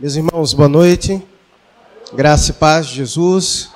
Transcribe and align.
Meus 0.00 0.14
irmãos, 0.14 0.54
boa 0.54 0.68
noite. 0.68 1.20
Graça 2.14 2.52
e 2.52 2.54
paz 2.54 2.86
de 2.86 2.94
Jesus. 2.94 3.70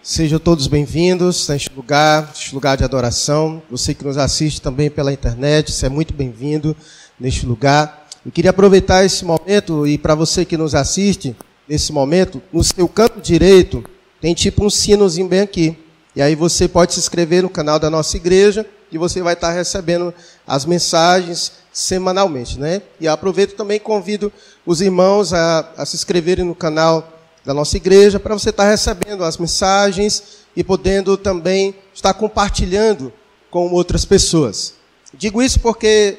Sejam 0.00 0.38
todos 0.38 0.68
bem-vindos 0.68 1.48
neste 1.48 1.68
lugar, 1.74 2.28
neste 2.28 2.54
lugar 2.54 2.76
de 2.76 2.84
adoração. 2.84 3.60
Você 3.68 3.92
que 3.92 4.04
nos 4.04 4.16
assiste 4.16 4.62
também 4.62 4.88
pela 4.88 5.12
internet, 5.12 5.72
você 5.72 5.86
é 5.86 5.88
muito 5.88 6.14
bem-vindo 6.14 6.76
neste 7.18 7.44
lugar. 7.44 8.06
Eu 8.24 8.30
queria 8.30 8.50
aproveitar 8.50 9.04
esse 9.04 9.24
momento 9.24 9.84
e 9.84 9.98
para 9.98 10.14
você 10.14 10.44
que 10.44 10.56
nos 10.56 10.76
assiste 10.76 11.34
nesse 11.68 11.92
momento, 11.92 12.40
no 12.52 12.62
seu 12.62 12.86
canto 12.86 13.20
direito 13.20 13.82
tem 14.20 14.34
tipo 14.34 14.64
um 14.64 14.70
sinozinho 14.70 15.26
bem 15.26 15.40
aqui. 15.40 15.76
E 16.14 16.22
aí 16.22 16.36
você 16.36 16.68
pode 16.68 16.94
se 16.94 17.00
inscrever 17.00 17.42
no 17.42 17.50
canal 17.50 17.80
da 17.80 17.90
nossa 17.90 18.16
igreja 18.16 18.64
e 18.92 18.98
você 18.98 19.20
vai 19.20 19.32
estar 19.34 19.50
recebendo 19.50 20.14
as 20.46 20.64
mensagens 20.64 21.50
semanalmente, 21.72 22.60
né? 22.60 22.82
E 23.00 23.08
aproveito 23.08 23.56
também 23.56 23.80
convido 23.80 24.30
os 24.64 24.80
irmãos 24.80 25.32
a, 25.32 25.72
a 25.76 25.84
se 25.84 25.96
inscreverem 25.96 26.44
no 26.44 26.54
canal 26.54 27.08
da 27.44 27.52
nossa 27.52 27.76
igreja 27.76 28.20
para 28.20 28.34
você 28.34 28.50
estar 28.50 28.68
recebendo 28.68 29.24
as 29.24 29.36
mensagens 29.36 30.42
e 30.54 30.62
podendo 30.62 31.16
também 31.16 31.74
estar 31.92 32.14
compartilhando 32.14 33.12
com 33.50 33.72
outras 33.72 34.04
pessoas. 34.04 34.74
Digo 35.14 35.42
isso 35.42 35.60
porque 35.60 36.18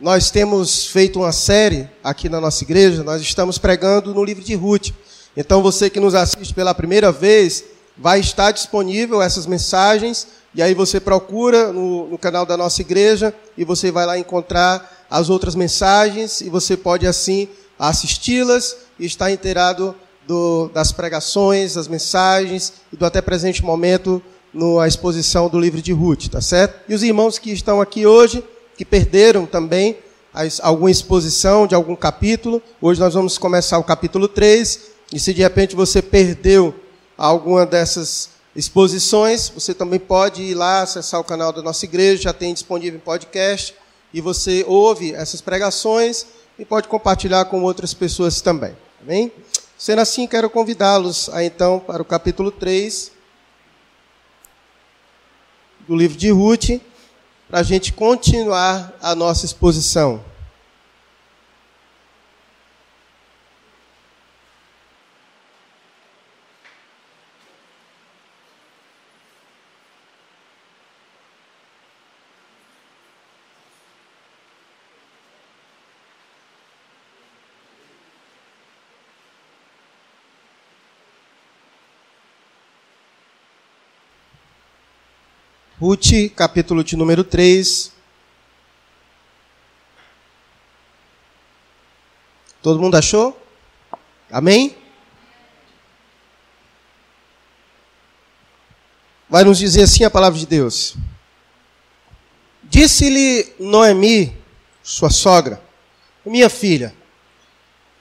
nós 0.00 0.30
temos 0.30 0.86
feito 0.86 1.20
uma 1.20 1.32
série 1.32 1.88
aqui 2.02 2.28
na 2.28 2.40
nossa 2.40 2.64
igreja, 2.64 3.04
nós 3.04 3.20
estamos 3.22 3.58
pregando 3.58 4.14
no 4.14 4.24
livro 4.24 4.42
de 4.42 4.54
Ruth. 4.54 4.90
Então 5.36 5.62
você 5.62 5.90
que 5.90 6.00
nos 6.00 6.14
assiste 6.14 6.54
pela 6.54 6.74
primeira 6.74 7.12
vez, 7.12 7.64
vai 7.96 8.20
estar 8.20 8.50
disponível 8.50 9.22
essas 9.22 9.46
mensagens, 9.46 10.26
e 10.54 10.62
aí 10.62 10.74
você 10.74 10.98
procura 11.00 11.72
no, 11.72 12.08
no 12.08 12.18
canal 12.18 12.46
da 12.46 12.56
nossa 12.56 12.80
igreja 12.80 13.34
e 13.56 13.64
você 13.64 13.90
vai 13.90 14.06
lá 14.06 14.18
encontrar 14.18 15.06
as 15.10 15.28
outras 15.28 15.54
mensagens 15.54 16.40
e 16.40 16.48
você 16.48 16.76
pode 16.76 17.06
assim 17.06 17.48
assisti-las 17.88 18.76
e 18.98 19.06
estar 19.06 19.30
inteirado 19.30 19.94
do, 20.26 20.68
das 20.68 20.92
pregações, 20.92 21.74
das 21.74 21.88
mensagens 21.88 22.74
e 22.92 22.96
do 22.96 23.04
até 23.04 23.20
presente 23.20 23.64
momento 23.64 24.22
na 24.52 24.86
exposição 24.86 25.48
do 25.48 25.58
livro 25.58 25.82
de 25.82 25.92
Ruth, 25.92 26.28
tá 26.28 26.40
certo? 26.40 26.80
E 26.88 26.94
os 26.94 27.02
irmãos 27.02 27.38
que 27.38 27.50
estão 27.50 27.80
aqui 27.80 28.06
hoje, 28.06 28.44
que 28.76 28.84
perderam 28.84 29.46
também 29.46 29.98
as, 30.32 30.60
alguma 30.62 30.90
exposição 30.90 31.66
de 31.66 31.74
algum 31.74 31.96
capítulo, 31.96 32.62
hoje 32.80 33.00
nós 33.00 33.14
vamos 33.14 33.36
começar 33.36 33.78
o 33.78 33.84
capítulo 33.84 34.28
3, 34.28 34.80
e 35.12 35.18
se 35.18 35.34
de 35.34 35.42
repente 35.42 35.74
você 35.74 36.00
perdeu 36.00 36.74
alguma 37.18 37.66
dessas 37.66 38.30
exposições, 38.54 39.48
você 39.48 39.74
também 39.74 39.98
pode 39.98 40.42
ir 40.42 40.54
lá 40.54 40.82
acessar 40.82 41.20
o 41.20 41.24
canal 41.24 41.52
da 41.52 41.62
nossa 41.62 41.84
igreja, 41.84 42.22
já 42.22 42.32
tem 42.32 42.54
disponível 42.54 42.98
em 42.98 43.02
podcast, 43.02 43.74
e 44.12 44.20
você 44.20 44.64
ouve 44.68 45.12
essas 45.12 45.40
pregações 45.40 46.26
e 46.58 46.64
pode 46.64 46.88
compartilhar 46.88 47.44
com 47.46 47.62
outras 47.62 47.92
pessoas 47.92 48.40
também. 48.40 48.76
Amém? 49.00 49.32
Sendo 49.76 50.00
assim, 50.00 50.26
quero 50.26 50.48
convidá-los 50.48 51.28
a 51.30 51.44
então 51.44 51.80
para 51.80 52.00
o 52.00 52.04
capítulo 52.04 52.50
3 52.50 53.12
do 55.86 55.94
livro 55.94 56.16
de 56.16 56.30
Ruth, 56.30 56.80
para 57.48 57.60
a 57.60 57.62
gente 57.62 57.92
continuar 57.92 58.96
a 59.02 59.14
nossa 59.14 59.44
exposição. 59.44 60.24
Ruth, 85.84 86.32
capítulo 86.34 86.82
de 86.82 86.96
número 86.96 87.22
3. 87.22 87.92
Todo 92.62 92.80
mundo 92.80 92.94
achou? 92.94 93.38
Amém? 94.30 94.78
Vai 99.28 99.44
nos 99.44 99.58
dizer 99.58 99.82
assim 99.82 100.04
a 100.04 100.10
palavra 100.10 100.38
de 100.38 100.46
Deus. 100.46 100.96
Disse-lhe 102.62 103.52
Noemi, 103.60 104.34
sua 104.82 105.10
sogra, 105.10 105.62
minha 106.24 106.48
filha, 106.48 106.94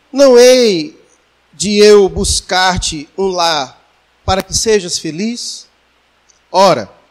não 0.10 0.40
hei 0.40 0.98
de 1.52 1.80
eu 1.80 2.08
buscar-te 2.08 3.10
um 3.18 3.28
lar 3.28 3.78
para 4.24 4.42
que 4.42 4.54
sejas 4.54 4.98
feliz? 4.98 5.68
Ora, 6.50 7.03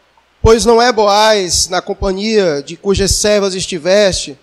Pois 0.42 0.64
não 0.64 0.82
é 0.82 0.91
Boaz, 0.91 1.69
na 1.69 1.80
companhia 1.80 2.60
de 2.66 2.76
cujas 2.76 3.12
servas 3.12 3.54
estiveste, 3.54 4.36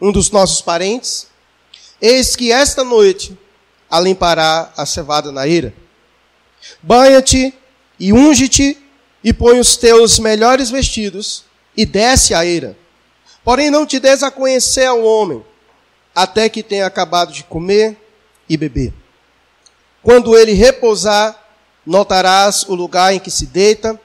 um 0.00 0.10
dos 0.10 0.28
nossos 0.28 0.60
parentes? 0.60 1.28
Eis 2.02 2.34
que 2.34 2.50
esta 2.50 2.82
noite 2.82 3.38
alimpará 3.88 4.72
a 4.76 4.84
cevada 4.84 5.30
na 5.30 5.46
ira. 5.46 5.72
Banha-te 6.82 7.54
e 8.00 8.12
unge-te 8.12 8.76
e 9.22 9.32
põe 9.32 9.60
os 9.60 9.76
teus 9.76 10.18
melhores 10.18 10.70
vestidos 10.70 11.44
e 11.76 11.86
desce 11.86 12.34
a 12.34 12.44
ira. 12.44 12.76
Porém 13.44 13.70
não 13.70 13.86
te 13.86 14.00
des 14.00 14.24
a 14.24 14.32
conhecer 14.32 14.86
ao 14.86 15.04
homem, 15.04 15.44
até 16.12 16.48
que 16.48 16.64
tenha 16.64 16.84
acabado 16.84 17.32
de 17.32 17.44
comer 17.44 17.96
e 18.48 18.56
beber. 18.56 18.92
Quando 20.02 20.36
ele 20.36 20.52
repousar, 20.52 21.40
notarás 21.86 22.64
o 22.68 22.74
lugar 22.74 23.14
em 23.14 23.20
que 23.20 23.30
se 23.30 23.46
deita, 23.46 24.00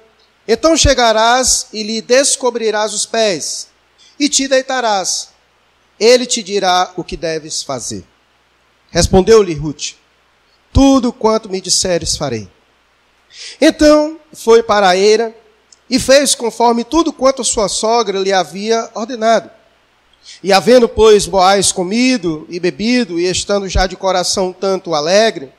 então 0.52 0.76
chegarás 0.76 1.68
e 1.72 1.84
lhe 1.84 2.02
descobrirás 2.02 2.92
os 2.92 3.06
pés, 3.06 3.68
e 4.20 4.28
te 4.28 4.48
deitarás. 4.48 5.30
Ele 6.00 6.26
te 6.26 6.42
dirá 6.42 6.92
o 6.98 7.04
que 7.04 7.16
deves 7.16 7.62
fazer. 7.62 8.04
Respondeu-lhe 8.90 9.54
Ruth: 9.54 9.94
Tudo 10.74 11.14
quanto 11.14 11.48
me 11.48 11.62
disseres 11.62 12.18
farei. 12.18 12.50
Então 13.62 14.20
foi 14.34 14.64
para 14.64 14.90
a 14.90 14.98
eira 14.98 15.36
e 15.88 16.00
fez 16.00 16.34
conforme 16.34 16.84
tudo 16.84 17.14
quanto 17.14 17.44
sua 17.44 17.70
sogra 17.70 18.18
lhe 18.18 18.34
havia 18.34 18.90
ordenado. 18.96 19.52
E 20.42 20.52
havendo, 20.52 20.90
pois, 20.90 21.28
Boaz 21.28 21.72
comido 21.72 22.48
e 22.50 22.60
bebido, 22.60 23.20
e 23.20 23.30
estando 23.30 23.70
já 23.70 23.86
de 23.86 23.96
coração 23.96 24.52
tanto 24.52 24.96
alegre, 24.96 25.54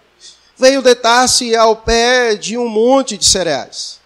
veio 0.58 0.82
deitar-se 0.82 1.54
ao 1.54 1.76
pé 1.76 2.34
de 2.34 2.58
um 2.58 2.68
monte 2.68 3.16
de 3.16 3.24
cereais. 3.24 3.99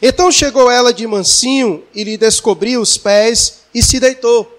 Então 0.00 0.30
chegou 0.30 0.70
ela 0.70 0.92
de 0.92 1.06
mansinho 1.06 1.84
e 1.94 2.04
lhe 2.04 2.16
descobriu 2.16 2.80
os 2.80 2.96
pés 2.96 3.62
e 3.74 3.82
se 3.82 3.98
deitou. 3.98 4.58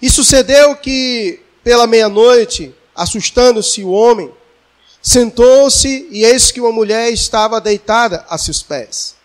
E 0.00 0.08
sucedeu 0.08 0.76
que, 0.76 1.40
pela 1.62 1.86
meia-noite, 1.86 2.74
assustando-se 2.94 3.82
o 3.82 3.90
homem, 3.90 4.32
sentou-se 5.00 6.08
e 6.10 6.24
eis 6.24 6.50
que 6.50 6.60
uma 6.60 6.72
mulher 6.72 7.12
estava 7.12 7.60
deitada 7.60 8.24
a 8.28 8.38
seus 8.38 8.62
pés. 8.62 9.16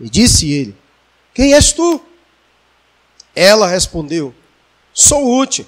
E 0.00 0.08
disse 0.08 0.50
ele: 0.50 0.76
Quem 1.34 1.54
és 1.54 1.72
tu? 1.72 2.00
Ela 3.34 3.66
respondeu: 3.66 4.34
Sou 4.92 5.24
Ruth, 5.24 5.60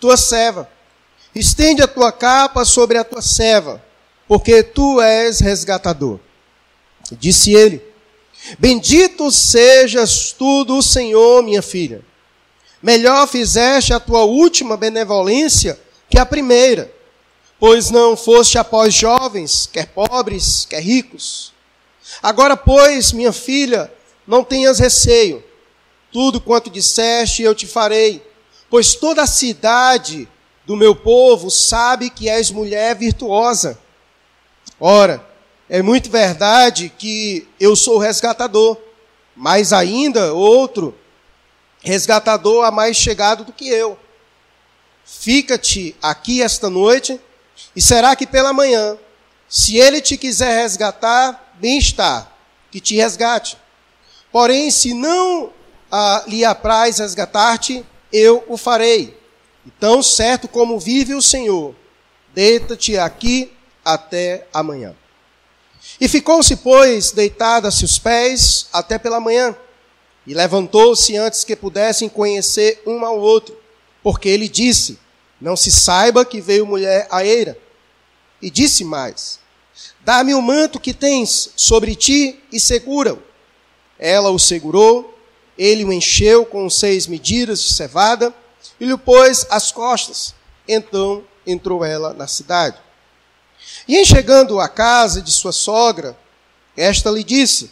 tua 0.00 0.16
serva. 0.16 0.68
Estende 1.34 1.82
a 1.82 1.88
tua 1.88 2.12
capa 2.12 2.64
sobre 2.64 2.98
a 2.98 3.04
tua 3.04 3.22
serva, 3.22 3.82
porque 4.28 4.62
tu 4.62 5.00
és 5.00 5.40
resgatador. 5.40 6.18
Disse 7.12 7.52
ele: 7.52 7.91
Bendito 8.58 9.30
sejas 9.30 10.32
tu 10.32 10.64
do 10.64 10.82
Senhor, 10.82 11.42
minha 11.42 11.62
filha. 11.62 12.02
Melhor 12.82 13.26
fizeste 13.28 13.92
a 13.92 14.00
tua 14.00 14.24
última 14.24 14.76
benevolência 14.76 15.78
que 16.10 16.18
a 16.18 16.26
primeira, 16.26 16.92
pois 17.58 17.90
não 17.90 18.16
foste 18.16 18.58
após 18.58 18.92
jovens, 18.92 19.68
quer 19.72 19.86
pobres, 19.86 20.66
quer 20.68 20.82
ricos. 20.82 21.52
Agora, 22.20 22.56
pois, 22.56 23.12
minha 23.12 23.32
filha, 23.32 23.92
não 24.26 24.42
tenhas 24.42 24.78
receio. 24.78 25.42
Tudo 26.10 26.40
quanto 26.40 26.68
disseste 26.68 27.42
eu 27.42 27.54
te 27.54 27.66
farei, 27.66 28.22
pois 28.68 28.94
toda 28.94 29.22
a 29.22 29.26
cidade 29.26 30.28
do 30.66 30.76
meu 30.76 30.94
povo 30.94 31.50
sabe 31.50 32.10
que 32.10 32.28
és 32.28 32.50
mulher 32.50 32.96
virtuosa. 32.96 33.78
Ora, 34.78 35.24
é 35.72 35.80
muito 35.80 36.10
verdade 36.10 36.92
que 36.98 37.48
eu 37.58 37.74
sou 37.74 37.96
resgatador, 37.96 38.76
mas 39.34 39.72
ainda 39.72 40.34
outro 40.34 40.94
resgatador 41.80 42.66
a 42.66 42.70
mais 42.70 42.94
chegado 42.94 43.42
do 43.42 43.54
que 43.54 43.68
eu. 43.68 43.98
Fica-te 45.02 45.96
aqui 46.02 46.42
esta 46.42 46.68
noite, 46.68 47.18
e 47.74 47.80
será 47.80 48.14
que 48.14 48.26
pela 48.26 48.52
manhã, 48.52 48.98
se 49.48 49.78
ele 49.78 50.02
te 50.02 50.18
quiser 50.18 50.60
resgatar, 50.60 51.54
bem 51.58 51.78
está, 51.78 52.30
que 52.70 52.78
te 52.78 52.94
resgate. 52.96 53.56
Porém, 54.30 54.70
se 54.70 54.92
não 54.92 55.54
ah, 55.90 56.22
lhe 56.26 56.44
apraz 56.44 56.98
resgatar-te, 56.98 57.82
eu 58.12 58.44
o 58.46 58.58
farei. 58.58 59.18
Então, 59.66 60.02
certo 60.02 60.46
como 60.48 60.78
vive 60.78 61.14
o 61.14 61.22
Senhor, 61.22 61.74
deita-te 62.34 62.98
aqui 62.98 63.50
até 63.82 64.46
amanhã. 64.52 64.94
E 66.02 66.08
ficou-se, 66.08 66.56
pois, 66.56 67.12
deitada 67.12 67.68
a 67.68 67.70
seus 67.70 67.96
pés 67.96 68.66
até 68.72 68.98
pela 68.98 69.20
manhã, 69.20 69.54
e 70.26 70.34
levantou-se 70.34 71.16
antes 71.16 71.44
que 71.44 71.54
pudessem 71.54 72.08
conhecer 72.08 72.82
um 72.84 73.06
ao 73.06 73.20
outro, 73.20 73.56
porque 74.02 74.28
ele 74.28 74.48
disse: 74.48 74.98
Não 75.40 75.54
se 75.54 75.70
saiba 75.70 76.24
que 76.24 76.40
veio 76.40 76.66
mulher 76.66 77.06
a 77.08 77.24
eira. 77.24 77.56
E 78.42 78.50
disse 78.50 78.82
mais: 78.82 79.38
Dá-me 80.00 80.34
o 80.34 80.42
manto 80.42 80.80
que 80.80 80.92
tens 80.92 81.50
sobre 81.54 81.94
ti 81.94 82.42
e 82.50 82.58
segura-o. 82.58 83.22
Ela 83.96 84.30
o 84.30 84.40
segurou, 84.40 85.16
ele 85.56 85.84
o 85.84 85.92
encheu 85.92 86.44
com 86.44 86.68
seis 86.68 87.06
medidas 87.06 87.62
de 87.62 87.74
cevada 87.74 88.34
e 88.80 88.86
lhe 88.86 88.96
pôs 88.96 89.46
as 89.48 89.70
costas. 89.70 90.34
Então 90.66 91.22
entrou 91.46 91.84
ela 91.84 92.12
na 92.12 92.26
cidade. 92.26 92.76
E 93.86 93.96
em 93.96 94.04
chegando 94.04 94.60
à 94.60 94.68
casa 94.68 95.20
de 95.20 95.30
sua 95.30 95.52
sogra, 95.52 96.16
esta 96.76 97.10
lhe 97.10 97.24
disse: 97.24 97.70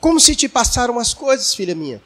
Como 0.00 0.20
se 0.20 0.34
te 0.34 0.48
passaram 0.48 0.98
as 0.98 1.12
coisas, 1.12 1.54
filha 1.54 1.74
minha? 1.74 2.00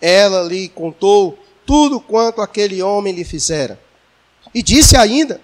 Ela 0.00 0.42
lhe 0.42 0.68
contou 0.68 1.38
tudo 1.64 2.00
quanto 2.00 2.40
aquele 2.40 2.82
homem 2.82 3.14
lhe 3.14 3.24
fizera. 3.24 3.80
E 4.54 4.62
disse 4.62 4.96
ainda: 4.96 5.40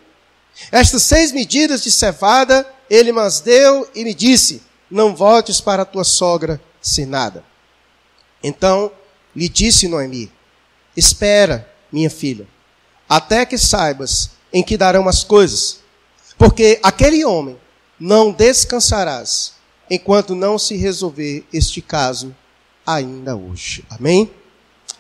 Estas 0.71 1.03
seis 1.03 1.33
medidas 1.33 1.83
de 1.83 1.91
cevada 1.91 2.67
ele 2.91 3.13
mas 3.13 3.41
deu 3.41 3.89
e 3.95 4.05
me 4.05 4.15
disse: 4.15 4.63
Não 4.91 5.15
voltes 5.15 5.61
para 5.61 5.85
tua 5.85 6.05
sogra 6.05 6.61
sem 6.81 7.07
nada. 7.07 7.45
Então 8.43 8.91
lhe 9.35 9.49
disse 9.49 9.89
Noemi: 9.89 10.31
Espera, 10.97 11.69
minha 11.91 12.11
filha, 12.11 12.47
até 13.09 13.47
que 13.47 13.57
saibas 13.57 14.31
em 14.53 14.63
que 14.63 14.77
darão 14.77 15.09
as 15.09 15.25
coisas 15.25 15.81
porque 16.39 16.79
aquele 16.83 17.25
homem 17.25 17.59
não 17.99 18.31
descansarás 18.31 19.55
enquanto 19.91 20.37
não 20.37 20.57
se 20.57 20.77
resolver 20.77 21.45
este 21.53 21.83
caso 21.83 22.35
ainda 22.87 23.37
hoje. 23.37 23.85
Amém? 23.91 24.31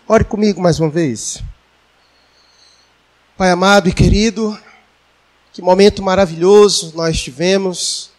Ore 0.06 0.24
comigo 0.24 0.60
mais 0.60 0.80
uma 0.80 0.90
vez. 0.90 1.42
Pai 3.36 3.50
amado 3.50 3.88
e 3.88 3.92
querido, 3.92 4.58
que 5.52 5.62
momento 5.62 6.02
maravilhoso 6.02 6.92
nós 6.96 7.22
tivemos 7.22 8.10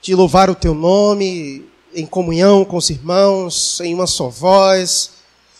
de 0.00 0.14
louvar 0.14 0.48
o 0.48 0.54
teu 0.54 0.74
nome 0.74 1.68
em 1.94 2.06
comunhão 2.06 2.64
com 2.64 2.76
os 2.76 2.90
irmãos, 2.90 3.80
em 3.80 3.94
uma 3.94 4.06
só 4.06 4.28
voz, 4.28 5.10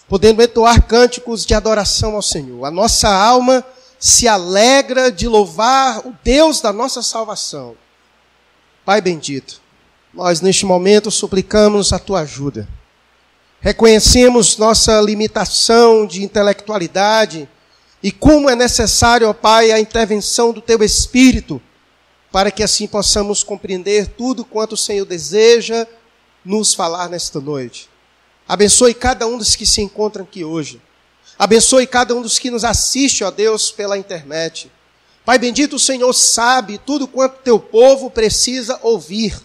podendo 0.09 0.43
entoar 0.43 0.87
cânticos 0.87 1.45
de 1.45 1.55
adoração 1.55 2.15
ao 2.15 2.23
Senhor. 2.23 2.65
A 2.65 2.71
nossa 2.71 3.09
alma 3.09 3.65
se 4.05 4.29
alegra 4.29 5.11
de 5.11 5.27
louvar 5.27 6.07
o 6.07 6.15
Deus 6.23 6.61
da 6.61 6.75
nossa 6.75 7.01
salvação. 7.01 7.75
Pai 8.85 9.01
bendito, 9.01 9.63
nós 10.13 10.43
neste 10.43 10.67
momento 10.67 11.11
suplicamos 11.11 11.91
a 11.91 11.99
tua 11.99 12.21
ajuda. 12.21 12.69
Reconhecemos 13.63 14.59
nossa 14.59 15.01
limitação 15.01 16.07
de 16.07 16.23
intelectualidade 16.23 17.49
e 18.03 18.13
como 18.13 18.51
é 18.51 18.55
necessário, 18.55 19.27
ó 19.27 19.33
Pai, 19.33 19.73
a 19.73 19.81
intervenção 19.81 20.53
do 20.53 20.61
teu 20.61 20.83
Espírito 20.83 21.59
para 22.31 22.51
que 22.51 22.63
assim 22.63 22.87
possamos 22.87 23.43
compreender 23.43 24.09
tudo 24.09 24.45
quanto 24.45 24.73
o 24.73 24.77
Senhor 24.77 25.07
deseja 25.07 25.87
nos 26.45 26.75
falar 26.75 27.09
nesta 27.09 27.41
noite. 27.41 27.89
Abençoe 28.47 28.93
cada 28.93 29.27
um 29.27 29.39
dos 29.39 29.57
que 29.57 29.65
se 29.65 29.81
encontram 29.81 30.25
aqui 30.25 30.45
hoje. 30.45 30.79
Abençoe 31.39 31.87
cada 31.87 32.15
um 32.15 32.23
dos 32.23 32.39
que 32.39 32.51
nos 32.51 32.65
assiste, 32.65 33.25
ó 33.25 33.31
Deus, 33.31 33.71
pela 33.71 33.99
internet. 33.99 34.71
Pai 35.25 35.39
bendito, 35.39 35.77
o 35.77 35.81
Senhor 35.81 36.13
sabe 36.13 36.79
tudo 36.79 37.09
quanto 37.09 37.43
teu 37.43 37.59
povo 37.59 38.11
precisa 38.11 38.79
ouvir. 38.83 39.41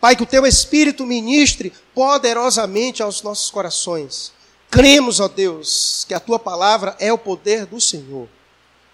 Pai, 0.00 0.16
que 0.16 0.22
o 0.22 0.26
teu 0.26 0.44
Espírito 0.46 1.06
ministre 1.06 1.72
poderosamente 1.94 3.02
aos 3.02 3.22
nossos 3.22 3.50
corações. 3.50 4.32
Cremos, 4.70 5.20
ó 5.20 5.28
Deus, 5.28 6.04
que 6.08 6.14
a 6.14 6.20
tua 6.20 6.38
palavra 6.38 6.96
é 6.98 7.12
o 7.12 7.18
poder 7.18 7.66
do 7.66 7.80
Senhor. 7.80 8.28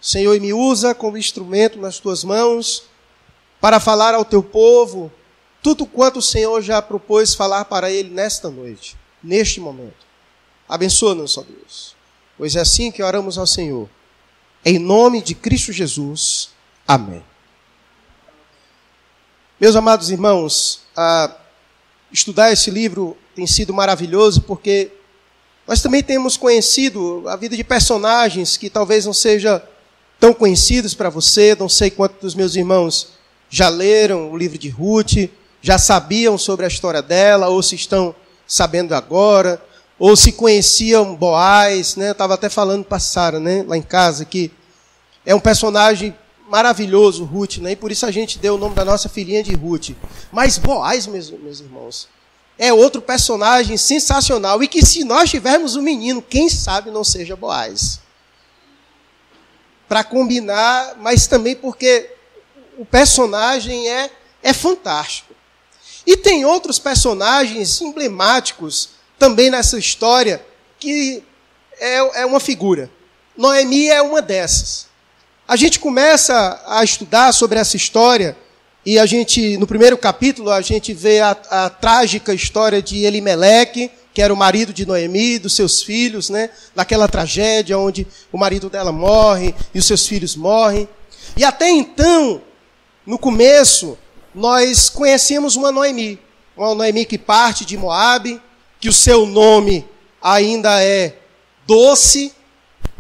Senhor, 0.01 0.39
me 0.41 0.53
usa 0.53 0.95
como 0.95 1.17
instrumento 1.17 1.79
nas 1.79 1.99
tuas 1.99 2.23
mãos 2.25 2.85
para 3.61 3.81
falar 3.81 4.15
ao 4.15 4.25
teu 4.25 4.43
povo 4.43 5.11
tudo 5.63 5.87
quanto 5.87 6.19
o 6.19 6.23
Senhor 6.23 6.61
já 6.63 6.81
propôs 6.81 7.35
falar 7.35 7.67
para 7.67 7.91
ele 7.91 8.11
nesta 8.11 8.51
noite, 8.51 8.97
neste 9.23 9.61
momento. 9.61 10.10
Abençoa-nos, 10.71 11.37
ó 11.37 11.43
Deus. 11.43 11.97
Pois 12.39 12.55
é 12.55 12.61
assim 12.61 12.93
que 12.93 13.03
oramos 13.03 13.37
ao 13.37 13.47
Senhor. 13.47 13.91
Em 14.65 14.79
nome 14.79 15.21
de 15.21 15.35
Cristo 15.35 15.73
Jesus. 15.73 16.51
Amém. 16.87 17.25
Meus 19.61 19.75
amados 19.75 20.11
irmãos, 20.11 20.83
estudar 22.13 22.53
esse 22.53 22.71
livro 22.71 23.17
tem 23.35 23.49
sido 23.49 23.75
maravilhoso 23.75 24.43
porque 24.43 24.93
nós 25.67 25.83
também 25.83 26.05
temos 26.05 26.37
conhecido 26.37 27.25
a 27.27 27.35
vida 27.35 27.57
de 27.57 27.65
personagens 27.65 28.57
que 28.57 28.71
talvez 28.71 29.05
não 29.05 29.13
sejam 29.13 29.61
tão 30.21 30.33
conhecidos 30.33 30.95
para 30.95 31.11
você. 31.11 31.57
Não 31.59 31.69
sei 31.69 31.91
quantos 31.91 32.21
dos 32.21 32.35
meus 32.37 32.55
irmãos 32.55 33.15
já 33.49 33.69
leram 33.69 34.31
o 34.31 34.37
livro 34.37 34.57
de 34.57 34.69
Ruth, 34.69 35.29
já 35.61 35.79
sabiam 35.79 36.39
sobre 36.39 36.65
a 36.65 36.69
história 36.69 37.03
dela, 37.03 37.49
ou 37.49 37.61
se 37.61 37.75
estão 37.75 38.15
sabendo 38.47 38.95
agora 38.95 39.61
ou 40.01 40.17
se 40.17 40.33
conheciam 40.33 41.15
Boaz, 41.15 41.95
né? 41.95 42.09
Eu 42.09 42.13
estava 42.13 42.33
até 42.33 42.49
falando 42.49 42.83
para 42.83 42.99
Sara, 42.99 43.39
né? 43.39 43.63
Lá 43.69 43.77
em 43.77 43.83
casa, 43.83 44.25
que 44.25 44.51
é 45.27 45.35
um 45.35 45.39
personagem 45.39 46.17
maravilhoso, 46.49 47.23
Ruth, 47.25 47.59
né? 47.59 47.73
E 47.73 47.77
por 47.77 47.93
isso 47.93 48.07
a 48.07 48.11
gente 48.11 48.39
deu 48.39 48.55
o 48.55 48.59
nome 48.59 48.75
da 48.75 48.83
nossa 48.83 49.11
filhinha 49.11 49.43
de 49.43 49.55
Ruth. 49.55 49.91
Mas 50.33 50.57
Boaz, 50.57 51.07
meus, 51.07 51.31
meus 51.31 51.61
irmãos, 51.61 52.09
é 52.59 52.73
outro 52.73 53.03
personagem 53.03 53.77
sensacional 53.77 54.63
e 54.63 54.69
que 54.69 54.85
se 54.85 55.05
nós 55.05 55.29
tivermos 55.29 55.77
um 55.77 55.83
menino, 55.83 56.23
quem 56.23 56.49
sabe 56.49 56.91
não 56.91 57.05
seja 57.05 57.37
Boaz. 57.37 58.01
Para 59.87 60.03
combinar, 60.03 60.97
mas 60.99 61.27
também 61.27 61.55
porque 61.55 62.11
o 62.79 62.87
personagem 62.87 63.87
é, 63.91 64.11
é 64.43 64.55
fantástico. 64.55 65.35
E 66.07 66.17
tem 66.17 66.47
outros 66.47 66.79
personagens 66.79 67.83
emblemáticos 67.83 69.00
também 69.21 69.51
nessa 69.51 69.79
história 69.79 70.43
que 70.79 71.23
é, 71.79 72.23
é 72.23 72.27
uma 72.27 72.41
figura. 72.41 72.91
Noemi 73.37 73.89
é 73.89 74.01
uma 74.01 74.23
dessas. 74.23 74.87
A 75.47 75.57
gente 75.57 75.79
começa 75.79 76.61
a 76.67 76.83
estudar 76.83 77.33
sobre 77.33 77.59
essa 77.59 77.77
história 77.77 78.35
e 78.85 78.99
a 78.99 79.05
gente, 79.05 79.59
no 79.59 79.67
primeiro 79.67 79.99
capítulo, 79.99 80.51
a 80.51 80.63
gente 80.63 80.95
vê 80.95 81.21
a, 81.21 81.37
a 81.51 81.69
trágica 81.69 82.33
história 82.33 82.81
de 82.81 83.05
Elimeleque, 83.05 83.91
que 84.15 84.23
era 84.23 84.33
o 84.33 84.37
marido 84.37 84.73
de 84.73 84.87
Noemi, 84.87 85.39
dos 85.39 85.55
seus 85.55 85.83
filhos, 85.83 86.31
né? 86.31 86.49
Naquela 86.75 87.07
tragédia 87.07 87.79
onde 87.79 88.07
o 88.33 88.39
marido 88.39 88.71
dela 88.71 88.91
morre 88.91 89.55
e 89.75 89.79
os 89.79 89.85
seus 89.85 90.07
filhos 90.07 90.35
morrem. 90.35 90.89
E 91.37 91.45
até 91.45 91.69
então, 91.69 92.41
no 93.05 93.19
começo, 93.19 93.99
nós 94.35 94.89
conhecemos 94.89 95.57
uma 95.57 95.71
Noemi, 95.71 96.19
uma 96.57 96.75
Noemi 96.75 97.05
que 97.05 97.19
parte 97.19 97.67
de 97.67 97.77
Moabe, 97.77 98.41
que 98.81 98.89
o 98.89 98.93
seu 98.93 99.27
nome 99.27 99.87
ainda 100.21 100.83
é 100.83 101.17
doce, 101.67 102.33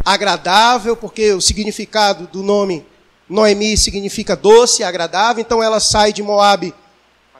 agradável, 0.04 0.94
porque 0.96 1.32
o 1.32 1.40
significado 1.40 2.26
do 2.26 2.42
nome 2.42 2.86
Noemi 3.28 3.76
significa 3.76 4.36
doce, 4.36 4.84
agradável, 4.84 5.40
então 5.40 5.62
ela 5.62 5.80
sai 5.80 6.12
de 6.12 6.22
Moabe 6.22 6.74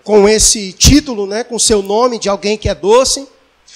com 0.05 0.29
esse 0.29 0.73
título, 0.73 1.27
né, 1.27 1.45
com 1.45 1.59
seu 1.59 1.83
nome 1.83 2.19
de 2.19 2.29
alguém 2.29 2.57
que 2.57 2.69
é 2.69 2.75
doce. 2.75 3.29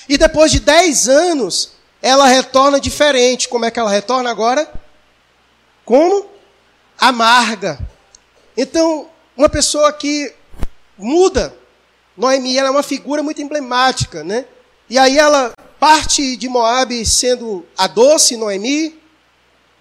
E 0.08 0.16
depois 0.16 0.50
de 0.50 0.60
dez 0.60 1.08
anos, 1.08 1.72
ela 2.00 2.26
retorna 2.26 2.80
diferente. 2.80 3.48
Como 3.48 3.64
é 3.64 3.70
que 3.70 3.78
ela 3.78 3.90
retorna 3.90 4.30
agora? 4.30 4.70
Como? 5.84 6.26
Amarga. 6.98 7.78
Então, 8.56 9.08
uma 9.36 9.48
pessoa 9.48 9.92
que 9.92 10.32
muda. 10.96 11.54
Noemi 12.16 12.56
ela 12.56 12.68
é 12.68 12.70
uma 12.70 12.82
figura 12.82 13.22
muito 13.22 13.42
emblemática, 13.42 14.22
né? 14.22 14.44
E 14.94 14.98
aí 14.98 15.18
ela 15.18 15.52
parte 15.80 16.36
de 16.36 16.48
Moab 16.48 17.04
sendo 17.04 17.66
a 17.76 17.88
doce 17.88 18.36
Noemi, 18.36 18.96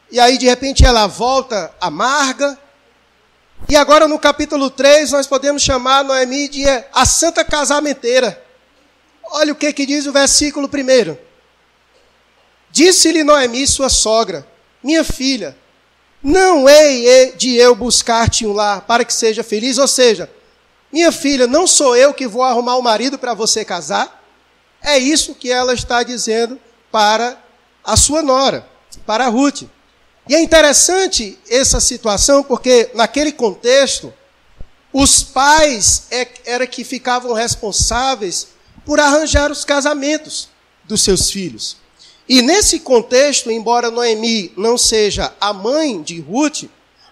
e 0.10 0.20
aí 0.20 0.40
de 0.40 0.48
repente 0.48 0.84
ela 0.84 1.06
volta 1.06 1.72
amarga. 1.80 2.58
E 3.70 3.76
agora 3.76 4.08
no 4.08 4.18
capítulo 4.18 4.72
3 4.72 5.12
nós 5.12 5.28
podemos 5.28 5.62
chamar 5.62 6.04
Noemi 6.04 6.48
de 6.48 6.64
a 6.92 7.06
santa 7.06 7.46
casamenteira. 7.46 8.44
Olha 9.26 9.54
o 9.54 9.56
que, 9.56 9.72
que 9.72 9.86
diz 9.86 10.08
o 10.08 10.12
versículo 10.12 10.68
primeiro. 10.68 11.16
Disse-lhe 12.72 13.24
Noemi, 13.24 13.68
sua 13.68 13.90
sogra, 13.90 14.48
minha 14.82 15.04
filha, 15.04 15.56
não 16.24 16.68
hei 16.68 17.34
de 17.34 17.56
eu 17.56 17.76
buscar-te 17.76 18.48
um 18.48 18.54
lar 18.54 18.82
para 18.82 19.06
que 19.06 19.14
seja 19.14 19.44
feliz, 19.44 19.78
ou 19.78 19.88
seja, 19.88 20.28
minha 20.92 21.12
filha, 21.12 21.46
não 21.46 21.68
sou 21.68 21.96
eu 21.96 22.16
que 22.16 22.28
vou 22.28 22.42
arrumar 22.42 22.78
o 22.78 22.80
um 22.80 22.82
marido 22.82 23.20
para 23.20 23.36
você 23.36 23.64
casar. 23.64 24.23
É 24.84 24.98
isso 24.98 25.34
que 25.34 25.50
ela 25.50 25.74
está 25.74 26.04
dizendo 26.04 26.60
para 26.92 27.42
a 27.84 27.96
sua 27.96 28.22
nora, 28.22 28.68
para 29.06 29.28
Ruth. 29.30 29.64
E 30.28 30.36
é 30.36 30.42
interessante 30.42 31.40
essa 31.50 31.80
situação 31.80 32.44
porque 32.44 32.92
naquele 32.94 33.32
contexto 33.32 34.14
os 34.92 35.24
pais 35.24 36.04
é, 36.12 36.28
era 36.46 36.68
que 36.68 36.84
ficavam 36.84 37.34
responsáveis 37.34 38.50
por 38.86 39.00
arranjar 39.00 39.52
os 39.52 39.66
casamentos 39.66 40.50
dos 40.84 41.02
seus 41.02 41.32
filhos. 41.32 41.78
E 42.28 42.42
nesse 42.42 42.80
contexto, 42.80 43.52
embora 43.52 43.90
Noemi 43.90 44.54
não 44.56 44.78
seja 44.78 45.34
a 45.42 45.52
mãe 45.52 46.02
de 46.02 46.20
Ruth, 46.22 46.66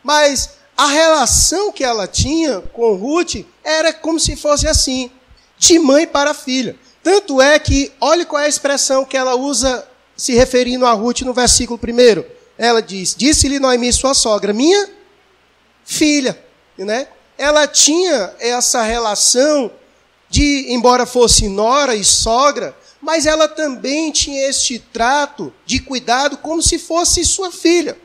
mas 0.03 0.51
a 0.77 0.87
relação 0.87 1.71
que 1.71 1.83
ela 1.83 2.07
tinha 2.07 2.61
com 2.61 2.95
Ruth 2.95 3.45
era 3.63 3.91
como 3.91 4.19
se 4.19 4.35
fosse 4.35 4.67
assim, 4.67 5.11
de 5.57 5.79
mãe 5.79 6.07
para 6.07 6.33
filha. 6.33 6.77
Tanto 7.03 7.41
é 7.41 7.57
que, 7.57 7.91
olhe 7.99 8.25
qual 8.25 8.41
é 8.41 8.45
a 8.45 8.49
expressão 8.49 9.03
que 9.03 9.17
ela 9.17 9.35
usa 9.35 9.87
se 10.15 10.33
referindo 10.33 10.85
a 10.85 10.91
Ruth 10.91 11.21
no 11.21 11.33
versículo 11.33 11.79
1. 11.81 12.23
Ela 12.57 12.81
diz: 12.81 13.15
Disse-lhe 13.15 13.59
Noemi, 13.59 13.91
sua 13.91 14.13
sogra, 14.13 14.53
minha 14.53 14.89
filha. 15.83 16.39
Né? 16.77 17.07
Ela 17.37 17.67
tinha 17.67 18.33
essa 18.39 18.83
relação 18.83 19.71
de, 20.29 20.71
embora 20.71 21.05
fosse 21.05 21.49
nora 21.49 21.95
e 21.95 22.03
sogra, 22.03 22.75
mas 23.01 23.25
ela 23.25 23.47
também 23.47 24.11
tinha 24.11 24.47
este 24.47 24.77
trato 24.77 25.51
de 25.65 25.79
cuidado 25.79 26.37
como 26.37 26.61
se 26.61 26.77
fosse 26.77 27.25
sua 27.25 27.51
filha. 27.51 27.97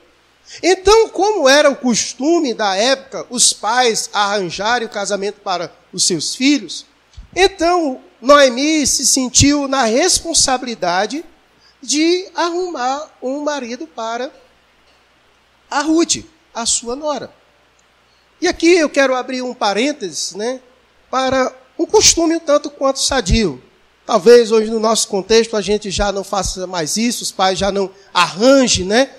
Então, 0.62 1.08
como 1.10 1.48
era 1.48 1.68
o 1.68 1.76
costume 1.76 2.54
da 2.54 2.74
época, 2.76 3.26
os 3.28 3.52
pais 3.52 4.08
arranjarem 4.12 4.86
o 4.86 4.90
casamento 4.90 5.40
para 5.40 5.72
os 5.92 6.04
seus 6.04 6.34
filhos, 6.34 6.86
então 7.34 8.00
Noemi 8.20 8.86
se 8.86 9.06
sentiu 9.06 9.68
na 9.68 9.84
responsabilidade 9.84 11.24
de 11.82 12.28
arrumar 12.34 13.10
um 13.22 13.40
marido 13.42 13.86
para 13.86 14.30
a 15.70 15.80
Ruth, 15.82 16.24
a 16.54 16.64
sua 16.64 16.96
nora. 16.96 17.30
E 18.40 18.48
aqui 18.48 18.74
eu 18.74 18.88
quero 18.88 19.14
abrir 19.14 19.42
um 19.42 19.54
parênteses, 19.54 20.34
né, 20.34 20.60
para 21.10 21.54
um 21.78 21.86
costume 21.86 22.36
um 22.36 22.40
tanto 22.40 22.70
quanto 22.70 22.98
sadio. 22.98 23.62
Talvez 24.04 24.52
hoje 24.52 24.70
no 24.70 24.80
nosso 24.80 25.08
contexto 25.08 25.56
a 25.56 25.60
gente 25.60 25.90
já 25.90 26.12
não 26.12 26.24
faça 26.24 26.66
mais 26.66 26.96
isso, 26.96 27.22
os 27.22 27.32
pais 27.32 27.58
já 27.58 27.70
não 27.72 27.90
arranjem, 28.12 28.86
né, 28.86 29.10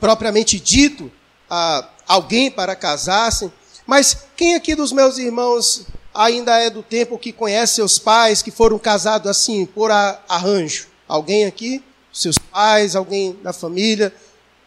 propriamente 0.00 0.58
dito, 0.58 1.10
a 1.48 1.88
alguém 2.06 2.50
para 2.50 2.74
casar-se. 2.74 3.50
Mas 3.86 4.16
quem 4.36 4.54
aqui 4.54 4.74
dos 4.74 4.92
meus 4.92 5.18
irmãos 5.18 5.86
ainda 6.14 6.58
é 6.58 6.70
do 6.70 6.82
tempo 6.82 7.18
que 7.18 7.32
conhece 7.32 7.74
seus 7.74 7.98
pais 7.98 8.42
que 8.42 8.50
foram 8.50 8.78
casados 8.78 9.30
assim, 9.30 9.66
por 9.66 9.90
arranjo? 9.90 10.86
Alguém 11.08 11.44
aqui? 11.44 11.82
Seus 12.12 12.38
pais, 12.38 12.94
alguém 12.94 13.36
da 13.42 13.52
família, 13.52 14.12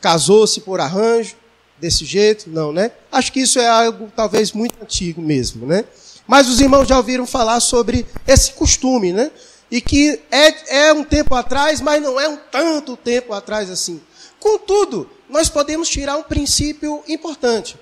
casou-se 0.02 0.62
por 0.62 0.80
arranjo, 0.80 1.36
desse 1.80 2.06
jeito? 2.06 2.50
Não, 2.50 2.72
né? 2.72 2.92
Acho 3.12 3.32
que 3.32 3.42
isso 3.42 3.60
é 3.60 3.68
algo 3.68 4.12
talvez 4.16 4.52
muito 4.52 4.82
antigo 4.82 5.22
mesmo, 5.22 5.66
né? 5.66 5.86
Mas 6.28 6.48
os 6.50 6.60
irmãos 6.60 6.88
já 6.88 6.98
ouviram 6.98 7.28
falar 7.28 7.60
sobre 7.60 8.06
esse 8.28 8.54
costume, 8.54 9.14
né? 9.14 9.32
e 9.70 9.82
que 9.82 10.22
é, 10.32 10.88
é 10.88 10.94
um 10.94 11.04
tempo 11.04 11.34
atrás, 11.36 11.82
mas 11.82 12.02
não 12.02 12.20
é 12.20 12.28
um 12.28 12.38
tanto 12.52 12.96
tempo 12.96 13.34
atrás 13.34 13.70
assim. 13.70 14.02
Contudo, 14.40 15.10
nós 15.30 15.50
podemos 15.50 15.90
tirar 15.90 16.18
um 16.18 16.24
princípio 16.24 17.04
importante. 17.08 17.78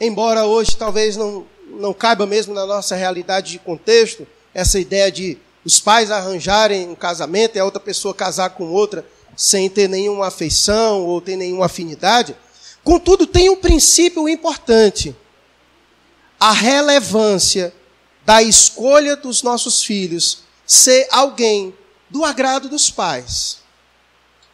Embora 0.00 0.44
hoje 0.44 0.76
talvez 0.76 1.16
não, 1.16 1.46
não 1.80 1.94
caiba 1.94 2.26
mesmo 2.26 2.54
na 2.54 2.66
nossa 2.66 2.94
realidade 2.94 3.52
de 3.52 3.58
contexto, 3.58 4.26
essa 4.52 4.78
ideia 4.78 5.10
de 5.10 5.38
os 5.64 5.80
pais 5.80 6.10
arranjarem 6.10 6.88
um 6.88 6.94
casamento 6.94 7.56
e 7.56 7.58
a 7.58 7.64
outra 7.64 7.80
pessoa 7.80 8.14
casar 8.14 8.50
com 8.50 8.70
outra 8.70 9.04
sem 9.36 9.68
ter 9.68 9.88
nenhuma 9.88 10.28
afeição 10.28 11.04
ou 11.04 11.20
ter 11.20 11.36
nenhuma 11.36 11.66
afinidade. 11.66 12.36
Contudo, 12.84 13.26
tem 13.26 13.48
um 13.48 13.56
princípio 13.56 14.28
importante: 14.28 15.14
a 16.38 16.52
relevância 16.52 17.74
da 18.24 18.42
escolha 18.42 19.16
dos 19.16 19.42
nossos 19.42 19.82
filhos 19.82 20.42
ser 20.66 21.08
alguém 21.10 21.74
do 22.08 22.24
agrado 22.24 22.68
dos 22.68 22.90
pais. 22.90 23.58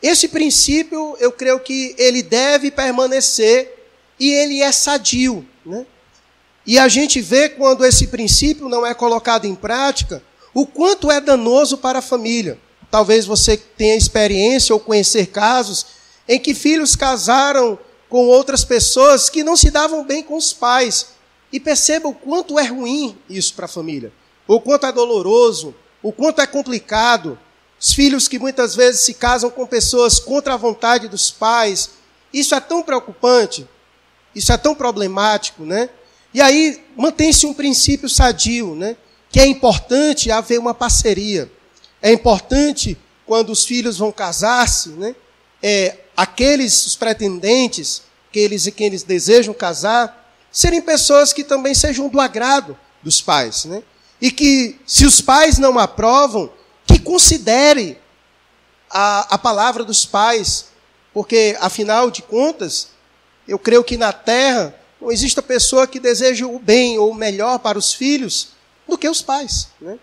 Esse 0.02 0.28
princípio, 0.28 1.16
eu 1.18 1.33
creio 1.33 1.59
que 1.61 1.95
ele 1.99 2.23
deve 2.23 2.71
permanecer 2.71 3.90
e 4.18 4.30
ele 4.30 4.61
é 4.61 4.71
sadio. 4.71 5.47
Né? 5.64 5.87
E 6.66 6.78
a 6.78 6.88
gente 6.88 7.20
vê 7.20 7.49
quando 7.49 7.85
esse 7.85 8.08
princípio 8.08 8.68
não 8.68 8.85
é 8.85 8.92
colocado 8.92 9.44
em 9.44 9.54
prática, 9.54 10.23
o 10.52 10.66
quanto 10.66 11.11
é 11.11 11.20
danoso 11.20 11.78
para 11.78 12.00
a 12.00 12.02
família. 12.02 12.58
Talvez 12.90 13.25
você 13.25 13.56
tenha 13.56 13.94
experiência 13.94 14.75
ou 14.75 14.80
conhecer 14.80 15.26
casos 15.26 15.87
em 16.28 16.40
que 16.40 16.54
filhos 16.54 16.96
casaram 16.96 17.78
com 18.08 18.26
outras 18.26 18.64
pessoas 18.64 19.28
que 19.28 19.44
não 19.44 19.56
se 19.56 19.70
davam 19.70 20.04
bem 20.04 20.23
com 20.23 20.37
os 20.37 20.52
pais. 20.52 21.08
E 21.52 21.61
perceba 21.61 22.08
o 22.08 22.14
quanto 22.14 22.58
é 22.58 22.64
ruim 22.64 23.16
isso 23.30 23.54
para 23.54 23.66
a 23.66 23.68
família, 23.68 24.12
o 24.49 24.61
quanto 24.61 24.87
é 24.87 24.92
doloroso, 24.92 25.75
o 26.02 26.12
quanto 26.12 26.40
é 26.40 26.46
complicado. 26.46 27.38
Os 27.78 27.92
filhos 27.92 28.26
que 28.26 28.38
muitas 28.38 28.75
vezes 28.75 29.02
se 29.02 29.14
casam 29.14 29.50
com 29.50 29.66
pessoas 29.66 30.18
contra 30.18 30.54
a 30.54 30.56
vontade 30.56 31.08
dos 31.08 31.30
pais. 31.30 31.90
Isso 32.32 32.54
é 32.54 32.61
tão 32.61 32.82
preocupante, 32.82 33.68
isso 34.35 34.50
é 34.52 34.56
tão 34.56 34.75
problemático, 34.75 35.64
né? 35.64 35.90
E 36.36 36.42
aí 36.42 36.84
mantém-se 36.94 37.46
um 37.46 37.54
princípio 37.54 38.10
sadio, 38.10 38.74
né? 38.74 38.94
Que 39.30 39.40
é 39.40 39.46
importante 39.46 40.30
haver 40.30 40.60
uma 40.60 40.74
parceria. 40.74 41.50
É 42.02 42.12
importante 42.12 42.94
quando 43.24 43.48
os 43.48 43.64
filhos 43.64 43.96
vão 43.96 44.12
casar-se, 44.12 44.90
né? 44.90 45.16
É, 45.62 45.96
aqueles 46.14 46.84
os 46.84 46.94
pretendentes 46.94 48.02
que 48.30 48.38
eles 48.38 48.66
que 48.68 48.84
eles 48.84 49.02
desejam 49.02 49.54
casar 49.54 50.30
serem 50.52 50.82
pessoas 50.82 51.32
que 51.32 51.42
também 51.42 51.74
sejam 51.74 52.06
do 52.06 52.20
agrado 52.20 52.78
dos 53.02 53.22
pais, 53.22 53.64
né? 53.64 53.82
E 54.20 54.30
que, 54.30 54.78
se 54.86 55.06
os 55.06 55.22
pais 55.22 55.56
não 55.56 55.78
aprovam, 55.78 56.52
que 56.86 56.98
considere 56.98 57.98
a, 58.90 59.36
a 59.36 59.38
palavra 59.38 59.84
dos 59.84 60.04
pais, 60.04 60.66
porque, 61.14 61.56
afinal 61.62 62.10
de 62.10 62.20
contas, 62.20 62.88
eu 63.48 63.58
creio 63.58 63.82
que 63.82 63.96
na 63.96 64.12
terra 64.12 64.74
não 65.06 65.12
existe 65.12 65.40
pessoa 65.40 65.86
que 65.86 65.98
deseja 65.98 66.46
o 66.46 66.58
bem 66.58 66.98
ou 66.98 67.10
o 67.10 67.14
melhor 67.14 67.58
para 67.58 67.78
os 67.78 67.94
filhos 67.94 68.48
do 68.86 68.98
que 68.98 69.08
os 69.08 69.22
pais. 69.22 69.68
Né? 69.80 69.98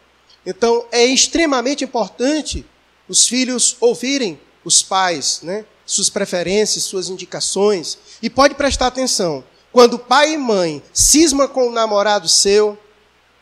Então, 0.45 0.85
é 0.91 1.05
extremamente 1.05 1.83
importante 1.83 2.65
os 3.07 3.27
filhos 3.27 3.77
ouvirem 3.79 4.39
os 4.65 4.81
pais, 4.81 5.41
né? 5.43 5.65
suas 5.85 6.09
preferências, 6.09 6.85
suas 6.85 7.09
indicações. 7.09 7.97
E 8.21 8.29
pode 8.29 8.55
prestar 8.55 8.87
atenção: 8.87 9.43
quando 9.71 9.99
pai 9.99 10.33
e 10.33 10.37
mãe 10.37 10.81
cisma 10.91 11.47
com 11.47 11.67
o 11.67 11.71
namorado 11.71 12.27
seu, 12.27 12.77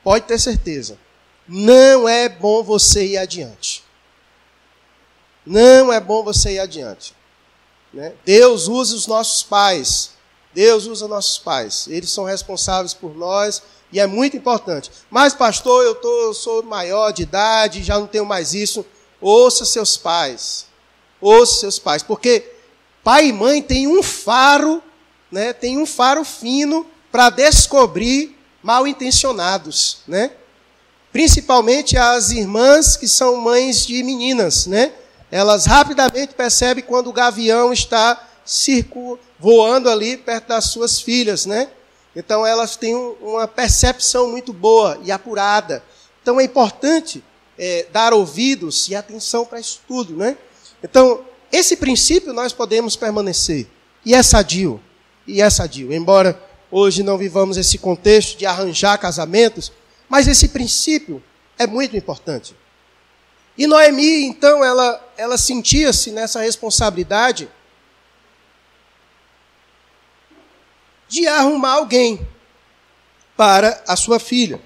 Pode 0.03 0.25
ter 0.25 0.39
certeza. 0.39 0.98
Não 1.48 2.08
é 2.08 2.27
bom 2.27 2.63
você 2.63 3.06
ir 3.06 3.18
adiante. 3.18 3.84
Não 5.46 5.91
é 5.91 6.00
bom 6.00 6.24
você 6.24 6.53
ir 6.53 6.60
adiante. 6.60 7.13
Né? 7.94 8.13
Deus 8.25 8.68
usa 8.68 8.96
os 8.96 9.08
nossos 9.08 9.44
pais. 9.44 10.12
Deus 10.53 10.86
usa 10.86 11.08
nossos 11.08 11.38
pais. 11.38 11.88
Eles 11.88 12.10
são 12.10 12.24
responsáveis 12.24 12.93
por 12.93 13.15
nós 13.15 13.62
e 13.91 14.00
é 14.00 14.08
muito 14.08 14.38
importante. 14.38 14.91
Mas, 15.10 15.34
pastor, 15.34 15.84
eu, 15.84 15.96
tô, 15.96 16.24
eu 16.24 16.34
sou 16.34 16.63
maior 16.63 17.12
de 17.12 17.24
idade, 17.24 17.84
já 17.84 18.00
não 18.00 18.08
tenho 18.08 18.25
mais 18.25 18.53
isso. 18.53 18.86
Ouça 19.20 19.65
seus 19.65 19.98
pais. 19.98 20.65
Ouça 21.20 21.60
seus 21.60 21.79
pais. 21.79 22.03
Porque 22.03 22.51
pai 23.03 23.27
e 23.27 23.34
mãe 23.34 23.62
têm 23.62 23.88
um 23.88 24.01
faro, 24.01 24.81
né? 25.31 25.53
tem 25.53 25.77
um 25.77 25.86
faro 25.86 26.24
fino 26.24 26.86
para 27.12 27.29
descobrir 27.29 28.38
mal 28.63 28.88
intencionados, 28.88 29.98
né? 30.08 30.31
Principalmente 31.12 31.98
as 31.98 32.31
irmãs 32.31 32.96
que 32.96 33.08
são 33.08 33.36
mães 33.36 33.86
de 33.86 34.01
meninas, 34.01 34.65
né? 34.65 34.93
Elas 35.29 35.65
rapidamente 35.65 36.34
percebem 36.34 36.84
quando 36.84 37.08
o 37.08 37.13
gavião 37.13 37.74
está 37.74 38.22
circo, 38.46 39.20
voando 39.41 39.89
ali 39.89 40.15
perto 40.17 40.50
das 40.50 40.65
suas 40.65 41.01
filhas, 41.01 41.45
né? 41.45 41.69
Então 42.15 42.45
elas 42.45 42.75
têm 42.75 42.95
uma 42.95 43.48
percepção 43.48 44.29
muito 44.29 44.53
boa 44.53 45.00
e 45.03 45.12
apurada. 45.12 45.83
Então 46.21 46.39
é 46.39 46.43
importante 46.43 47.24
é, 47.57 47.88
dar 47.91 48.13
ouvidos 48.13 48.88
e 48.88 48.95
atenção 48.95 49.45
para 49.45 49.60
isso 49.60 49.81
tudo, 49.88 50.15
né? 50.15 50.38
Então 50.83 51.25
esse 51.51 51.75
princípio 51.75 52.31
nós 52.31 52.53
podemos 52.53 52.95
permanecer 52.95 53.67
e 54.05 54.13
é 54.13 54.21
sadio, 54.21 54.81
e 55.27 55.41
é 55.41 55.50
sadio, 55.50 55.91
embora 55.91 56.39
hoje 56.69 57.03
não 57.03 57.17
vivamos 57.17 57.57
esse 57.57 57.77
contexto 57.77 58.38
de 58.38 58.45
arranjar 58.45 58.98
casamentos, 58.98 59.71
mas 60.07 60.27
esse 60.27 60.50
princípio 60.50 61.21
é 61.57 61.67
muito 61.67 61.98
importante. 61.98 62.55
E 63.57 63.67
Noemi, 63.67 64.24
então, 64.24 64.63
ela, 64.63 65.13
ela 65.17 65.38
sentia-se 65.38 66.12
nessa 66.12 66.41
responsabilidade 66.41 67.50
de 71.12 71.27
arrumar 71.27 71.74
alguém 71.74 72.25
para 73.36 73.84
a 73.86 73.98
sua 73.98 74.18
filha. 74.18 74.62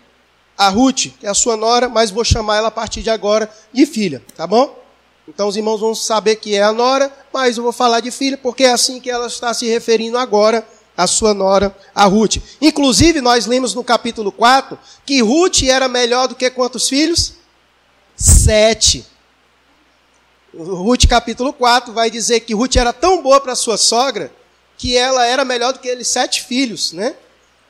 A 0.56 0.70
Ruth, 0.70 1.08
que 1.20 1.25
é 1.25 1.30
a 1.30 1.34
sua 1.34 1.58
nora, 1.58 1.90
mas 1.90 2.12
vou 2.12 2.24
chamar 2.24 2.58
ela 2.58 2.68
a 2.68 2.72
partir 2.72 3.02
de 3.02 3.10
agora 3.10 3.52
de 3.74 3.86
filha, 3.88 4.24
tá 4.38 4.46
bom? 4.46 4.80
Então 5.28 5.48
os 5.48 5.58
irmãos 5.58 5.80
vão 5.80 5.96
saber 5.96 6.36
que 6.36 6.56
é 6.56 6.62
a 6.62 6.72
nora, 6.72 7.12
mas 7.34 7.58
eu 7.58 7.64
vou 7.64 7.72
falar 7.72 8.00
de 8.00 8.12
filha 8.12 8.38
porque 8.38 8.64
é 8.64 8.72
assim 8.72 9.00
que 9.02 9.10
ela 9.10 9.25
está 9.25 9.56
se 9.56 9.66
referindo 9.66 10.20
agora 10.20 10.66
a 10.96 11.08
sua 11.08 11.34
nora, 11.34 11.75
a 11.96 12.06
Ruth. 12.06 12.38
Inclusive, 12.62 13.22
nós 13.22 13.48
lemos 13.48 13.74
no 13.74 13.84
capítulo 13.84 14.32
4 14.32 14.78
que 15.04 15.22
Ruth 15.22 15.64
era 15.64 15.88
melhor 15.88 16.28
do 16.28 16.36
que 16.36 16.48
quantos 16.52 16.88
filhos? 16.88 17.34
Sete. 18.16 19.04
Ruth 20.56 21.08
capítulo 21.08 21.52
4 21.52 21.92
vai 21.92 22.12
dizer 22.12 22.42
que 22.42 22.54
Ruth 22.54 22.75
era 22.75 22.94
tão 22.94 23.24
boa 23.24 23.42
para 23.42 23.56
sua 23.56 23.78
sogra 23.78 24.32
que 24.77 24.98
ela 24.98 25.25
era 25.25 25.46
melhor 25.46 25.74
do 25.74 25.79
que 25.79 25.88
eles 25.88 26.08
sete 26.08 26.44
filhos, 26.44 26.91
né? 26.91 27.15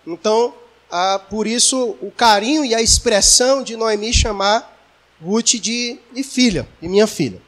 Então, 0.05 0.53
ah, 0.89 1.19
por 1.29 1.47
isso 1.47 1.95
o 2.01 2.11
carinho 2.11 2.63
e 2.63 2.73
a 2.73 2.81
expressão 2.81 3.63
de 3.63 3.75
Noemi 3.75 4.13
chamar 4.13 4.73
Ruth 5.21 5.55
de, 5.55 5.99
de 6.11 6.23
filha, 6.23 6.67
de 6.81 6.87
minha 6.87 7.07
filha. 7.07 7.41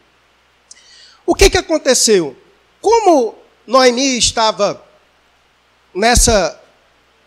O 1.25 1.35
que, 1.35 1.49
que 1.49 1.57
aconteceu? 1.57 2.35
Como 2.81 3.35
Noemi 3.65 4.17
estava 4.17 4.83
nessa, 5.93 6.59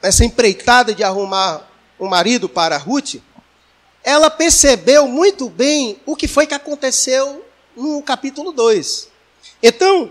nessa 0.03 0.25
empreitada 0.25 0.95
de 0.95 1.05
arrumar 1.05 1.69
um 1.99 2.09
marido 2.09 2.49
para 2.49 2.79
Ruth, 2.79 3.17
ela 4.03 4.31
percebeu 4.31 5.07
muito 5.07 5.49
bem 5.51 6.01
o 6.07 6.17
que 6.17 6.27
foi 6.27 6.47
que 6.47 6.55
aconteceu 6.55 7.45
no 7.77 8.03
capítulo 8.03 8.53
2. 8.53 9.09
Então, 9.63 10.11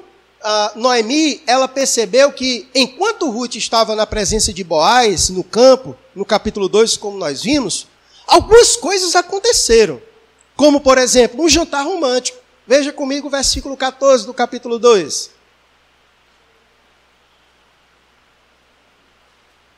Noemi, 0.75 1.41
ela 1.45 1.67
percebeu 1.67 2.31
que 2.31 2.69
enquanto 2.73 3.29
Ruth 3.29 3.55
estava 3.55 3.95
na 3.95 4.07
presença 4.07 4.53
de 4.53 4.63
Boaz, 4.63 5.29
no 5.29 5.43
campo, 5.43 5.95
no 6.15 6.23
capítulo 6.23 6.69
2, 6.69 6.97
como 6.97 7.17
nós 7.17 7.43
vimos, 7.43 7.87
algumas 8.25 8.75
coisas 8.75 9.15
aconteceram. 9.15 10.01
Como, 10.55 10.81
por 10.81 10.97
exemplo, 10.97 11.43
um 11.43 11.49
jantar 11.49 11.83
romântico. 11.85 12.37
Veja 12.67 12.93
comigo 12.93 13.27
o 13.27 13.31
versículo 13.31 13.75
14 13.75 14.25
do 14.25 14.33
capítulo 14.33 14.77
2. 14.77 15.31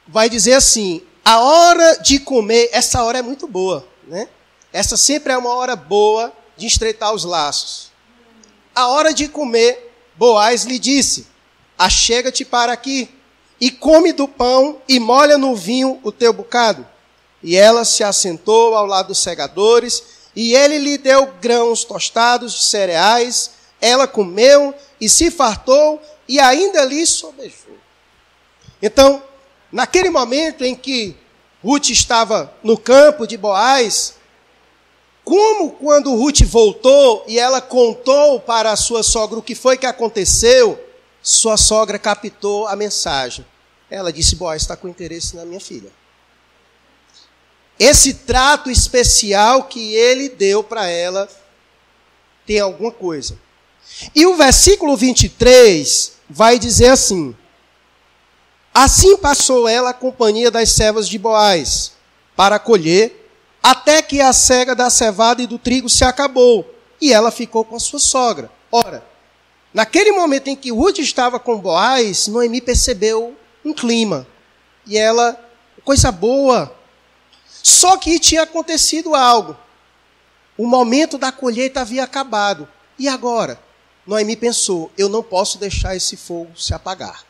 Vai 0.07 0.29
dizer 0.29 0.53
assim: 0.53 1.01
a 1.23 1.39
hora 1.39 1.97
de 1.97 2.19
comer, 2.19 2.69
essa 2.73 3.03
hora 3.03 3.19
é 3.19 3.21
muito 3.21 3.47
boa, 3.47 3.87
né? 4.07 4.27
Essa 4.73 4.97
sempre 4.97 5.31
é 5.31 5.37
uma 5.37 5.53
hora 5.53 5.75
boa 5.75 6.33
de 6.57 6.65
estreitar 6.67 7.13
os 7.13 7.23
laços. 7.23 7.91
A 8.73 8.87
hora 8.87 9.13
de 9.13 9.27
comer, 9.27 9.90
Boaz 10.15 10.63
lhe 10.63 10.77
disse: 10.77 11.27
Achega-te 11.77 12.45
para 12.45 12.73
aqui 12.73 13.09
e 13.59 13.69
come 13.69 14.11
do 14.11 14.27
pão 14.27 14.81
e 14.87 14.99
molha 14.99 15.37
no 15.37 15.55
vinho 15.55 15.99
o 16.03 16.11
teu 16.11 16.33
bocado. 16.33 16.85
E 17.43 17.55
ela 17.55 17.85
se 17.85 18.03
assentou 18.03 18.75
ao 18.75 18.85
lado 18.85 19.07
dos 19.07 19.19
segadores, 19.19 20.03
e 20.35 20.55
ele 20.55 20.77
lhe 20.77 20.97
deu 20.97 21.27
grãos 21.41 21.83
tostados 21.83 22.53
de 22.53 22.63
cereais. 22.63 23.51
Ela 23.79 24.07
comeu 24.07 24.73
e 24.99 25.09
se 25.09 25.31
fartou, 25.31 26.01
e 26.27 26.39
ainda 26.39 26.83
lhe 26.85 27.05
sobejou. 27.05 27.77
Então, 28.81 29.21
naquele 29.71 30.09
momento 30.09 30.63
em 30.63 30.75
que 30.75 31.15
Ruth 31.63 31.89
estava 31.89 32.53
no 32.63 32.77
campo 32.77 33.27
de 33.27 33.37
Boaz, 33.37 34.15
como 35.31 35.71
quando 35.71 36.13
Ruth 36.13 36.41
voltou 36.41 37.23
e 37.25 37.39
ela 37.39 37.61
contou 37.61 38.41
para 38.41 38.69
a 38.69 38.75
sua 38.75 39.01
sogra 39.01 39.39
o 39.39 39.41
que 39.41 39.55
foi 39.55 39.77
que 39.77 39.85
aconteceu, 39.85 40.77
sua 41.23 41.55
sogra 41.55 41.97
captou 41.97 42.67
a 42.67 42.75
mensagem. 42.75 43.45
Ela 43.89 44.11
disse: 44.11 44.35
Boaz 44.35 44.63
está 44.63 44.75
com 44.75 44.89
interesse 44.89 45.37
na 45.37 45.45
minha 45.45 45.61
filha. 45.61 45.89
Esse 47.79 48.13
trato 48.13 48.69
especial 48.69 49.69
que 49.69 49.95
ele 49.95 50.27
deu 50.27 50.65
para 50.65 50.85
ela 50.89 51.29
tem 52.45 52.59
alguma 52.59 52.91
coisa. 52.91 53.39
E 54.13 54.25
o 54.25 54.35
versículo 54.35 54.97
23 54.97 56.11
vai 56.29 56.59
dizer 56.59 56.89
assim: 56.89 57.33
Assim 58.73 59.15
passou 59.15 59.65
ela 59.65 59.91
a 59.91 59.93
companhia 59.93 60.51
das 60.51 60.71
servas 60.71 61.07
de 61.07 61.17
Boaz 61.17 61.93
para 62.35 62.59
colher 62.59 63.20
até 63.61 64.01
que 64.01 64.19
a 64.21 64.33
cega 64.33 64.75
da 64.75 64.89
cevada 64.89 65.41
e 65.41 65.47
do 65.47 65.59
trigo 65.59 65.89
se 65.89 66.03
acabou, 66.03 66.65
e 66.99 67.13
ela 67.13 67.31
ficou 67.31 67.63
com 67.63 67.75
a 67.75 67.79
sua 67.79 67.99
sogra. 67.99 68.51
Ora, 68.71 69.05
naquele 69.73 70.11
momento 70.11 70.47
em 70.47 70.55
que 70.55 70.71
Ruth 70.71 70.99
estava 70.99 71.39
com 71.39 71.59
Boaz, 71.59 72.27
Noemi 72.27 72.61
percebeu 72.61 73.35
um 73.63 73.73
clima, 73.73 74.27
e 74.85 74.97
ela, 74.97 75.39
coisa 75.83 76.11
boa. 76.11 76.75
Só 77.63 77.97
que 77.97 78.19
tinha 78.19 78.43
acontecido 78.43 79.13
algo. 79.13 79.55
O 80.57 80.65
momento 80.65 81.17
da 81.17 81.31
colheita 81.31 81.81
havia 81.81 82.03
acabado. 82.03 82.67
E 82.97 83.07
agora? 83.07 83.59
Noemi 84.05 84.35
pensou: 84.35 84.91
eu 84.97 85.07
não 85.07 85.21
posso 85.21 85.57
deixar 85.57 85.95
esse 85.95 86.17
fogo 86.17 86.51
se 86.55 86.73
apagar. 86.73 87.23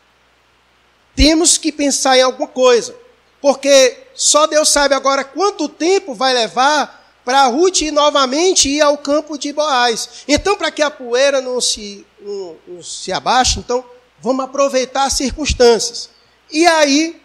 Temos 1.14 1.58
que 1.58 1.70
pensar 1.70 2.16
em 2.16 2.22
alguma 2.22 2.48
coisa. 2.48 2.94
Porque 3.40 3.98
só 4.22 4.46
Deus 4.46 4.68
sabe 4.68 4.94
agora 4.94 5.24
quanto 5.24 5.68
tempo 5.68 6.14
vai 6.14 6.32
levar 6.32 7.18
para 7.24 7.44
Ruth 7.48 7.80
novamente 7.92 8.68
ir 8.68 8.80
ao 8.80 8.96
campo 8.96 9.36
de 9.36 9.52
Boaz. 9.52 10.22
Então, 10.28 10.56
para 10.56 10.70
que 10.70 10.80
a 10.80 10.92
poeira 10.92 11.40
não 11.40 11.60
se, 11.60 12.06
não, 12.20 12.56
não 12.68 12.82
se 12.84 13.12
abaixe, 13.12 13.58
então 13.58 13.84
vamos 14.20 14.44
aproveitar 14.44 15.06
as 15.06 15.14
circunstâncias. 15.14 16.08
E 16.52 16.64
aí, 16.64 17.20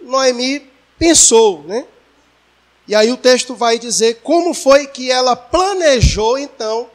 Noemi 0.00 0.68
pensou, 0.98 1.62
né? 1.62 1.86
E 2.88 2.96
aí 2.96 3.12
o 3.12 3.16
texto 3.16 3.54
vai 3.54 3.78
dizer 3.78 4.20
como 4.20 4.52
foi 4.52 4.88
que 4.88 5.08
ela 5.08 5.36
planejou, 5.36 6.36
então, 6.36 6.90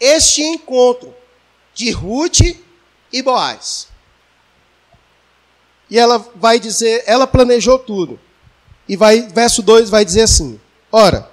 este 0.00 0.42
encontro 0.42 1.14
de 1.74 1.90
Ruth 1.90 2.40
e 3.12 3.20
Boaz. 3.20 3.88
E 5.90 5.98
ela 5.98 6.16
vai 6.34 6.58
dizer, 6.58 7.04
ela 7.06 7.26
planejou 7.26 7.78
tudo. 7.78 8.18
E 8.88 8.96
vai, 8.96 9.22
verso 9.22 9.62
2 9.62 9.90
vai 9.90 10.04
dizer 10.04 10.22
assim: 10.22 10.60
Ora, 10.90 11.30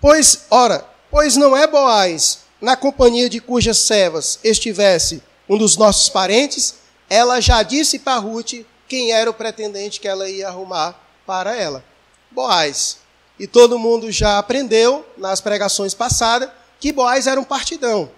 pois, 0.00 0.46
ora, 0.50 0.84
pois 1.10 1.36
não 1.36 1.56
é 1.56 1.66
Boaz, 1.66 2.40
na 2.60 2.76
companhia 2.76 3.28
de 3.28 3.40
cujas 3.40 3.78
servas 3.78 4.38
estivesse 4.44 5.22
um 5.48 5.58
dos 5.58 5.76
nossos 5.76 6.08
parentes, 6.08 6.76
ela 7.08 7.40
já 7.40 7.62
disse 7.62 7.98
para 7.98 8.18
Ruth 8.18 8.64
quem 8.88 9.12
era 9.12 9.28
o 9.28 9.34
pretendente 9.34 10.00
que 10.00 10.08
ela 10.08 10.28
ia 10.28 10.48
arrumar 10.48 10.98
para 11.26 11.56
ela. 11.56 11.84
Boaz. 12.30 12.98
E 13.38 13.46
todo 13.46 13.78
mundo 13.78 14.10
já 14.12 14.38
aprendeu 14.38 15.04
nas 15.16 15.40
pregações 15.40 15.94
passadas 15.94 16.50
que 16.78 16.92
Boaz 16.92 17.26
era 17.26 17.40
um 17.40 17.44
partidão. 17.44 18.10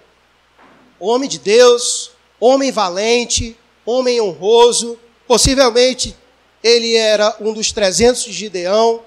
Homem 0.98 1.28
de 1.28 1.38
Deus, 1.38 2.10
homem 2.38 2.70
valente, 2.70 3.56
homem 3.86 4.20
honroso, 4.20 4.98
possivelmente 5.26 6.16
ele 6.64 6.96
era 6.96 7.36
um 7.40 7.52
dos 7.52 7.72
300 7.72 8.24
de 8.24 8.32
Gideão, 8.32 9.02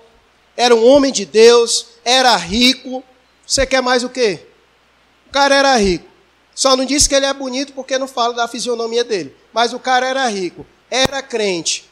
era 0.56 0.76
um 0.76 0.88
homem 0.88 1.12
de 1.12 1.26
Deus, 1.26 1.88
era 2.06 2.36
rico. 2.36 3.04
Você 3.46 3.65
quer 3.65 3.82
mais 3.82 4.04
o 4.04 4.10
quê? 4.10 4.46
O 5.26 5.32
cara 5.32 5.56
era 5.56 5.76
rico. 5.76 6.06
Só 6.54 6.76
não 6.76 6.86
disse 6.86 7.10
que 7.10 7.15
ele 7.15 7.26
é 7.26 7.34
bonito 7.34 7.74
porque 7.74 7.98
não 7.98 8.08
fala 8.08 8.36
da 8.36 8.48
fisionomia 8.48 9.04
dele. 9.04 9.36
Mas 9.52 9.74
o 9.74 9.80
cara 9.80 10.08
era 10.08 10.28
rico, 10.28 10.67
era 10.89 11.20
crente. 11.24 11.89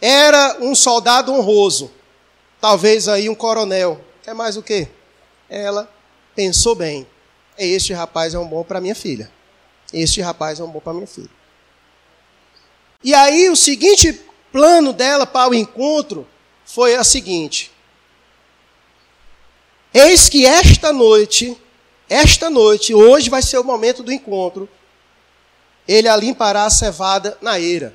Era 0.00 0.56
um 0.60 0.74
soldado 0.74 1.30
honroso. 1.30 1.92
Talvez 2.62 3.08
aí 3.08 3.28
um 3.28 3.34
coronel. 3.34 4.02
Quer 4.22 4.34
mais 4.34 4.56
o 4.56 4.62
quê? 4.62 4.88
Ela 5.50 5.90
pensou 6.34 6.74
bem. 6.74 7.06
Este 7.58 7.92
rapaz 7.92 8.32
é 8.32 8.38
um 8.38 8.48
bom 8.48 8.64
para 8.64 8.80
minha 8.80 8.94
filha. 8.94 9.30
Este 9.92 10.22
rapaz 10.22 10.60
é 10.60 10.64
um 10.64 10.68
bom 10.68 10.80
para 10.80 10.94
minha 10.94 11.06
filha. 11.06 11.30
E 13.04 13.12
aí 13.12 13.50
o 13.50 13.56
seguinte 13.56 14.18
plano 14.50 14.90
dela 14.90 15.26
para 15.26 15.50
o 15.50 15.54
encontro 15.54 16.26
foi 16.64 16.96
a 16.96 17.04
seguinte: 17.04 17.70
Eis 19.92 20.26
que 20.30 20.46
esta 20.46 20.90
noite, 20.90 21.54
esta 22.08 22.48
noite, 22.48 22.94
hoje 22.94 23.28
vai 23.28 23.42
ser 23.42 23.58
o 23.58 23.64
momento 23.64 24.02
do 24.02 24.10
encontro. 24.10 24.66
Ele 25.86 26.08
a 26.08 26.16
limpará 26.16 26.64
a 26.64 26.70
cevada 26.70 27.36
na 27.42 27.60
eira. 27.60 27.94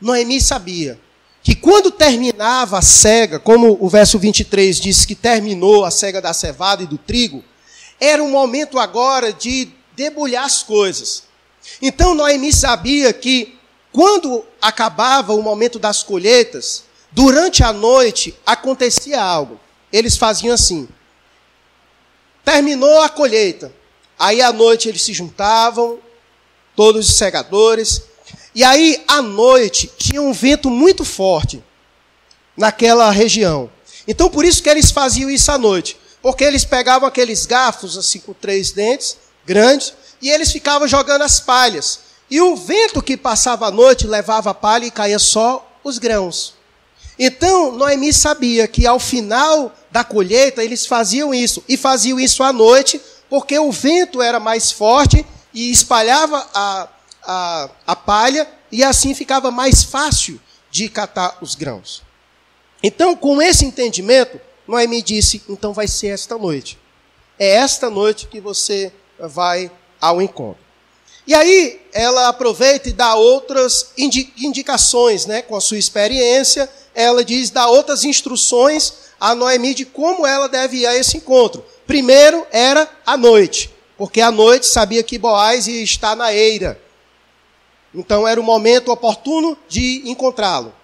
Noemi 0.00 0.40
sabia 0.40 0.98
que 1.42 1.54
quando 1.54 1.90
terminava 1.90 2.78
a 2.78 2.82
cega, 2.82 3.38
como 3.38 3.76
o 3.78 3.86
verso 3.86 4.18
23 4.18 4.80
diz 4.80 5.04
que 5.04 5.14
terminou 5.14 5.84
a 5.84 5.90
cega 5.90 6.22
da 6.22 6.32
cevada 6.32 6.82
e 6.82 6.86
do 6.86 6.96
trigo, 6.96 7.44
era 8.00 8.22
um 8.22 8.30
momento 8.30 8.78
agora 8.78 9.30
de 9.30 9.68
debulhar 9.94 10.46
as 10.46 10.62
coisas. 10.62 11.24
Então 11.82 12.14
Noemi 12.14 12.50
sabia 12.50 13.12
que 13.12 13.53
quando 13.94 14.44
acabava 14.60 15.34
o 15.34 15.40
momento 15.40 15.78
das 15.78 16.02
colheitas, 16.02 16.82
durante 17.12 17.62
a 17.62 17.72
noite 17.72 18.34
acontecia 18.44 19.22
algo. 19.22 19.60
Eles 19.92 20.16
faziam 20.16 20.52
assim: 20.52 20.88
terminou 22.44 23.02
a 23.02 23.08
colheita, 23.08 23.72
aí 24.18 24.42
à 24.42 24.52
noite 24.52 24.88
eles 24.88 25.00
se 25.00 25.12
juntavam, 25.12 26.00
todos 26.74 27.08
os 27.08 27.14
segadores, 27.14 28.02
e 28.52 28.64
aí 28.64 29.00
à 29.06 29.22
noite 29.22 29.88
tinha 29.96 30.20
um 30.20 30.32
vento 30.32 30.68
muito 30.68 31.04
forte 31.04 31.62
naquela 32.56 33.08
região. 33.12 33.70
Então 34.08 34.28
por 34.28 34.44
isso 34.44 34.60
que 34.60 34.68
eles 34.68 34.90
faziam 34.90 35.30
isso 35.30 35.52
à 35.52 35.56
noite. 35.56 35.96
Porque 36.20 36.42
eles 36.42 36.64
pegavam 36.64 37.06
aqueles 37.06 37.46
garfos, 37.46 37.98
assim, 37.98 38.18
com 38.18 38.32
três 38.32 38.72
dentes, 38.72 39.18
grandes, 39.44 39.92
e 40.22 40.30
eles 40.30 40.50
ficavam 40.50 40.88
jogando 40.88 41.20
as 41.22 41.38
palhas. 41.38 42.00
E 42.30 42.40
o 42.40 42.56
vento 42.56 43.02
que 43.02 43.16
passava 43.16 43.66
à 43.66 43.70
noite 43.70 44.06
levava 44.06 44.50
a 44.50 44.54
palha 44.54 44.86
e 44.86 44.90
caía 44.90 45.18
só 45.18 45.66
os 45.82 45.98
grãos. 45.98 46.54
Então, 47.18 47.72
Noemi 47.72 48.12
sabia 48.12 48.66
que 48.66 48.86
ao 48.86 48.98
final 48.98 49.72
da 49.90 50.02
colheita 50.02 50.64
eles 50.64 50.86
faziam 50.86 51.32
isso. 51.32 51.62
E 51.68 51.76
faziam 51.76 52.18
isso 52.18 52.42
à 52.42 52.52
noite, 52.52 53.00
porque 53.28 53.58
o 53.58 53.70
vento 53.70 54.20
era 54.20 54.40
mais 54.40 54.72
forte 54.72 55.24
e 55.52 55.70
espalhava 55.70 56.46
a, 56.52 56.88
a, 57.22 57.70
a 57.86 57.96
palha, 57.96 58.48
e 58.72 58.82
assim 58.82 59.14
ficava 59.14 59.52
mais 59.52 59.84
fácil 59.84 60.40
de 60.70 60.88
catar 60.88 61.38
os 61.40 61.54
grãos. 61.54 62.02
Então, 62.82 63.14
com 63.14 63.40
esse 63.40 63.64
entendimento, 63.64 64.40
Noemi 64.66 65.00
disse: 65.00 65.42
então 65.48 65.72
vai 65.72 65.86
ser 65.86 66.08
esta 66.08 66.36
noite. 66.36 66.78
É 67.38 67.48
esta 67.50 67.88
noite 67.88 68.26
que 68.26 68.40
você 68.40 68.92
vai 69.18 69.70
ao 70.00 70.20
encontro. 70.20 70.63
E 71.26 71.34
aí 71.34 71.80
ela 71.92 72.28
aproveita 72.28 72.88
e 72.88 72.92
dá 72.92 73.14
outras 73.14 73.92
indicações, 73.96 75.26
né, 75.26 75.42
com 75.42 75.56
a 75.56 75.60
sua 75.60 75.78
experiência, 75.78 76.68
ela 76.94 77.24
diz, 77.24 77.50
dá 77.50 77.66
outras 77.66 78.04
instruções 78.04 79.04
a 79.18 79.34
Noemi 79.34 79.74
de 79.74 79.84
como 79.84 80.26
ela 80.26 80.48
deve 80.48 80.78
ir 80.78 80.86
a 80.86 80.94
esse 80.94 81.16
encontro. 81.16 81.64
Primeiro 81.86 82.46
era 82.52 82.88
à 83.06 83.16
noite, 83.16 83.70
porque 83.96 84.20
à 84.20 84.30
noite 84.30 84.66
sabia 84.66 85.02
que 85.02 85.18
Boaz 85.18 85.66
ia 85.66 85.82
estar 85.82 86.14
na 86.14 86.32
eira. 86.32 86.80
Então 87.94 88.26
era 88.26 88.40
o 88.40 88.44
momento 88.44 88.90
oportuno 88.90 89.56
de 89.68 90.02
encontrá-lo. 90.04 90.74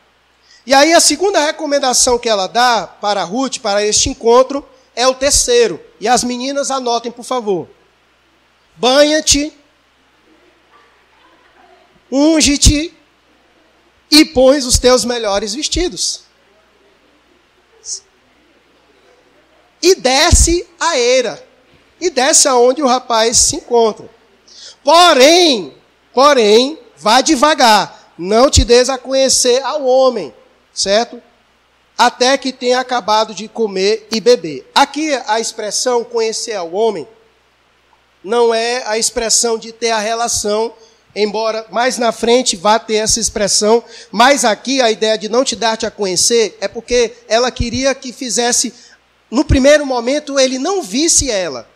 E 0.64 0.72
aí 0.72 0.92
a 0.92 1.00
segunda 1.00 1.44
recomendação 1.44 2.18
que 2.18 2.28
ela 2.28 2.46
dá 2.46 2.86
para 2.86 3.24
Ruth, 3.24 3.58
para 3.58 3.84
este 3.84 4.08
encontro, 4.08 4.66
é 4.94 5.06
o 5.06 5.14
terceiro. 5.14 5.80
E 5.98 6.06
as 6.06 6.22
meninas 6.22 6.70
anotem, 6.70 7.10
por 7.10 7.24
favor. 7.24 7.68
Banha-te, 8.76 9.52
unge-te 12.10 12.94
e 14.10 14.24
pões 14.24 14.64
os 14.64 14.78
teus 14.78 15.04
melhores 15.04 15.54
vestidos. 15.54 16.22
E 19.82 19.94
desce 19.94 20.66
a 20.78 20.98
eira. 20.98 21.42
E 22.00 22.10
desce 22.10 22.48
aonde 22.48 22.82
o 22.82 22.86
rapaz 22.86 23.36
se 23.36 23.56
encontra. 23.56 24.08
Porém, 24.82 25.74
porém, 26.12 26.78
vá 26.96 27.20
devagar. 27.20 28.12
Não 28.18 28.50
te 28.50 28.64
des 28.64 28.88
a 28.88 28.98
conhecer 28.98 29.62
ao 29.62 29.84
homem, 29.84 30.34
certo? 30.72 31.22
Até 31.96 32.36
que 32.36 32.52
tenha 32.52 32.80
acabado 32.80 33.34
de 33.34 33.48
comer 33.48 34.06
e 34.10 34.20
beber. 34.20 34.70
Aqui 34.74 35.14
a 35.26 35.40
expressão 35.40 36.04
conhecer 36.04 36.54
ao 36.54 36.72
homem 36.72 37.06
não 38.22 38.54
é 38.54 38.82
a 38.86 38.98
expressão 38.98 39.58
de 39.58 39.72
ter 39.72 39.90
a 39.90 39.98
relação 39.98 40.74
embora 41.14 41.66
mais 41.70 41.98
na 41.98 42.12
frente 42.12 42.56
vá 42.56 42.78
ter 42.78 42.94
essa 42.94 43.20
expressão, 43.20 43.82
mas 44.10 44.44
aqui 44.44 44.80
a 44.80 44.90
ideia 44.90 45.18
de 45.18 45.28
não 45.28 45.44
te 45.44 45.56
dar-te 45.56 45.86
a 45.86 45.90
conhecer 45.90 46.56
é 46.60 46.68
porque 46.68 47.12
ela 47.28 47.50
queria 47.50 47.94
que 47.94 48.12
fizesse, 48.12 48.72
no 49.30 49.44
primeiro 49.44 49.84
momento, 49.84 50.38
ele 50.38 50.58
não 50.58 50.82
visse 50.82 51.30
ela. 51.30 51.68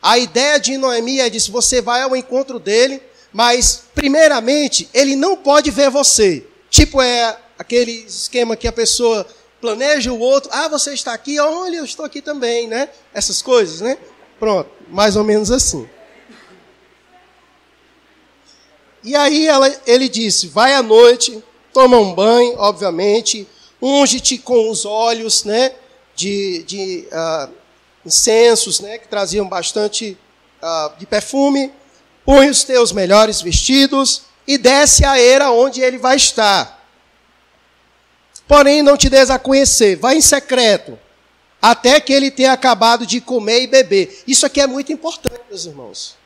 A 0.00 0.18
ideia 0.18 0.58
de 0.58 0.76
Noemi 0.76 1.20
é 1.20 1.30
de 1.30 1.38
você 1.50 1.80
vai 1.80 2.02
ao 2.02 2.16
encontro 2.16 2.58
dele, 2.58 3.00
mas 3.32 3.84
primeiramente 3.94 4.88
ele 4.92 5.14
não 5.14 5.36
pode 5.36 5.70
ver 5.70 5.90
você. 5.90 6.44
Tipo 6.68 7.00
é 7.00 7.36
aquele 7.58 8.04
esquema 8.06 8.56
que 8.56 8.66
a 8.66 8.72
pessoa 8.72 9.26
planeja 9.60 10.12
o 10.12 10.18
outro, 10.18 10.50
ah, 10.52 10.66
você 10.66 10.92
está 10.92 11.12
aqui, 11.12 11.38
olha, 11.38 11.76
eu 11.76 11.84
estou 11.84 12.04
aqui 12.04 12.20
também, 12.20 12.66
né? 12.66 12.88
Essas 13.14 13.40
coisas, 13.40 13.80
né? 13.80 13.96
Pronto, 14.40 14.68
mais 14.88 15.14
ou 15.14 15.22
menos 15.22 15.52
assim. 15.52 15.88
E 19.04 19.16
aí 19.16 19.46
ela, 19.46 19.74
ele 19.86 20.08
disse: 20.08 20.46
vai 20.48 20.74
à 20.74 20.82
noite, 20.82 21.42
toma 21.72 21.98
um 21.98 22.14
banho, 22.14 22.54
obviamente, 22.58 23.46
unge-te 23.80 24.38
com 24.38 24.70
os 24.70 24.84
olhos 24.84 25.44
né, 25.44 25.72
de, 26.14 26.62
de 26.62 27.08
uh, 27.10 27.52
incensos, 28.06 28.80
né, 28.80 28.98
que 28.98 29.08
traziam 29.08 29.48
bastante 29.48 30.16
uh, 30.62 30.96
de 30.98 31.06
perfume, 31.06 31.72
põe 32.24 32.48
os 32.48 32.62
teus 32.62 32.92
melhores 32.92 33.40
vestidos 33.40 34.22
e 34.46 34.56
desce 34.56 35.04
a 35.04 35.18
era 35.18 35.50
onde 35.50 35.80
ele 35.80 35.98
vai 35.98 36.16
estar. 36.16 36.80
Porém, 38.46 38.82
não 38.82 38.96
te 38.96 39.08
des 39.08 39.30
a 39.30 39.38
conhecer, 39.38 39.96
vai 39.96 40.16
em 40.16 40.20
secreto, 40.20 40.98
até 41.60 42.00
que 42.00 42.12
ele 42.12 42.30
tenha 42.30 42.52
acabado 42.52 43.06
de 43.06 43.20
comer 43.20 43.62
e 43.62 43.66
beber. 43.66 44.22
Isso 44.26 44.44
aqui 44.44 44.60
é 44.60 44.66
muito 44.66 44.92
importante, 44.92 45.40
meus 45.48 45.64
irmãos. 45.64 46.21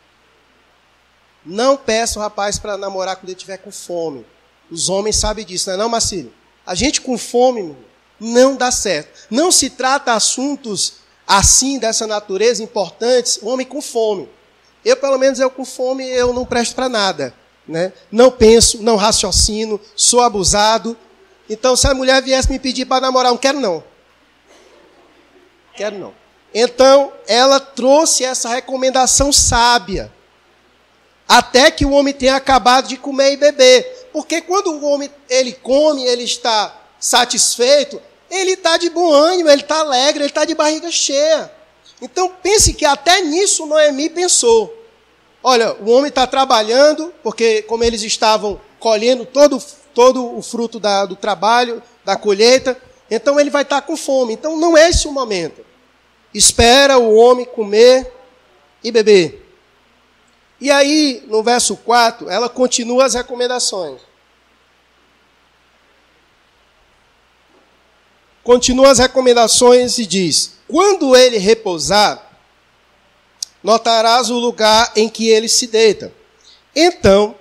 Não 1.46 1.76
peça 1.76 2.18
o 2.18 2.22
rapaz 2.22 2.58
para 2.58 2.76
namorar 2.76 3.14
quando 3.16 3.28
ele 3.28 3.36
estiver 3.36 3.58
com 3.58 3.70
fome. 3.70 4.26
Os 4.68 4.88
homens 4.88 5.14
sabem 5.14 5.44
disso, 5.44 5.68
não 5.68 5.74
é 5.74 5.78
não, 5.78 5.88
Marcílio? 5.88 6.32
A 6.66 6.74
gente 6.74 7.00
com 7.00 7.16
fome 7.16 7.76
não 8.18 8.56
dá 8.56 8.72
certo. 8.72 9.28
Não 9.30 9.52
se 9.52 9.70
trata 9.70 10.12
assuntos 10.12 10.94
assim, 11.24 11.78
dessa 11.78 12.06
natureza, 12.06 12.62
importantes, 12.62 13.38
homem 13.42 13.64
com 13.64 13.80
fome. 13.80 14.28
Eu, 14.84 14.96
pelo 14.96 15.18
menos, 15.18 15.38
eu 15.38 15.50
com 15.50 15.64
fome, 15.64 16.04
eu 16.04 16.32
não 16.32 16.44
presto 16.44 16.74
para 16.74 16.88
nada. 16.88 17.32
Né? 17.66 17.92
Não 18.10 18.30
penso, 18.30 18.82
não 18.82 18.96
raciocino, 18.96 19.80
sou 19.94 20.20
abusado. 20.20 20.96
Então, 21.48 21.76
se 21.76 21.86
a 21.86 21.94
mulher 21.94 22.20
viesse 22.22 22.50
me 22.50 22.58
pedir 22.58 22.86
para 22.86 23.02
namorar, 23.02 23.30
não 23.30 23.38
quero 23.38 23.60
não. 23.60 23.82
Quero 25.76 25.98
não. 25.98 26.14
Então, 26.52 27.12
ela 27.28 27.60
trouxe 27.60 28.24
essa 28.24 28.48
recomendação 28.48 29.32
sábia 29.32 30.12
até 31.28 31.70
que 31.70 31.84
o 31.84 31.90
homem 31.90 32.14
tenha 32.14 32.36
acabado 32.36 32.88
de 32.88 32.96
comer 32.96 33.32
e 33.32 33.36
beber. 33.36 34.08
Porque 34.12 34.40
quando 34.40 34.68
o 34.68 34.84
homem 34.84 35.10
ele 35.28 35.52
come, 35.52 36.04
ele 36.04 36.22
está 36.22 36.74
satisfeito, 36.98 38.00
ele 38.30 38.52
está 38.52 38.76
de 38.76 38.90
bom 38.90 39.12
ânimo, 39.12 39.48
ele 39.48 39.62
está 39.62 39.80
alegre, 39.80 40.22
ele 40.22 40.30
está 40.30 40.44
de 40.44 40.54
barriga 40.54 40.90
cheia. 40.90 41.50
Então 42.00 42.30
pense 42.42 42.74
que 42.74 42.84
até 42.84 43.22
nisso 43.22 43.66
Noemi 43.66 44.10
pensou. 44.10 44.72
Olha, 45.42 45.74
o 45.74 45.90
homem 45.90 46.08
está 46.08 46.26
trabalhando, 46.26 47.12
porque 47.22 47.62
como 47.62 47.84
eles 47.84 48.02
estavam 48.02 48.60
colhendo 48.78 49.24
todo, 49.24 49.62
todo 49.94 50.36
o 50.36 50.42
fruto 50.42 50.80
da, 50.80 51.06
do 51.06 51.16
trabalho, 51.16 51.82
da 52.04 52.16
colheita, 52.16 52.76
então 53.10 53.38
ele 53.38 53.50
vai 53.50 53.62
estar 53.62 53.80
tá 53.80 53.86
com 53.86 53.96
fome. 53.96 54.32
Então 54.32 54.56
não 54.56 54.76
é 54.76 54.88
esse 54.88 55.06
o 55.06 55.12
momento. 55.12 55.64
Espera 56.34 56.98
o 56.98 57.14
homem 57.14 57.46
comer 57.46 58.12
e 58.82 58.90
beber. 58.90 59.45
E 60.60 60.70
aí, 60.70 61.22
no 61.26 61.42
verso 61.42 61.76
4, 61.76 62.30
ela 62.30 62.48
continua 62.48 63.04
as 63.04 63.14
recomendações. 63.14 64.00
Continua 68.42 68.90
as 68.90 68.98
recomendações 68.98 69.98
e 69.98 70.06
diz: 70.06 70.52
Quando 70.68 71.16
ele 71.16 71.36
repousar, 71.36 72.30
notarás 73.62 74.30
o 74.30 74.38
lugar 74.38 74.92
em 74.94 75.08
que 75.08 75.28
ele 75.28 75.48
se 75.48 75.66
deita. 75.66 76.12
Então 76.74 77.34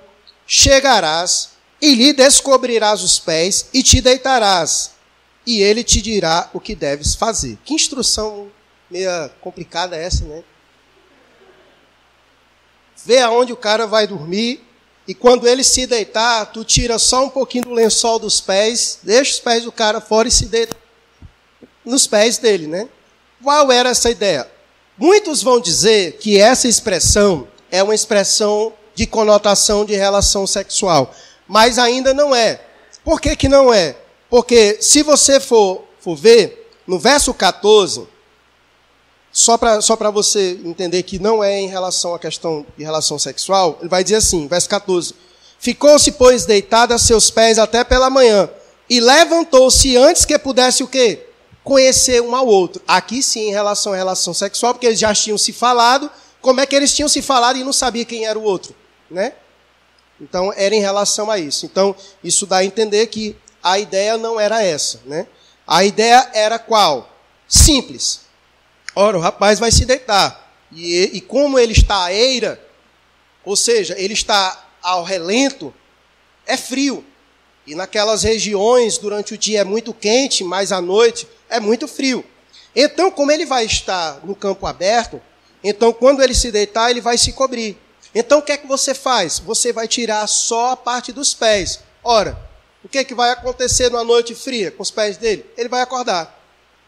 chegarás 0.48 1.52
e 1.82 1.94
lhe 1.94 2.14
descobrirás 2.14 3.04
os 3.04 3.20
pés 3.20 3.68
e 3.74 3.84
te 3.84 4.02
deitarás, 4.02 4.92
e 5.46 5.62
ele 5.62 5.84
te 5.84 6.02
dirá 6.02 6.50
o 6.54 6.60
que 6.60 6.74
deves 6.74 7.14
fazer. 7.14 7.58
Que 7.64 7.76
instrução 7.76 8.50
meia 8.90 9.32
complicada 9.42 9.96
essa, 9.96 10.26
né? 10.26 10.44
Vê 13.06 13.20
aonde 13.20 13.54
o 13.54 13.58
cara 13.58 13.86
vai 13.86 14.08
dormir, 14.08 14.66
e 15.08 15.14
quando 15.14 15.48
ele 15.48 15.64
se 15.64 15.86
deitar, 15.86 16.48
tu 16.48 16.64
tira 16.64 16.98
só 16.98 17.26
um 17.26 17.30
pouquinho 17.30 17.66
do 17.66 17.74
lençol 17.74 18.18
dos 18.18 18.42
pés, 18.42 18.98
deixa 19.04 19.34
os 19.34 19.40
pés 19.40 19.64
do 19.64 19.72
cara 19.72 20.02
fora 20.02 20.28
e 20.28 20.32
se 20.32 20.48
deita 20.48 20.76
nos 21.86 22.08
pés 22.08 22.40
dele, 22.40 22.66
né? 22.66 22.90
Qual 23.44 23.72
era 23.72 23.90
essa 23.90 24.10
ideia? 24.10 24.50
Muitos 24.98 25.44
vão 25.44 25.60
dizer 25.60 26.14
que 26.14 26.40
essa 26.40 26.68
expressão 26.68 27.48
é 27.70 27.84
uma 27.84 27.94
expressão 27.94 28.74
de 28.96 29.06
conotação 29.06 29.86
de 29.86 29.94
relação 29.94 30.48
sexual, 30.48 31.14
mas 31.48 31.78
ainda 31.78 32.12
não 32.12 32.34
é. 32.34 32.60
Por 33.04 33.22
que, 33.22 33.36
que 33.36 33.48
não 33.48 33.72
é? 33.72 33.96
Porque 34.28 34.78
se 34.82 35.04
você 35.04 35.40
for, 35.40 35.84
for 36.00 36.16
ver, 36.16 36.72
no 36.88 36.98
verso 36.98 37.32
14, 37.32 38.08
só 39.36 39.58
para 39.58 39.82
só 39.82 39.98
você 40.14 40.58
entender 40.64 41.04
que 41.04 41.20
não 41.20 41.44
é 41.44 41.60
em 41.60 41.68
relação 41.68 42.16
à 42.16 42.20
questão 42.20 42.66
de 42.78 42.86
relação 42.86 43.20
sexual, 43.20 43.78
ele 43.82 43.90
vai 43.90 44.02
dizer 44.02 44.16
assim, 44.16 44.48
verso 44.48 44.70
14: 44.70 45.14
Ficou-se, 45.60 46.10
pois, 46.14 46.46
deitado 46.46 46.94
a 46.94 46.98
seus 46.98 47.30
pés 47.30 47.60
até 47.60 47.84
pela 47.84 48.10
manhã, 48.10 48.50
e 48.90 49.02
levantou-se 49.02 49.98
antes 49.98 50.24
que 50.24 50.40
pudesse 50.40 50.84
o 50.84 50.88
quê? 50.88 51.28
Conhecer 51.66 52.22
um 52.22 52.34
ao 52.34 52.48
outro. 52.48 52.82
Aqui 52.88 53.22
sim, 53.22 53.50
em 53.50 53.52
relação 53.52 53.92
à 53.92 53.98
relação 53.98 54.34
sexual, 54.34 54.74
porque 54.74 54.88
eles 54.88 55.00
já 55.00 55.14
tinham 55.14 55.38
se 55.38 55.52
falado, 55.52 56.10
como 56.40 56.62
é 56.62 56.66
que 56.66 56.74
eles 56.74 56.96
tinham 56.96 57.10
se 57.10 57.22
falado 57.22 57.60
e 57.60 57.64
não 57.66 57.74
sabia 57.74 58.06
quem 58.06 58.26
era 58.26 58.40
o 58.40 58.44
outro, 58.44 58.74
né? 59.12 59.34
Então, 60.22 60.54
era 60.56 60.74
em 60.74 60.80
relação 60.80 61.30
a 61.30 61.38
isso. 61.38 61.66
Então, 61.66 61.94
isso 62.24 62.46
dá 62.46 62.60
a 62.60 62.66
entender 62.66 63.08
que 63.08 63.36
a 63.62 63.78
ideia 63.78 64.18
não 64.18 64.40
era 64.40 64.64
essa, 64.64 65.02
né? 65.06 65.28
A 65.68 65.84
ideia 65.84 66.30
era 66.34 66.58
qual? 66.58 67.10
Simples 67.50 68.25
Ora, 68.96 69.18
o 69.18 69.22
rapaz 69.22 69.60
vai 69.60 69.72
se 69.72 69.86
deitar. 69.86 70.54
E, 70.72 71.12
e 71.14 71.22
como 71.22 71.60
ele 71.60 71.74
está 71.74 72.06
à 72.06 72.14
eira, 72.14 72.60
ou 73.44 73.56
seja, 73.56 73.94
ele 73.98 74.14
está 74.14 74.68
ao 74.82 75.04
relento, 75.04 75.74
é 76.48 76.56
frio. 76.56 77.04
E 77.68 77.76
naquelas 77.76 78.24
regiões, 78.24 78.98
durante 78.98 79.34
o 79.34 79.38
dia 79.38 79.62
é 79.62 79.64
muito 79.64 79.94
quente, 79.94 80.44
mas 80.44 80.72
à 80.72 80.80
noite 80.80 81.28
é 81.50 81.60
muito 81.60 81.88
frio. 81.88 82.24
Então, 82.76 83.12
como 83.12 83.32
ele 83.32 83.46
vai 83.46 83.66
estar 83.66 84.20
no 84.24 84.36
campo 84.36 84.66
aberto, 84.66 85.22
então 85.64 85.92
quando 85.92 86.22
ele 86.22 86.34
se 86.34 86.52
deitar, 86.52 86.90
ele 86.90 87.02
vai 87.02 87.18
se 87.18 87.34
cobrir. 87.34 87.78
Então, 88.14 88.40
o 88.40 88.42
que 88.42 88.52
é 88.52 88.58
que 88.58 88.68
você 88.68 88.94
faz? 88.94 89.40
Você 89.40 89.74
vai 89.74 89.88
tirar 89.88 90.26
só 90.28 90.72
a 90.72 90.78
parte 90.78 91.12
dos 91.12 91.34
pés. 91.34 91.80
Ora, 92.04 92.38
o 92.84 92.88
que, 92.88 93.00
é 93.00 93.04
que 93.04 93.16
vai 93.16 93.32
acontecer 93.32 93.90
numa 93.90 94.04
noite 94.04 94.34
fria 94.36 94.72
com 94.72 94.84
os 94.84 94.92
pés 94.92 95.18
dele? 95.18 95.46
Ele 95.58 95.68
vai 95.68 95.82
acordar 95.82 96.45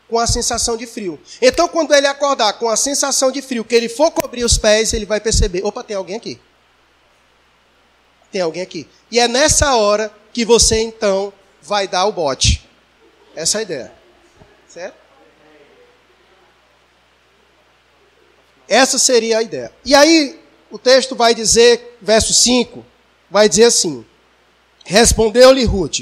com 0.10 0.18
a 0.18 0.28
sensação 0.28 0.78
de 0.78 0.86
frio. 0.86 1.20
Então, 1.42 1.68
quando 1.68 1.94
ele 1.94 2.08
acordar 2.08 2.54
com 2.54 2.70
a 2.70 2.78
sensação 2.78 3.32
de 3.32 3.42
frio, 3.42 3.66
que 3.66 3.76
ele 3.76 3.90
for 3.90 4.12
cobrir 4.12 4.44
os 4.44 4.58
pés, 4.58 4.94
ele 4.94 5.06
vai 5.06 5.20
perceber: 5.20 5.64
opa, 5.64 5.84
tem 5.84 5.96
alguém 5.96 6.16
aqui. 6.16 6.40
Tem 8.32 8.42
alguém 8.42 8.62
aqui. 8.62 8.88
E 9.12 9.20
é 9.20 9.28
nessa 9.28 9.76
hora 9.76 10.14
que 10.34 10.46
você 10.46 10.80
então 10.80 11.34
vai 11.62 11.88
dar 11.88 12.06
o 12.06 12.12
bote. 12.12 12.68
Essa 13.36 13.58
é 13.58 13.60
a 13.60 13.62
ideia. 13.62 13.94
Certo? 14.68 14.96
Essa 18.68 19.00
seria 19.00 19.38
a 19.38 19.44
ideia. 19.44 19.72
E 19.86 19.96
aí, 19.96 20.40
o 20.70 20.78
texto 20.78 21.16
vai 21.16 21.34
dizer, 21.34 21.98
verso 22.02 22.34
5, 22.34 22.86
vai 23.30 23.48
dizer 23.48 23.66
assim: 23.66 24.06
Respondeu-lhe 24.84 25.64
Ruth: 25.64 26.02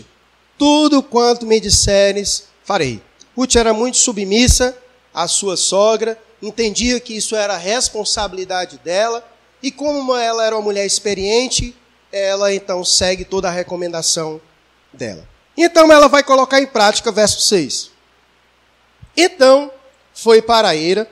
Tudo 0.58 1.04
quanto 1.04 1.46
me 1.46 1.60
disseres, 1.60 2.46
farei. 2.64 3.02
Ruth 3.36 3.56
era 3.56 3.74
muito 3.74 3.98
submissa 3.98 4.78
à 5.14 5.28
sua 5.28 5.58
sogra, 5.58 6.18
entendia 6.42 7.00
que 7.00 7.16
isso 7.16 7.36
era 7.36 7.58
responsabilidade 7.58 8.78
dela, 8.84 9.28
e 9.62 9.72
como 9.72 10.16
ela 10.16 10.46
era 10.46 10.56
uma 10.56 10.62
mulher 10.62 10.86
experiente, 10.86 11.76
ela 12.12 12.54
então 12.54 12.84
segue 12.86 13.26
toda 13.26 13.48
a 13.48 13.52
recomendação 13.52 14.40
dela. 14.94 15.28
Então 15.58 15.92
ela 15.92 16.08
vai 16.08 16.24
colocar 16.24 16.62
em 16.62 16.68
prática 16.68 17.12
verso 17.12 17.42
6. 17.42 17.92
Então 19.16 19.72
foi 20.14 20.42
para 20.42 20.70
a 20.70 20.76
eira 20.76 21.10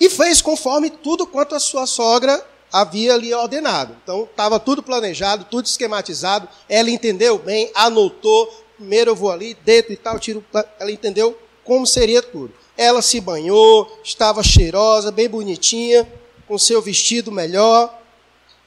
e 0.00 0.08
fez 0.08 0.40
conforme 0.40 0.90
tudo 0.90 1.26
quanto 1.26 1.54
a 1.54 1.60
sua 1.60 1.86
sogra 1.86 2.44
havia 2.72 3.16
lhe 3.16 3.32
ordenado. 3.32 3.96
Então 4.02 4.24
estava 4.24 4.58
tudo 4.58 4.82
planejado, 4.82 5.44
tudo 5.44 5.66
esquematizado. 5.66 6.48
Ela 6.68 6.90
entendeu 6.90 7.38
bem, 7.38 7.70
anotou. 7.74 8.52
Primeiro 8.76 9.12
eu 9.12 9.16
vou 9.16 9.30
ali, 9.30 9.54
deito 9.64 9.92
e 9.92 9.96
tal, 9.96 10.18
tiro. 10.18 10.44
Ela 10.80 10.90
entendeu 10.90 11.38
como 11.64 11.86
seria 11.86 12.22
tudo. 12.22 12.52
Ela 12.76 13.02
se 13.02 13.20
banhou, 13.20 14.00
estava 14.02 14.42
cheirosa, 14.42 15.10
bem 15.10 15.28
bonitinha, 15.28 16.06
com 16.46 16.58
seu 16.58 16.82
vestido 16.82 17.32
melhor. 17.32 18.00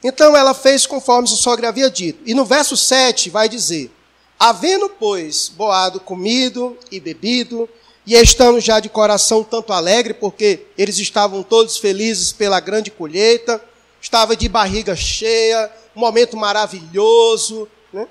Então 0.02 0.36
ela 0.36 0.54
fez 0.54 0.86
conforme 0.86 1.28
sua 1.28 1.36
sogra 1.36 1.68
havia 1.68 1.90
dito. 1.90 2.22
E 2.24 2.34
no 2.34 2.44
verso 2.44 2.76
7 2.76 3.30
vai 3.30 3.48
dizer: 3.48 3.90
Havendo, 4.38 4.88
pois, 4.88 5.48
Boado 5.48 6.00
comido 6.00 6.76
e 6.90 7.00
bebido, 7.00 7.68
e 8.06 8.14
estando 8.14 8.60
já 8.60 8.80
de 8.80 8.88
coração 8.88 9.44
tanto 9.44 9.72
alegre, 9.72 10.14
porque 10.14 10.66
eles 10.78 10.98
estavam 10.98 11.42
todos 11.42 11.76
felizes 11.76 12.32
pela 12.32 12.60
grande 12.60 12.90
colheita, 12.90 13.62
estava 14.00 14.34
de 14.34 14.48
barriga 14.48 14.96
cheia, 14.96 15.70
um 15.94 16.00
momento 16.00 16.36
maravilhoso, 16.36 17.68
né? 17.92 18.08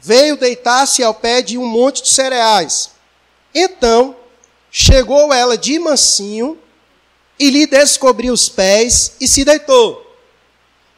veio 0.00 0.36
deitar-se 0.36 1.04
ao 1.04 1.14
pé 1.14 1.42
de 1.42 1.56
um 1.58 1.66
monte 1.66 2.02
de 2.02 2.08
cereais. 2.08 2.90
Então, 3.54 4.16
chegou 4.70 5.32
ela 5.32 5.58
de 5.58 5.78
mansinho 5.78 6.58
e 7.38 7.50
lhe 7.50 7.66
descobriu 7.66 8.32
os 8.32 8.48
pés 8.48 9.12
e 9.20 9.26
se 9.26 9.44
deitou. 9.44 10.06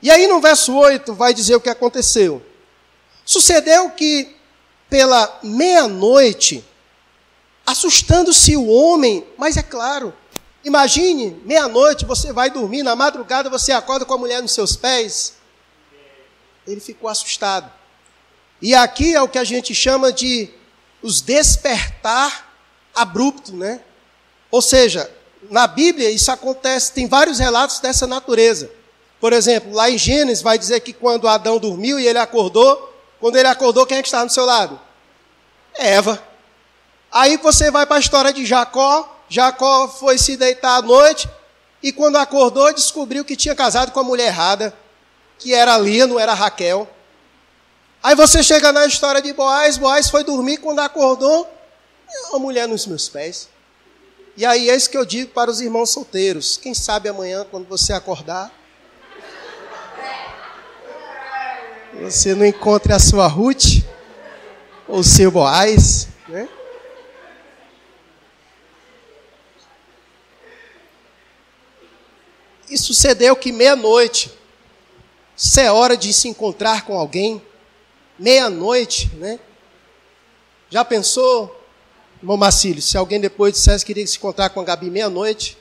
E 0.03 0.11
aí 0.11 0.27
no 0.27 0.41
verso 0.41 0.75
8 0.75 1.15
vai 1.15 1.33
dizer 1.33 1.55
o 1.55 1.61
que 1.61 1.71
aconteceu. 1.71 2.43
Sucedeu 3.25 3.91
que 3.91 4.35
pela 4.91 5.39
meia-noite, 5.43 6.63
assustando-se 7.65 8.57
o 8.57 8.67
homem, 8.67 9.25
mas 9.39 9.57
é 9.57 9.63
claro, 9.63 10.13
imagine, 10.65 11.41
meia-noite 11.45 12.05
você 12.05 12.33
vai 12.33 12.51
dormir, 12.51 12.83
na 12.83 12.97
madrugada 12.97 13.49
você 13.49 13.73
acorda 13.73 14.05
com 14.05 14.13
a 14.13 14.19
mulher 14.19 14.43
nos 14.43 14.53
seus 14.53 14.77
pés. 14.77 15.35
Ele 16.67 16.81
ficou 16.81 17.09
assustado. 17.09 17.73
E 18.61 18.75
aqui 18.75 19.15
é 19.15 19.23
o 19.23 19.29
que 19.29 19.39
a 19.39 19.45
gente 19.45 19.75
chama 19.75 20.13
de 20.13 20.51
os 21.03 21.21
despertar 21.21 22.53
abrupto, 22.95 23.55
né? 23.55 23.81
Ou 24.51 24.63
seja, 24.63 25.11
na 25.51 25.67
Bíblia 25.67 26.11
isso 26.11 26.31
acontece, 26.31 26.93
tem 26.93 27.07
vários 27.07 27.39
relatos 27.39 27.81
dessa 27.81 28.07
natureza. 28.07 28.71
Por 29.21 29.33
exemplo, 29.33 29.73
lá 29.73 29.91
em 29.91 29.99
Gênesis 29.99 30.43
vai 30.43 30.59
dizer 30.59 30.81
que 30.81 30.93
quando 30.93 31.29
Adão 31.29 31.59
dormiu 31.59 31.99
e 31.99 32.07
ele 32.07 32.19
acordou, 32.19 32.93
quando 33.21 33.37
ele 33.37 33.49
acordou, 33.49 33.87
quem 33.87 33.99
é 33.99 34.03
que 34.03 34.09
estava 34.09 34.27
do 34.27 34.33
seu 34.33 34.45
lado? 34.45 34.81
Eva. 35.75 36.23
Aí 37.11 37.37
você 37.37 37.71
vai 37.71 37.87
para 37.87 37.97
a 37.97 38.01
história 38.01 38.33
de 38.33 38.45
Jacó. 38.45 39.09
Jacó 39.29 39.89
foi 39.89 40.19
se 40.19 40.37
deitar 40.37 40.77
à 40.77 40.83
noite 40.83 41.29
e 41.83 41.93
quando 41.93 42.17
acordou 42.17 42.73
descobriu 42.73 43.25
que 43.25 43.37
tinha 43.37 43.55
casado 43.55 43.93
com 43.93 44.01
a 44.01 44.05
mulher 44.05 44.27
errada, 44.27 44.75
que 45.39 45.55
era 45.55 45.77
Lia, 45.79 46.07
não 46.07 46.19
era 46.19 46.35
Raquel. 46.35 46.89
Aí 48.03 48.17
você 48.17 48.43
chega 48.43 48.73
na 48.73 48.85
história 48.85 49.23
de 49.23 49.33
Boaz, 49.33 49.77
Boaz 49.77 50.11
foi 50.11 50.25
dormir 50.25 50.57
quando 50.57 50.81
acordou, 50.81 51.49
uma 52.31 52.41
mulher 52.41 52.67
nos 52.67 52.85
meus 52.85 53.09
pés. 53.09 53.49
E 54.37 54.45
aí 54.45 54.69
é 54.69 54.75
isso 54.75 54.91
que 54.91 54.97
eu 54.97 55.05
digo 55.05 55.31
para 55.31 55.49
os 55.49 55.61
irmãos 55.61 55.91
solteiros. 55.91 56.57
Quem 56.57 56.75
sabe 56.75 57.09
amanhã, 57.09 57.47
quando 57.49 57.69
você 57.69 57.93
acordar, 57.93 58.51
você 62.01 62.35
não 62.35 62.45
encontre 62.45 62.93
a 62.93 62.99
sua 62.99 63.29
Ruth 63.29 63.85
ou 64.89 64.99
o 64.99 65.05
seu 65.05 65.31
Boaz, 65.31 66.09
né? 66.27 66.49
E 72.69 72.77
sucedeu 72.77 73.37
que 73.37 73.53
meia-noite, 73.53 74.37
se 75.37 75.61
é 75.61 75.71
hora 75.71 75.97
de 75.97 76.13
se 76.13 76.27
encontrar 76.27 76.85
com 76.85 76.99
alguém, 76.99 77.41
meia-noite, 78.19 79.15
né? 79.15 79.39
Já 80.71 80.85
pensou, 80.85 81.65
irmão 82.19 82.37
Marcílio, 82.37 82.81
se 82.81 82.97
alguém 82.97 83.21
depois 83.21 83.53
dissesse 83.53 83.85
que 83.85 83.93
queria 83.93 84.07
se 84.07 84.17
encontrar 84.17 84.51
com 84.51 84.61
a 84.61 84.65
Gabi 84.65 84.91
meia-noite? 84.91 85.59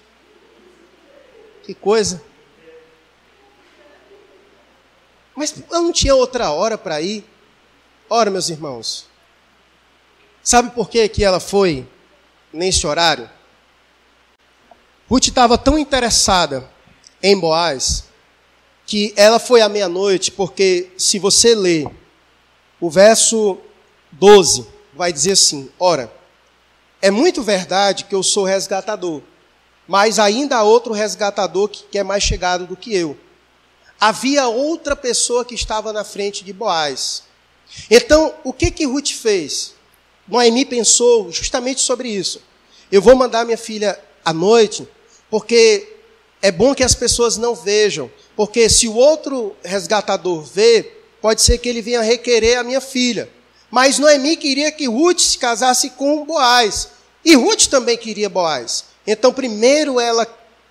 Que 1.64 1.74
coisa. 1.74 2.22
Mas 5.36 5.54
eu 5.72 5.82
não 5.82 5.92
tinha 5.92 6.16
outra 6.16 6.52
hora 6.52 6.78
para 6.78 7.02
ir. 7.02 7.26
Ora, 8.10 8.30
meus 8.30 8.50
irmãos, 8.50 9.08
sabe 10.44 10.72
por 10.72 10.90
que, 10.90 11.08
que 11.08 11.24
ela 11.24 11.40
foi 11.40 11.88
nesse 12.52 12.86
horário? 12.86 13.30
Ruth 15.10 15.28
estava 15.28 15.58
tão 15.58 15.78
interessada 15.78 16.70
em 17.22 17.38
Boaz 17.38 18.06
que 18.86 19.14
ela 19.16 19.40
foi 19.40 19.62
à 19.62 19.70
meia-noite, 19.70 20.32
porque 20.32 20.92
se 20.98 21.20
você 21.20 21.56
ler 21.56 21.88
o 22.82 22.90
verso 22.90 23.58
12, 24.12 24.68
vai 24.94 25.14
dizer 25.14 25.34
assim: 25.34 25.70
Ora, 25.80 26.12
é 27.02 27.10
muito 27.10 27.42
verdade 27.42 28.04
que 28.04 28.14
eu 28.14 28.22
sou 28.22 28.44
resgatador, 28.44 29.22
mas 29.88 30.20
ainda 30.20 30.58
há 30.58 30.64
outro 30.64 30.92
resgatador 30.92 31.70
que 31.70 31.98
é 31.98 32.04
mais 32.04 32.24
chegado 32.24 32.68
do 32.68 32.76
que 32.76 32.94
eu 32.94 33.18
havia 34.02 34.48
outra 34.48 34.96
pessoa 34.96 35.46
que 35.46 35.54
estava 35.54 35.94
na 35.94 36.04
frente 36.04 36.44
de 36.44 36.52
Boaz. 36.52 37.22
Então, 37.90 38.34
o 38.44 38.52
que 38.52 38.72
que 38.72 38.84
Ruth 38.84 39.12
fez? 39.12 39.76
Noemi 40.28 40.66
pensou 40.66 41.32
justamente 41.32 41.82
sobre 41.82 42.10
isso. 42.10 42.42
Eu 42.92 43.00
vou 43.00 43.16
mandar 43.16 43.46
minha 43.46 43.60
filha 43.60 44.00
à 44.26 44.34
noite, 44.34 44.88
porque 45.30 45.98
é 46.42 46.52
bom 46.52 46.74
que 46.74 46.84
as 46.84 46.96
pessoas 46.96 47.38
não 47.38 47.54
vejam, 47.54 48.12
porque 48.36 48.68
se 48.68 48.88
o 48.88 48.96
outro 48.96 49.56
resgatador 49.64 50.42
vê, 50.42 51.01
pode 51.22 51.42
ser 51.42 51.58
que 51.58 51.70
ele 51.70 51.82
venha 51.82 52.02
requerer 52.02 52.58
a 52.58 52.64
minha 52.64 52.82
filha. 52.82 53.30
Mas 53.70 54.00
Noemi 54.00 54.36
queria 54.36 54.72
que 54.72 54.88
Ruth 54.88 55.20
se 55.20 55.38
casasse 55.38 55.92
com 55.92 56.26
Boaz. 56.26 56.90
E 57.24 57.36
Ruth 57.36 57.68
também 57.68 57.98
queria 57.98 58.30
Boaz. 58.30 58.86
Então, 59.06 59.32
primeiro 59.32 60.00
ela 60.00 60.26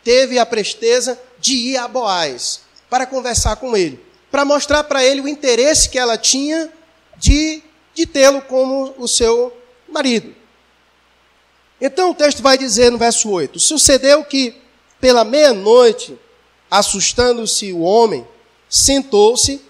teve 0.04 0.38
a 0.38 0.46
presteza 0.46 1.18
de 1.38 1.54
ir 1.54 1.76
a 1.76 1.88
Boaz 1.88 2.60
para 2.88 3.06
conversar 3.06 3.56
com 3.56 3.76
ele, 3.76 4.00
para 4.30 4.44
mostrar 4.44 4.84
para 4.84 5.04
ele 5.04 5.20
o 5.20 5.28
interesse 5.28 5.88
que 5.88 5.98
ela 5.98 6.18
tinha 6.18 6.70
de, 7.16 7.62
de 7.94 8.06
tê-lo 8.06 8.42
como 8.42 8.94
o 8.98 9.06
seu 9.06 9.56
marido. 9.88 10.34
Então 11.80 12.10
o 12.10 12.14
texto 12.14 12.42
vai 12.42 12.58
dizer 12.58 12.90
no 12.90 12.98
verso 12.98 13.30
8: 13.30 13.58
Sucedeu 13.58 14.24
que, 14.24 14.54
pela 15.00 15.24
meia-noite, 15.24 16.18
assustando-se 16.70 17.72
o 17.72 17.80
homem, 17.80 18.26
sentou-se, 18.68 19.62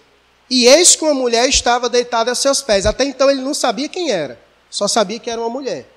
e 0.50 0.66
eis 0.66 0.96
que 0.96 1.04
uma 1.04 1.14
mulher 1.14 1.48
estava 1.48 1.88
deitada 1.88 2.32
a 2.32 2.34
seus 2.34 2.60
pés. 2.60 2.84
Até 2.84 3.04
então 3.04 3.30
ele 3.30 3.40
não 3.40 3.54
sabia 3.54 3.88
quem 3.88 4.10
era, 4.10 4.38
só 4.68 4.88
sabia 4.88 5.20
que 5.20 5.30
era 5.30 5.40
uma 5.40 5.48
mulher. 5.48 5.88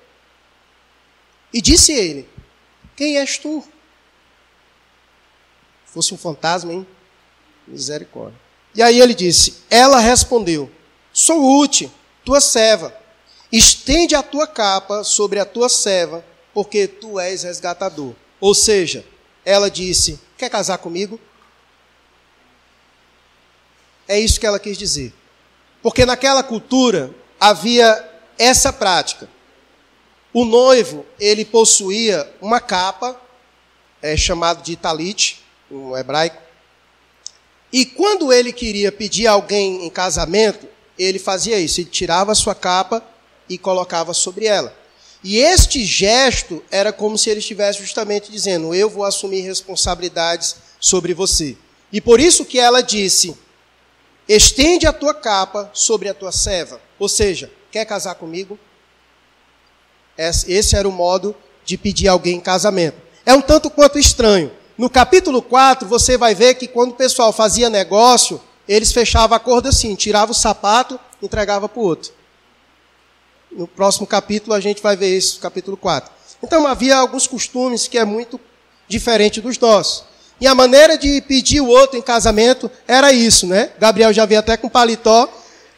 E 1.52 1.60
disse 1.60 1.92
ele: 1.92 2.28
Quem 2.96 3.18
és 3.18 3.36
tu? 3.36 3.64
Fosse 5.84 6.14
um 6.14 6.16
fantasma, 6.18 6.72
hein? 6.72 6.86
Misericórdia. 7.66 8.38
E 8.74 8.82
aí 8.82 9.00
ele 9.00 9.14
disse: 9.14 9.62
Ela 9.68 9.98
respondeu: 9.98 10.70
Sou 11.12 11.60
útil, 11.60 11.90
tua 12.24 12.40
serva. 12.40 12.94
Estende 13.50 14.14
a 14.14 14.22
tua 14.22 14.46
capa 14.46 15.04
sobre 15.04 15.38
a 15.38 15.44
tua 15.44 15.68
serva, 15.68 16.24
porque 16.52 16.88
tu 16.88 17.20
és 17.20 17.42
resgatador. 17.42 18.14
Ou 18.40 18.54
seja, 18.54 19.04
ela 19.44 19.70
disse: 19.70 20.18
Quer 20.36 20.48
casar 20.48 20.78
comigo? 20.78 21.20
É 24.06 24.18
isso 24.18 24.38
que 24.38 24.46
ela 24.46 24.58
quis 24.58 24.76
dizer. 24.76 25.12
Porque 25.82 26.06
naquela 26.06 26.42
cultura 26.42 27.14
havia 27.38 28.08
essa 28.38 28.72
prática. 28.72 29.28
O 30.32 30.44
noivo, 30.44 31.06
ele 31.18 31.44
possuía 31.44 32.28
uma 32.40 32.60
capa, 32.60 33.20
é 34.02 34.16
chamado 34.16 34.62
de 34.62 34.76
talit, 34.76 35.42
no 35.70 35.96
hebraico. 35.96 36.42
E 37.72 37.84
quando 37.84 38.32
ele 38.32 38.52
queria 38.52 38.92
pedir 38.92 39.26
alguém 39.26 39.84
em 39.84 39.90
casamento, 39.90 40.66
ele 40.98 41.18
fazia 41.18 41.58
isso, 41.58 41.80
ele 41.80 41.90
tirava 41.90 42.32
a 42.32 42.34
sua 42.34 42.54
capa 42.54 43.02
e 43.48 43.58
colocava 43.58 44.14
sobre 44.14 44.46
ela. 44.46 44.74
E 45.22 45.38
este 45.38 45.84
gesto 45.84 46.62
era 46.70 46.92
como 46.92 47.16
se 47.16 47.30
ele 47.30 47.40
estivesse 47.40 47.80
justamente 47.80 48.30
dizendo: 48.30 48.74
Eu 48.74 48.90
vou 48.90 49.04
assumir 49.04 49.40
responsabilidades 49.40 50.56
sobre 50.78 51.14
você. 51.14 51.56
E 51.90 52.00
por 52.00 52.20
isso 52.20 52.44
que 52.44 52.58
ela 52.58 52.82
disse: 52.82 53.36
Estende 54.28 54.86
a 54.86 54.92
tua 54.92 55.14
capa 55.14 55.70
sobre 55.72 56.08
a 56.08 56.14
tua 56.14 56.32
serva. 56.32 56.80
Ou 56.98 57.08
seja, 57.08 57.50
quer 57.70 57.84
casar 57.84 58.14
comigo? 58.14 58.58
Esse 60.16 60.76
era 60.76 60.88
o 60.88 60.92
modo 60.92 61.34
de 61.64 61.76
pedir 61.76 62.08
alguém 62.08 62.36
em 62.36 62.40
casamento. 62.40 62.96
É 63.26 63.34
um 63.34 63.40
tanto 63.40 63.70
quanto 63.70 63.98
estranho. 63.98 64.50
No 64.76 64.90
capítulo 64.90 65.40
4, 65.42 65.86
você 65.86 66.16
vai 66.16 66.34
ver 66.34 66.54
que 66.54 66.66
quando 66.66 66.92
o 66.92 66.96
pessoal 66.96 67.32
fazia 67.32 67.70
negócio, 67.70 68.40
eles 68.66 68.92
fechavam 68.92 69.36
acordo 69.36 69.68
assim, 69.68 69.94
tirava 69.94 70.32
o 70.32 70.34
sapato, 70.34 70.98
entregava 71.22 71.68
para 71.68 71.80
o 71.80 71.84
outro. 71.84 72.12
No 73.52 73.68
próximo 73.68 74.06
capítulo 74.06 74.54
a 74.54 74.60
gente 74.60 74.82
vai 74.82 74.96
ver 74.96 75.16
isso, 75.16 75.38
capítulo 75.38 75.76
4. 75.76 76.10
Então 76.42 76.66
havia 76.66 76.96
alguns 76.96 77.26
costumes 77.26 77.86
que 77.86 77.98
é 77.98 78.04
muito 78.04 78.40
diferente 78.88 79.40
dos 79.40 79.58
nossos. 79.58 80.04
E 80.44 80.46
a 80.46 80.54
maneira 80.54 80.98
de 80.98 81.22
pedir 81.22 81.62
o 81.62 81.68
outro 81.68 81.98
em 81.98 82.02
casamento 82.02 82.70
era 82.86 83.14
isso, 83.14 83.46
né? 83.46 83.70
Gabriel 83.78 84.12
já 84.12 84.26
veio 84.26 84.40
até 84.40 84.58
com 84.58 84.68
paletó, 84.68 85.26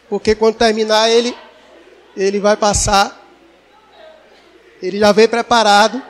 porque 0.08 0.34
quando 0.34 0.56
terminar 0.56 1.08
ele 1.08 1.32
ele 2.16 2.40
vai 2.40 2.56
passar 2.56 3.24
ele 4.82 4.98
já 4.98 5.12
veio 5.12 5.28
preparado, 5.28 6.02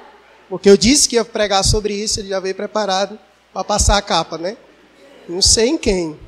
porque 0.48 0.70
eu 0.70 0.76
disse 0.78 1.06
que 1.06 1.16
ia 1.16 1.24
pregar 1.26 1.62
sobre 1.64 1.92
isso, 1.92 2.18
ele 2.18 2.30
já 2.30 2.40
veio 2.40 2.54
preparado 2.54 3.18
para 3.52 3.62
passar 3.62 3.98
a 3.98 4.00
capa, 4.00 4.38
né? 4.38 4.56
Não 5.28 5.42
sei 5.42 5.68
em 5.68 5.76
quem. 5.76 6.18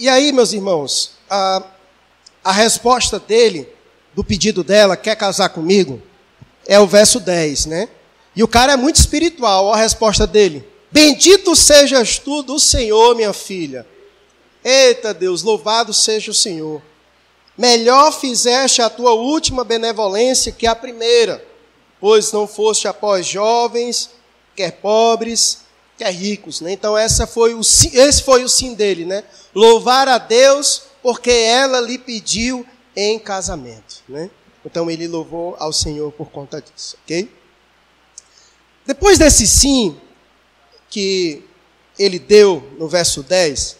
E 0.00 0.08
aí, 0.08 0.32
meus 0.32 0.54
irmãos, 0.54 1.10
a, 1.28 1.62
a 2.42 2.52
resposta 2.52 3.18
dele, 3.18 3.68
do 4.14 4.24
pedido 4.24 4.64
dela, 4.64 4.96
quer 4.96 5.14
casar 5.14 5.50
comigo, 5.50 6.00
é 6.66 6.80
o 6.80 6.86
verso 6.86 7.20
10, 7.20 7.66
né? 7.66 7.86
E 8.34 8.42
o 8.42 8.48
cara 8.48 8.72
é 8.72 8.76
muito 8.78 8.96
espiritual, 8.96 9.70
a 9.70 9.76
resposta 9.76 10.26
dele. 10.26 10.66
Bendito 10.90 11.54
sejas 11.54 12.18
tu 12.18 12.42
do 12.42 12.58
Senhor, 12.58 13.14
minha 13.14 13.34
filha. 13.34 13.86
Eita 14.64 15.12
Deus, 15.12 15.42
louvado 15.42 15.92
seja 15.92 16.30
o 16.30 16.34
Senhor. 16.34 16.80
Melhor 17.54 18.10
fizeste 18.10 18.80
a 18.80 18.88
tua 18.88 19.12
última 19.12 19.64
benevolência 19.64 20.50
que 20.50 20.66
a 20.66 20.74
primeira, 20.74 21.44
pois 22.00 22.32
não 22.32 22.46
foste 22.46 22.88
após 22.88 23.26
jovens, 23.26 24.08
quer 24.56 24.72
pobres, 24.80 25.58
quer 26.00 26.14
ricos. 26.14 26.62
Né? 26.62 26.72
Então 26.72 26.96
essa 26.96 27.26
foi 27.26 27.54
o, 27.54 27.60
esse 27.60 28.22
foi 28.22 28.42
o 28.42 28.48
sim 28.48 28.74
dele, 28.74 29.04
né? 29.04 29.22
Louvar 29.54 30.08
a 30.08 30.16
Deus 30.16 30.84
porque 31.02 31.30
ela 31.30 31.78
lhe 31.80 31.98
pediu 31.98 32.66
em 32.96 33.18
casamento, 33.18 34.02
né? 34.08 34.30
Então 34.64 34.90
ele 34.90 35.06
louvou 35.06 35.56
ao 35.58 35.72
Senhor 35.72 36.10
por 36.12 36.30
conta 36.30 36.60
disso, 36.60 36.96
ok? 37.04 37.30
Depois 38.86 39.18
desse 39.18 39.46
sim 39.46 39.98
que 40.88 41.44
ele 41.98 42.18
deu 42.18 42.66
no 42.78 42.88
verso 42.88 43.22
10, 43.22 43.76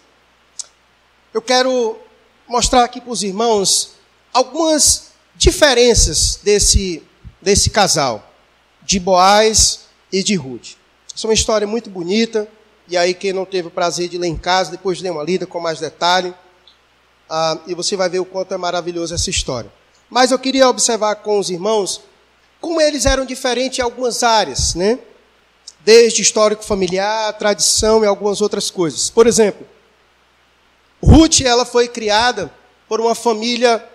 eu 1.33 1.43
quero 1.43 1.99
mostrar 2.47 2.85
aqui 2.85 3.01
para 3.01 3.11
os 3.11 3.23
irmãos 3.23 3.95
algumas 4.33 5.13
diferenças 5.37 6.39
desse, 6.43 7.03
desse 7.41 7.71
casal, 7.71 8.35
de 8.83 9.01
Boaz 9.01 9.87
e 10.13 10.23
de 10.23 10.35
Ruth. 10.35 10.80
Essa 11.21 11.27
é 11.27 11.29
uma 11.29 11.35
história 11.35 11.67
muito 11.67 11.91
bonita, 11.91 12.49
e 12.89 12.97
aí 12.97 13.13
quem 13.13 13.31
não 13.31 13.45
teve 13.45 13.69
o 13.69 13.71
prazer 13.71 14.09
de 14.09 14.17
ler 14.17 14.29
em 14.29 14.39
casa, 14.39 14.71
depois 14.71 15.03
dê 15.03 15.11
uma 15.11 15.23
lida 15.23 15.47
com 15.47 15.61
mais 15.61 15.79
detalhe, 15.79 16.35
ah, 17.29 17.59
e 17.67 17.75
você 17.75 17.95
vai 17.95 18.09
ver 18.09 18.21
o 18.21 18.25
quanto 18.25 18.55
é 18.55 18.57
maravilhosa 18.57 19.17
essa 19.17 19.29
história. 19.29 19.71
Mas 20.09 20.31
eu 20.31 20.39
queria 20.39 20.67
observar 20.67 21.17
com 21.17 21.39
os 21.39 21.51
irmãos 21.51 22.01
como 22.59 22.81
eles 22.81 23.05
eram 23.05 23.27
diferentes 23.27 23.79
em 23.79 23.83
algumas 23.83 24.23
áreas, 24.23 24.75
né? 24.75 24.99
Desde 25.81 26.23
histórico 26.23 26.65
familiar, 26.65 27.35
tradição 27.35 28.03
e 28.03 28.07
algumas 28.07 28.41
outras 28.41 28.71
coisas. 28.71 29.11
Por 29.11 29.27
exemplo, 29.27 29.67
Ruth 31.03 31.43
ela 31.43 31.67
foi 31.67 31.87
criada 31.87 32.51
por 32.89 32.99
uma 32.99 33.15
família 33.15 33.87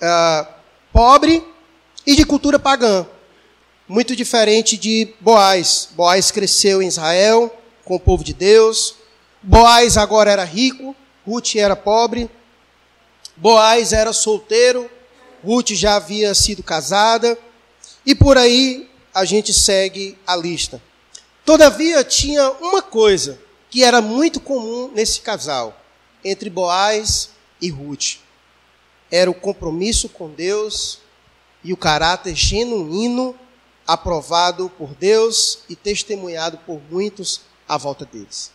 ah, 0.00 0.46
pobre 0.92 1.44
e 2.06 2.14
de 2.14 2.24
cultura 2.24 2.60
pagã, 2.60 3.04
muito 3.88 4.16
diferente 4.16 4.76
de 4.76 5.14
Boaz. 5.20 5.88
Boaz 5.92 6.30
cresceu 6.30 6.82
em 6.82 6.88
Israel 6.88 7.54
com 7.84 7.96
o 7.96 8.00
povo 8.00 8.24
de 8.24 8.32
Deus. 8.32 8.94
Boaz 9.42 9.96
agora 9.96 10.30
era 10.30 10.44
rico, 10.44 10.96
Ruth 11.26 11.56
era 11.56 11.76
pobre. 11.76 12.30
Boaz 13.36 13.92
era 13.92 14.12
solteiro, 14.12 14.88
Ruth 15.42 15.70
já 15.70 15.96
havia 15.96 16.32
sido 16.34 16.62
casada, 16.62 17.36
e 18.06 18.14
por 18.14 18.38
aí 18.38 18.88
a 19.12 19.24
gente 19.24 19.52
segue 19.52 20.16
a 20.26 20.36
lista. 20.36 20.80
Todavia, 21.44 22.02
tinha 22.04 22.50
uma 22.52 22.80
coisa 22.80 23.40
que 23.68 23.82
era 23.82 24.00
muito 24.00 24.38
comum 24.38 24.90
nesse 24.94 25.20
casal, 25.20 25.78
entre 26.24 26.48
Boaz 26.48 27.30
e 27.60 27.68
Ruth: 27.70 28.18
era 29.10 29.30
o 29.30 29.34
compromisso 29.34 30.08
com 30.08 30.30
Deus 30.30 31.00
e 31.62 31.72
o 31.72 31.76
caráter 31.76 32.34
genuíno, 32.34 33.34
aprovado 33.86 34.70
por 34.78 34.94
Deus 34.94 35.60
e 35.68 35.76
testemunhado 35.76 36.58
por 36.58 36.80
muitos 36.90 37.42
à 37.68 37.76
volta 37.76 38.04
deles. 38.04 38.50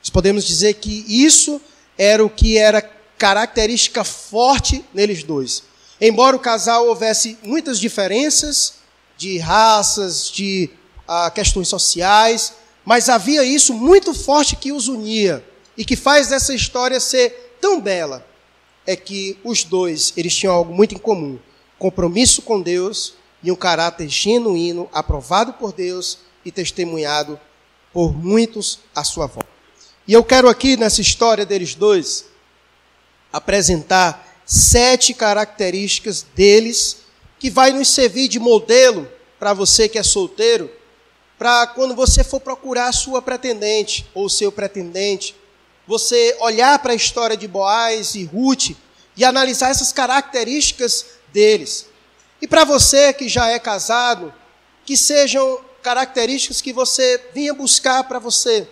Nós 0.00 0.10
podemos 0.10 0.44
dizer 0.44 0.74
que 0.74 1.04
isso 1.08 1.60
era 1.96 2.24
o 2.24 2.30
que 2.30 2.56
era 2.56 2.80
característica 2.80 4.04
forte 4.04 4.84
neles 4.94 5.22
dois. 5.24 5.64
Embora 6.00 6.36
o 6.36 6.40
casal 6.40 6.86
houvesse 6.86 7.36
muitas 7.42 7.80
diferenças 7.80 8.74
de 9.16 9.38
raças, 9.38 10.30
de 10.30 10.70
ah, 11.06 11.30
questões 11.30 11.66
sociais, 11.66 12.54
mas 12.84 13.08
havia 13.08 13.42
isso 13.42 13.74
muito 13.74 14.14
forte 14.14 14.54
que 14.54 14.72
os 14.72 14.86
unia 14.86 15.44
e 15.76 15.84
que 15.84 15.96
faz 15.96 16.30
essa 16.30 16.54
história 16.54 17.00
ser 17.00 17.56
tão 17.60 17.80
bela. 17.80 18.24
É 18.86 18.96
que 18.96 19.36
os 19.44 19.64
dois, 19.64 20.14
eles 20.16 20.34
tinham 20.34 20.54
algo 20.54 20.72
muito 20.72 20.94
em 20.94 20.98
comum: 20.98 21.38
compromisso 21.78 22.40
com 22.42 22.62
Deus 22.62 23.17
e 23.42 23.50
um 23.52 23.56
caráter 23.56 24.08
genuíno, 24.08 24.88
aprovado 24.92 25.52
por 25.52 25.72
Deus 25.72 26.18
e 26.44 26.50
testemunhado 26.50 27.38
por 27.92 28.12
muitos 28.12 28.80
à 28.94 29.04
sua 29.04 29.26
volta. 29.26 29.48
E 30.06 30.12
eu 30.12 30.24
quero 30.24 30.48
aqui, 30.48 30.76
nessa 30.76 31.00
história 31.00 31.44
deles 31.44 31.74
dois, 31.74 32.26
apresentar 33.32 34.26
sete 34.46 35.12
características 35.12 36.24
deles 36.34 36.98
que 37.38 37.50
vai 37.50 37.72
nos 37.72 37.88
servir 37.88 38.28
de 38.28 38.38
modelo 38.38 39.08
para 39.38 39.52
você 39.52 39.88
que 39.88 39.98
é 39.98 40.02
solteiro, 40.02 40.70
para 41.38 41.66
quando 41.68 41.94
você 41.94 42.24
for 42.24 42.40
procurar 42.40 42.88
a 42.88 42.92
sua 42.92 43.22
pretendente 43.22 44.08
ou 44.12 44.28
seu 44.28 44.50
pretendente, 44.50 45.36
você 45.86 46.36
olhar 46.40 46.78
para 46.80 46.92
a 46.92 46.96
história 46.96 47.36
de 47.36 47.46
Boaz 47.46 48.14
e 48.14 48.24
Ruth 48.24 48.70
e 49.16 49.24
analisar 49.24 49.70
essas 49.70 49.92
características 49.92 51.06
deles. 51.32 51.87
E 52.40 52.46
para 52.46 52.64
você 52.64 53.12
que 53.12 53.28
já 53.28 53.48
é 53.48 53.58
casado, 53.58 54.32
que 54.84 54.96
sejam 54.96 55.60
características 55.82 56.60
que 56.60 56.72
você 56.72 57.20
vinha 57.34 57.52
buscar 57.52 58.04
para 58.04 58.18
você, 58.18 58.68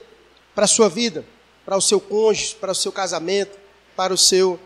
para 0.55 0.65
a 0.65 0.69
sua 0.69 0.89
vida, 0.89 1.25
para 1.65 1.77
o 1.77 1.83
seu 1.83 2.01
cônjuge, 2.01 2.55
para 2.55 2.73
o 2.73 2.75
seu 2.75 2.93
casamento, 2.93 3.59
para 3.97 4.13
o 4.13 4.19
seu 4.19 4.59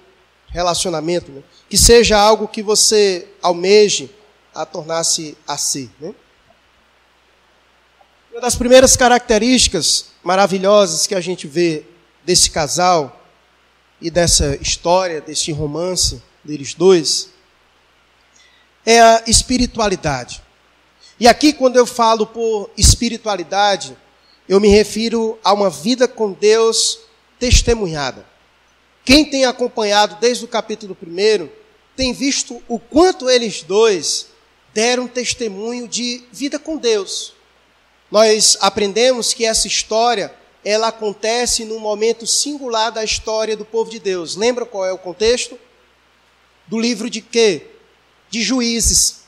relacionamento, 0.48 1.30
né? 1.30 1.42
que 1.68 1.78
seja 1.78 2.18
algo 2.18 2.48
que 2.48 2.62
você 2.62 3.28
almeje 3.40 4.10
a 4.54 4.66
tornar-se 4.66 5.36
a 5.46 5.56
si. 5.56 5.90
Né? 6.00 6.14
Uma 8.32 8.40
das 8.40 8.56
primeiras 8.56 8.96
características 8.96 10.06
maravilhosas 10.22 11.06
que 11.06 11.14
a 11.14 11.20
gente 11.20 11.46
vê 11.46 11.84
desse 12.24 12.50
casal 12.50 13.24
e 14.00 14.10
dessa 14.10 14.56
história, 14.56 15.20
desse 15.20 15.52
romance 15.52 16.22
deles 16.44 16.74
dois, 16.74 17.29
é 18.84 19.00
a 19.00 19.22
espiritualidade. 19.26 20.42
E 21.18 21.28
aqui, 21.28 21.52
quando 21.52 21.76
eu 21.76 21.86
falo 21.86 22.26
por 22.26 22.70
espiritualidade, 22.76 23.96
eu 24.48 24.58
me 24.58 24.68
refiro 24.68 25.38
a 25.44 25.52
uma 25.52 25.70
vida 25.70 26.08
com 26.08 26.32
Deus 26.32 27.00
testemunhada. 27.38 28.26
Quem 29.04 29.24
tem 29.24 29.44
acompanhado 29.44 30.16
desde 30.20 30.44
o 30.44 30.48
capítulo 30.48 30.96
1 31.00 31.48
tem 31.96 32.12
visto 32.12 32.62
o 32.68 32.78
quanto 32.78 33.28
eles 33.28 33.62
dois 33.62 34.28
deram 34.72 35.06
testemunho 35.06 35.86
de 35.86 36.22
vida 36.32 36.58
com 36.58 36.76
Deus. 36.76 37.34
Nós 38.10 38.56
aprendemos 38.60 39.32
que 39.32 39.44
essa 39.44 39.66
história 39.66 40.34
ela 40.64 40.88
acontece 40.88 41.64
num 41.64 41.78
momento 41.78 42.26
singular 42.26 42.90
da 42.90 43.04
história 43.04 43.56
do 43.56 43.64
povo 43.64 43.90
de 43.90 43.98
Deus. 43.98 44.36
Lembra 44.36 44.66
qual 44.66 44.84
é 44.84 44.92
o 44.92 44.98
contexto? 44.98 45.58
Do 46.66 46.78
livro 46.78 47.08
de 47.08 47.20
quê? 47.20 47.69
De 48.30 48.42
Juízes. 48.42 49.20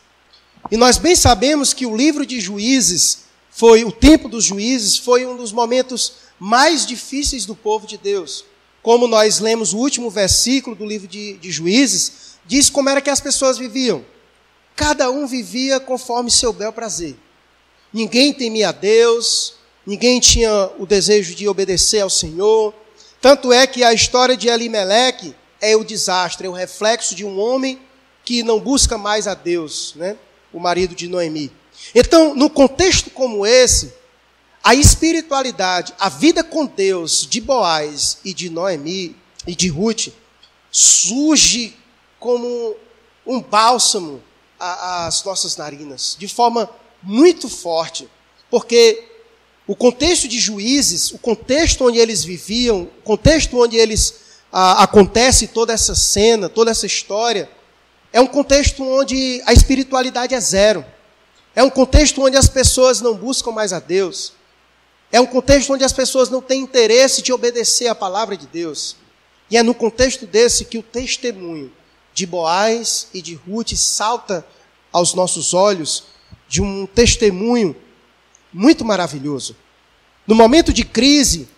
E 0.70 0.76
nós 0.76 0.96
bem 0.96 1.14
sabemos 1.14 1.74
que 1.74 1.84
o 1.84 1.96
livro 1.96 2.24
de 2.24 2.40
Juízes 2.40 3.22
foi 3.52 3.84
o 3.84 3.92
tempo 3.92 4.30
dos 4.30 4.44
juízes 4.44 4.96
foi 4.96 5.26
um 5.26 5.36
dos 5.36 5.52
momentos 5.52 6.14
mais 6.38 6.86
difíceis 6.86 7.44
do 7.44 7.54
povo 7.54 7.86
de 7.86 7.98
Deus. 7.98 8.46
Como 8.82 9.06
nós 9.06 9.38
lemos 9.38 9.74
o 9.74 9.78
último 9.78 10.10
versículo 10.10 10.74
do 10.74 10.86
livro 10.86 11.06
de, 11.06 11.34
de 11.34 11.52
Juízes, 11.52 12.38
diz 12.46 12.70
como 12.70 12.88
era 12.88 13.00
que 13.00 13.10
as 13.10 13.20
pessoas 13.20 13.58
viviam. 13.58 14.04
Cada 14.74 15.10
um 15.10 15.26
vivia 15.26 15.78
conforme 15.78 16.30
seu 16.30 16.52
bel 16.52 16.72
prazer. 16.72 17.14
Ninguém 17.92 18.32
temia 18.32 18.70
a 18.70 18.72
Deus, 18.72 19.54
ninguém 19.86 20.18
tinha 20.18 20.70
o 20.78 20.86
desejo 20.86 21.34
de 21.34 21.46
obedecer 21.46 22.00
ao 22.00 22.10
Senhor. 22.10 22.74
Tanto 23.20 23.52
é 23.52 23.66
que 23.66 23.84
a 23.84 23.92
história 23.92 24.36
de 24.36 24.48
Elimeleque 24.48 25.36
é 25.60 25.76
o 25.76 25.84
desastre, 25.84 26.46
é 26.46 26.50
o 26.50 26.54
reflexo 26.54 27.14
de 27.14 27.24
um 27.24 27.38
homem 27.38 27.78
que 28.24 28.42
não 28.42 28.60
busca 28.60 28.96
mais 28.96 29.26
a 29.26 29.34
Deus, 29.34 29.94
né? 29.96 30.16
o 30.52 30.60
marido 30.60 30.94
de 30.94 31.08
Noemi. 31.08 31.50
Então, 31.94 32.34
no 32.34 32.50
contexto 32.50 33.10
como 33.10 33.46
esse, 33.46 33.92
a 34.62 34.74
espiritualidade, 34.74 35.92
a 35.98 36.08
vida 36.08 36.44
com 36.44 36.66
Deus 36.66 37.26
de 37.28 37.40
Boaz 37.40 38.18
e 38.24 38.32
de 38.32 38.48
Noemi 38.48 39.16
e 39.46 39.56
de 39.56 39.68
Ruth 39.68 40.08
surge 40.70 41.76
como 42.20 42.76
um 43.26 43.40
bálsamo 43.40 44.22
às 44.58 45.24
nossas 45.24 45.56
narinas, 45.56 46.16
de 46.18 46.28
forma 46.28 46.70
muito 47.02 47.48
forte, 47.48 48.08
porque 48.48 49.08
o 49.66 49.74
contexto 49.74 50.28
de 50.28 50.38
juízes, 50.38 51.10
o 51.10 51.18
contexto 51.18 51.84
onde 51.86 51.98
eles 51.98 52.22
viviam, 52.22 52.82
o 52.82 53.02
contexto 53.02 53.60
onde 53.60 53.76
eles 53.76 54.14
a, 54.52 54.84
acontece 54.84 55.48
toda 55.48 55.72
essa 55.72 55.94
cena, 55.96 56.48
toda 56.48 56.70
essa 56.70 56.86
história, 56.86 57.50
é 58.12 58.20
um 58.20 58.26
contexto 58.26 58.84
onde 58.84 59.42
a 59.46 59.52
espiritualidade 59.52 60.34
é 60.34 60.40
zero. 60.40 60.84
É 61.54 61.62
um 61.62 61.70
contexto 61.70 62.22
onde 62.22 62.36
as 62.36 62.48
pessoas 62.48 63.00
não 63.00 63.14
buscam 63.14 63.50
mais 63.50 63.72
a 63.72 63.78
Deus. 63.78 64.34
É 65.10 65.20
um 65.20 65.26
contexto 65.26 65.72
onde 65.72 65.84
as 65.84 65.92
pessoas 65.92 66.28
não 66.28 66.42
têm 66.42 66.60
interesse 66.60 67.22
de 67.22 67.32
obedecer 67.32 67.88
a 67.88 67.94
palavra 67.94 68.36
de 68.36 68.46
Deus. 68.46 68.96
E 69.50 69.56
é 69.56 69.62
no 69.62 69.74
contexto 69.74 70.26
desse 70.26 70.64
que 70.66 70.78
o 70.78 70.82
testemunho 70.82 71.72
de 72.14 72.26
Boaz 72.26 73.08
e 73.14 73.22
de 73.22 73.34
Ruth 73.34 73.74
salta 73.74 74.46
aos 74.92 75.14
nossos 75.14 75.54
olhos 75.54 76.04
de 76.48 76.60
um 76.60 76.86
testemunho 76.86 77.74
muito 78.52 78.84
maravilhoso. 78.84 79.56
No 80.26 80.34
momento 80.34 80.72
de 80.72 80.84
crise, 80.84 81.48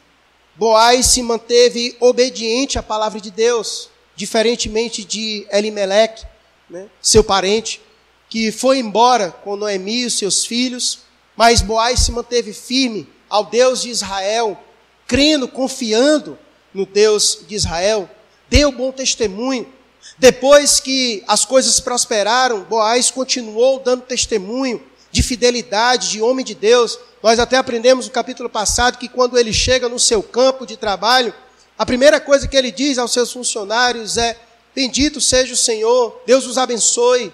Boaz 0.57 1.07
se 1.07 1.23
manteve 1.23 1.97
obediente 1.99 2.79
à 2.79 2.83
palavra 2.83 3.21
de 3.21 3.31
Deus, 3.31 3.91
diferentemente 4.15 5.05
de 5.05 5.47
Elimelech, 5.51 6.25
né, 6.69 6.89
seu 7.01 7.23
parente, 7.23 7.81
que 8.29 8.51
foi 8.51 8.79
embora 8.79 9.31
com 9.31 9.57
Noemi 9.57 10.01
e 10.01 10.07
os 10.07 10.19
seus 10.19 10.45
filhos, 10.45 11.01
mas 11.37 11.63
Boaz 11.63 12.01
se 12.01 12.13
manteve 12.13 12.53
firme 12.53 13.09
ao 13.29 13.45
Deus 13.45 13.83
de 13.83 13.91
Israel, 13.91 14.59
crendo, 15.07 15.49
confiando 15.49 16.39
no 16.73 16.87
Deus 16.87 17.45
de 17.47 17.55
Israel, 17.55 18.09
deu 18.49 18.73
bom 18.73 18.91
testemunho. 18.91 19.73
Depois 20.19 20.81
que 20.81 21.23
as 21.27 21.45
coisas 21.45 21.81
prosperaram, 21.81 22.65
Boaz 22.65 23.11
continuou 23.11 23.81
dando 23.81 24.03
testemunho 24.03 24.83
de 25.11 25.23
fidelidade, 25.23 26.11
de 26.11 26.21
homem 26.21 26.45
de 26.45 26.55
Deus. 26.55 26.99
Nós 27.23 27.39
até 27.39 27.57
aprendemos 27.57 28.07
no 28.07 28.13
capítulo 28.13 28.51
passado 28.51 28.99
que 28.99 29.09
quando 29.09 29.39
ele 29.39 29.53
chega 29.53 29.89
no 29.89 29.99
seu 29.99 30.23
campo 30.23 30.67
de 30.67 30.77
trabalho, 30.77 31.33
a 31.79 31.87
primeira 31.87 32.21
coisa 32.21 32.47
que 32.47 32.57
ele 32.57 32.71
diz 32.71 32.99
aos 32.99 33.13
seus 33.13 33.33
funcionários 33.33 34.17
é: 34.17 34.37
Bendito 34.75 35.21
seja 35.21 35.55
o 35.55 35.57
Senhor, 35.57 36.21
Deus 36.27 36.47
os 36.47 36.59
abençoe. 36.59 37.33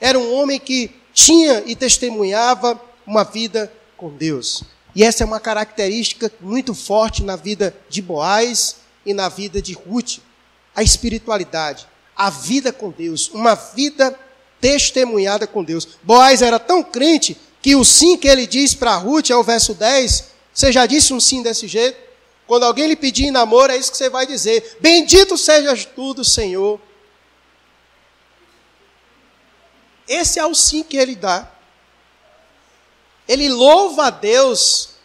Era 0.00 0.18
um 0.18 0.34
homem 0.34 0.58
que 0.58 0.90
tinha 1.14 1.62
e 1.66 1.74
testemunhava 1.74 2.80
uma 3.06 3.24
vida 3.24 3.72
com 3.96 4.10
Deus. 4.10 4.62
E 4.94 5.04
essa 5.04 5.22
é 5.22 5.26
uma 5.26 5.40
característica 5.40 6.30
muito 6.40 6.74
forte 6.74 7.22
na 7.22 7.36
vida 7.36 7.74
de 7.88 8.02
Boaz 8.02 8.76
e 9.06 9.14
na 9.14 9.28
vida 9.28 9.62
de 9.62 9.72
Ruth. 9.72 10.18
A 10.74 10.82
espiritualidade, 10.82 11.86
a 12.16 12.30
vida 12.30 12.72
com 12.72 12.90
Deus, 12.90 13.28
uma 13.28 13.54
vida 13.54 14.18
testemunhada 14.60 15.46
com 15.46 15.64
Deus. 15.64 15.88
Boaz 16.02 16.42
era 16.42 16.58
tão 16.58 16.82
crente 16.82 17.36
que 17.62 17.74
o 17.74 17.84
sim 17.84 18.16
que 18.16 18.28
ele 18.28 18.46
diz 18.46 18.74
para 18.74 18.96
Ruth, 18.96 19.30
é 19.30 19.36
o 19.36 19.42
verso 19.42 19.74
10, 19.74 20.30
você 20.52 20.72
já 20.72 20.86
disse 20.86 21.12
um 21.12 21.20
sim 21.20 21.42
desse 21.42 21.66
jeito? 21.66 22.09
Quando 22.50 22.64
alguém 22.64 22.88
lhe 22.88 22.96
pedir 22.96 23.26
em 23.26 23.30
namoro, 23.30 23.70
é 23.70 23.76
isso 23.76 23.92
que 23.92 23.96
você 23.96 24.10
vai 24.10 24.26
dizer: 24.26 24.76
Bendito 24.80 25.38
sejas 25.38 25.84
tu 25.84 26.12
do 26.12 26.24
Senhor. 26.24 26.80
Esse 30.08 30.40
é 30.40 30.44
o 30.44 30.52
sim 30.52 30.82
que 30.82 30.96
ele 30.96 31.14
dá. 31.14 31.48
Ele 33.28 33.48
louva 33.48 34.06
a 34.06 34.10
Deus, 34.10 34.96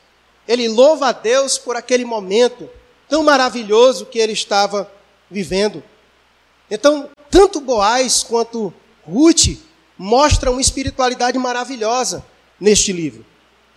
ele 0.48 0.68
louva 0.68 1.10
a 1.10 1.12
Deus 1.12 1.56
por 1.60 1.76
aquele 1.76 2.04
momento 2.04 2.68
tão 3.08 3.22
maravilhoso 3.22 4.08
que 4.08 4.18
ele 4.18 4.34
estava 4.34 4.91
vivendo. 5.30 5.84
Então, 6.68 7.12
tanto 7.30 7.62
Boaz 7.62 8.24
quanto 8.24 8.74
Ruth 9.04 9.56
mostram 9.96 10.54
uma 10.54 10.62
espiritualidade 10.62 11.38
maravilhosa 11.38 12.26
neste 12.60 12.91
livro. 12.91 13.24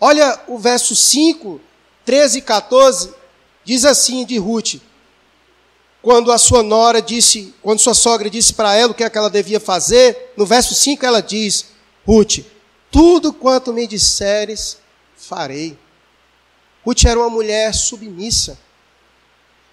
Olha 0.01 0.41
o 0.49 0.57
verso 0.57 0.97
5, 0.97 1.61
13 2.07 2.39
e 2.39 2.41
14, 2.41 3.18
diz 3.69 3.85
assim 3.85 4.25
de 4.25 4.39
Ruth: 4.39 4.77
quando 6.01 6.33
a 6.33 6.39
sua 6.39 6.62
nora 6.62 7.03
disse, 7.03 7.55
quando 7.61 7.81
sua 7.81 7.93
sogra 7.93 8.31
disse 8.31 8.55
para 8.55 8.75
ela 8.75 8.93
o 8.93 8.95
que, 8.95 9.05
é 9.05 9.11
que 9.11 9.19
ela 9.19 9.29
devia 9.29 9.61
fazer, 9.61 10.33
no 10.39 10.47
verso 10.47 10.75
5 10.75 11.05
ela 11.05 11.21
diz: 11.21 11.66
Ruth, 12.07 12.39
tudo 12.91 13.31
quanto 13.31 13.75
me 13.75 13.87
disseres, 13.87 14.79
farei. 15.14 15.77
Ruth 16.83 17.05
era 17.05 17.21
uma 17.21 17.29
mulher 17.29 17.75
submissa. 17.75 18.59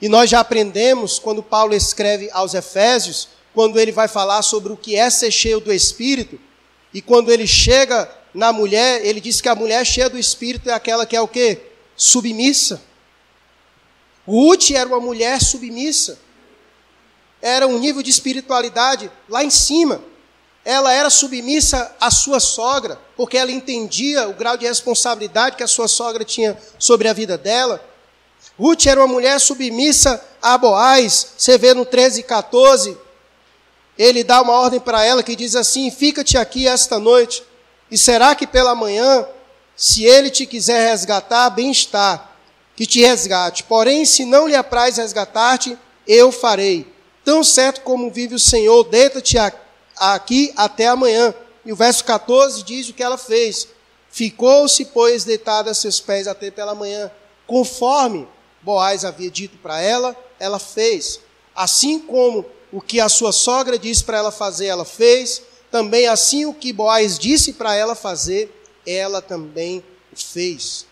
E 0.02 0.10
nós 0.10 0.30
já 0.30 0.42
aprendemos, 0.42 1.18
quando 1.18 1.42
Paulo 1.42 1.74
escreve 1.74 2.30
aos 2.34 2.54
Efésios, 2.54 3.30
quando 3.54 3.80
ele 3.80 3.94
vai 3.94 4.10
falar 4.10 4.42
sobre 4.42 4.74
o 4.74 4.78
que 4.78 4.98
é 4.98 5.10
ser 5.10 5.32
cheio 5.32 5.62
do 5.62 5.72
Espírito, 5.72 6.38
e 6.94 7.02
quando 7.02 7.32
ele 7.32 7.48
chega 7.48 8.14
na 8.34 8.52
mulher, 8.52 9.06
ele 9.06 9.22
diz 9.22 9.40
que 9.40 9.48
a 9.48 9.56
mulher 9.56 9.86
cheia 9.86 10.10
do 10.10 10.20
Espírito 10.20 10.70
é 10.70 10.74
aquela 10.74 11.06
que 11.06 11.16
é 11.16 11.22
o 11.22 11.30
quê? 11.30 11.62
Submissa. 11.96 12.82
Ruth 14.28 14.72
era 14.72 14.88
uma 14.88 15.00
mulher 15.00 15.42
submissa. 15.42 16.20
Era 17.42 17.68
um 17.68 17.78
nível 17.78 18.02
de 18.02 18.10
espiritualidade 18.10 19.12
lá 19.30 19.44
em 19.44 19.50
cima 19.50 20.02
ela 20.66 20.92
era 20.92 21.12
submissa 21.12 21.96
à 22.02 22.10
sua 22.10 22.40
sogra, 22.40 23.00
porque 23.16 23.38
ela 23.38 23.52
entendia 23.52 24.28
o 24.28 24.34
grau 24.34 24.58
de 24.58 24.66
responsabilidade 24.66 25.56
que 25.56 25.64
a 25.64 25.68
sua 25.68 25.88
sogra 25.88 26.26
tinha 26.26 26.58
sobre 26.80 27.08
a 27.08 27.14
vida 27.14 27.38
dela. 27.38 27.80
Ruth 28.60 28.88
era 28.88 29.00
uma 29.00 29.08
mulher 29.08 29.40
submissa 29.40 30.20
a 30.42 30.58
Boaz. 30.58 31.34
Você 31.38 31.56
vê 31.60 31.76
no 31.76 31.86
13 31.86 32.22
e 32.22 32.24
14, 32.24 32.98
ele 33.96 34.24
dá 34.24 34.42
uma 34.42 34.54
ordem 34.54 34.80
para 34.80 35.04
ela 35.06 35.22
que 35.22 35.36
diz 35.36 35.56
assim: 35.56 35.92
Fica-te 35.92 36.36
aqui 36.36 36.68
esta 36.68 36.98
noite, 36.98 37.44
e 37.92 37.98
será 37.98 38.34
que 38.34 38.48
pela 38.48 38.74
manhã, 38.74 39.28
se 39.76 40.04
ele 40.04 40.32
te 40.32 40.48
quiser 40.48 40.90
resgatar, 40.90 41.52
bem 41.52 41.70
está, 41.70 42.32
que 42.76 42.86
te 42.86 43.02
resgate. 43.02 43.64
Porém, 43.64 44.06
se 44.06 44.26
não 44.26 44.48
lhe 44.48 44.56
apraz 44.56 44.98
resgatar-te, 44.98 45.78
eu 46.08 46.32
farei. 46.32 46.86
Tão 47.24 47.44
certo 47.44 47.82
como 47.82 48.12
vive 48.12 48.36
o 48.36 48.40
Senhor, 48.40 48.84
deita-te 48.84 49.38
aqui 49.98 50.54
até 50.56 50.88
amanhã. 50.88 51.34
E 51.66 51.72
o 51.72 51.76
verso 51.76 52.04
14 52.04 52.64
diz 52.64 52.90
o 52.90 52.94
que 52.94 53.02
ela 53.02 53.18
fez. 53.18 53.68
Ficou-se, 54.12 54.86
pois, 54.86 55.24
deitada 55.24 55.72
a 55.72 55.74
seus 55.74 56.00
pés 56.00 56.28
até 56.28 56.52
pela 56.52 56.76
manhã. 56.76 57.12
Conforme 57.48 58.28
Boaz 58.62 59.04
havia 59.04 59.30
dito 59.30 59.58
para 59.58 59.82
ela, 59.82 60.16
ela 60.40 60.60
fez. 60.60 61.20
Assim 61.56 62.00
como 62.00 62.46
o 62.72 62.82
que 62.82 63.00
a 63.00 63.10
sua 63.10 63.32
sogra 63.32 63.80
disse 63.80 64.04
para 64.04 64.18
ela 64.18 64.32
fazer, 64.32 64.68
ela 64.68 64.86
fez. 64.86 65.42
Também 65.72 66.08
assim 66.08 66.46
o 66.46 66.54
que 66.54 66.72
Boaz 66.72 67.18
disse 67.18 67.54
para 67.54 67.76
ela 67.76 67.96
fazer, 67.96 68.52
ela 68.86 69.22
também 69.22 69.84
fez. 70.14 70.86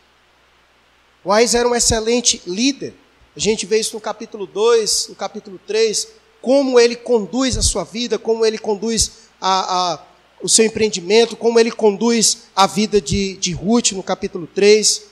Boaz 1.23 1.55
era 1.55 1.67
um 1.67 1.75
excelente 1.75 2.41
líder. 2.45 2.93
A 3.35 3.39
gente 3.39 3.65
vê 3.65 3.79
isso 3.79 3.95
no 3.95 4.01
capítulo 4.01 4.45
2, 4.45 5.07
no 5.09 5.15
capítulo 5.15 5.59
3, 5.65 6.07
como 6.41 6.79
ele 6.79 6.95
conduz 6.95 7.57
a 7.57 7.61
sua 7.61 7.83
vida, 7.83 8.19
como 8.19 8.45
ele 8.45 8.57
conduz 8.57 9.11
a, 9.39 9.93
a, 9.93 10.03
o 10.41 10.49
seu 10.49 10.65
empreendimento, 10.65 11.35
como 11.35 11.59
ele 11.59 11.71
conduz 11.71 12.43
a 12.55 12.67
vida 12.67 12.99
de, 12.99 13.35
de 13.37 13.53
Ruth 13.53 13.93
no 13.93 14.03
capítulo 14.03 14.45
3. 14.47 15.03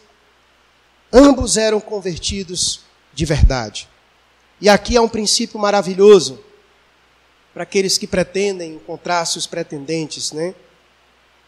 Ambos 1.12 1.57
eram 1.57 1.80
convertidos 1.80 2.82
de 3.14 3.26
verdade. 3.26 3.88
E 4.59 4.70
aqui 4.70 4.97
há 4.97 5.01
um 5.01 5.09
princípio 5.09 5.59
maravilhoso 5.59 6.39
para 7.53 7.64
aqueles 7.64 7.97
que 7.97 8.05
pretendem 8.05 8.74
encontrar 8.76 9.26
seus 9.26 9.47
pretendentes, 9.47 10.32
né? 10.32 10.53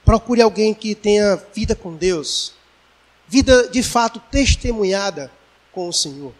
Procure 0.03 0.41
alguém 0.41 0.73
que 0.73 0.95
tenha 0.95 1.41
vida 1.53 1.75
com 1.75 1.95
Deus, 1.95 2.53
vida 3.33 3.67
de 3.67 3.81
fato 3.81 4.21
testemunhada 4.29 5.31
com 5.71 5.89
o 5.89 5.91
Senhor. 5.91 6.31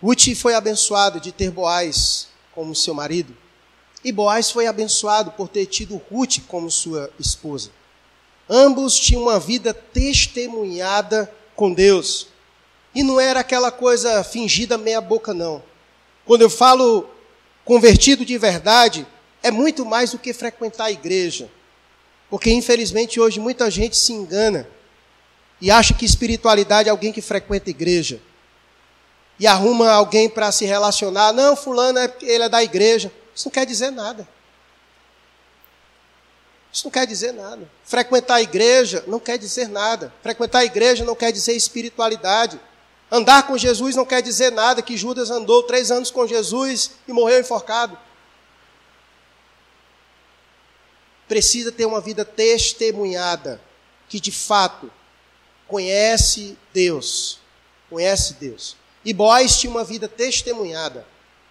Ruth 0.00 0.32
foi 0.36 0.54
abençoada 0.54 1.18
de 1.18 1.32
ter 1.32 1.50
Boaz 1.50 2.28
como 2.52 2.72
seu 2.72 2.94
marido, 2.94 3.36
e 4.04 4.12
Boaz 4.12 4.52
foi 4.52 4.68
abençoado 4.68 5.32
por 5.32 5.48
ter 5.48 5.66
tido 5.66 6.00
Ruth 6.08 6.38
como 6.46 6.70
sua 6.70 7.10
esposa. 7.18 7.72
Ambos 8.48 8.96
tinham 8.96 9.22
uma 9.22 9.40
vida 9.40 9.74
testemunhada 9.74 11.28
com 11.56 11.72
Deus. 11.72 12.28
E 12.94 13.02
não 13.02 13.18
era 13.18 13.40
aquela 13.40 13.72
coisa 13.72 14.22
fingida 14.22 14.78
meia 14.78 15.00
boca 15.00 15.34
não. 15.34 15.64
Quando 16.24 16.42
eu 16.42 16.50
falo 16.50 17.10
convertido 17.64 18.24
de 18.24 18.38
verdade, 18.38 19.04
é 19.42 19.50
muito 19.50 19.84
mais 19.84 20.12
do 20.12 20.18
que 20.18 20.32
frequentar 20.32 20.84
a 20.84 20.92
igreja. 20.92 21.50
Porque 22.30 22.50
infelizmente 22.50 23.20
hoje 23.20 23.38
muita 23.40 23.70
gente 23.70 23.96
se 23.96 24.12
engana 24.12 24.68
e 25.60 25.70
acha 25.70 25.94
que 25.94 26.04
espiritualidade 26.04 26.88
é 26.88 26.90
alguém 26.90 27.12
que 27.12 27.22
frequenta 27.22 27.70
igreja. 27.70 28.20
E 29.38 29.46
arruma 29.46 29.90
alguém 29.90 30.28
para 30.28 30.52
se 30.52 30.64
relacionar. 30.64 31.32
Não, 31.32 31.56
fulano 31.56 31.98
é 31.98 32.12
ele 32.22 32.44
é 32.44 32.48
da 32.48 32.62
igreja. 32.62 33.12
Isso 33.34 33.48
não 33.48 33.52
quer 33.52 33.66
dizer 33.66 33.90
nada. 33.90 34.28
Isso 36.72 36.86
não 36.86 36.90
quer 36.90 37.06
dizer 37.06 37.32
nada. 37.32 37.68
Frequentar 37.84 38.34
a 38.34 38.42
igreja 38.42 39.04
não 39.06 39.20
quer 39.20 39.38
dizer 39.38 39.68
nada. 39.68 40.12
Frequentar 40.22 40.58
a 40.58 40.64
igreja 40.64 41.04
não 41.04 41.14
quer 41.14 41.30
dizer 41.30 41.52
espiritualidade. 41.52 42.60
Andar 43.10 43.46
com 43.46 43.56
Jesus 43.56 43.94
não 43.94 44.04
quer 44.04 44.20
dizer 44.20 44.50
nada 44.50 44.82
que 44.82 44.96
Judas 44.96 45.30
andou 45.30 45.62
três 45.62 45.90
anos 45.92 46.10
com 46.10 46.26
Jesus 46.26 46.92
e 47.06 47.12
morreu 47.12 47.40
enforcado. 47.40 47.96
Precisa 51.28 51.72
ter 51.72 51.86
uma 51.86 52.00
vida 52.00 52.24
testemunhada, 52.24 53.60
que 54.08 54.20
de 54.20 54.30
fato 54.30 54.90
conhece 55.66 56.56
Deus. 56.72 57.38
Conhece 57.88 58.34
Deus. 58.34 58.76
E 59.04 59.12
Boaz 59.12 59.58
tinha 59.58 59.70
uma 59.70 59.84
vida 59.84 60.08
testemunhada. 60.08 61.06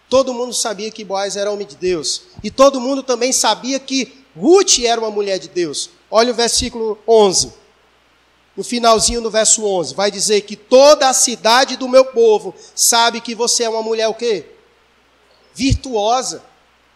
Todo 0.09 0.33
mundo 0.33 0.53
sabia 0.53 0.91
que 0.91 1.03
Boaz 1.03 1.35
era 1.35 1.51
homem 1.51 1.67
de 1.67 1.75
Deus. 1.75 2.23
E 2.43 2.51
todo 2.51 2.79
mundo 2.79 3.01
também 3.01 3.31
sabia 3.31 3.79
que 3.79 4.23
Ruth 4.35 4.79
era 4.79 4.99
uma 4.99 5.11
mulher 5.11 5.39
de 5.39 5.47
Deus. 5.47 5.89
Olha 6.09 6.31
o 6.31 6.35
versículo 6.35 6.99
11 7.07 7.63
no 8.55 8.63
finalzinho 8.63 9.21
do 9.21 9.31
verso 9.31 9.65
11, 9.65 9.95
vai 9.95 10.11
dizer 10.11 10.41
que 10.41 10.55
toda 10.55 11.09
a 11.09 11.13
cidade 11.13 11.75
do 11.75 11.89
meu 11.89 12.05
povo 12.05 12.53
sabe 12.75 13.19
que 13.19 13.33
você 13.33 13.63
é 13.63 13.69
uma 13.69 13.81
mulher 13.81 14.07
o 14.07 14.13
quê? 14.13 14.45
Virtuosa. 15.55 16.43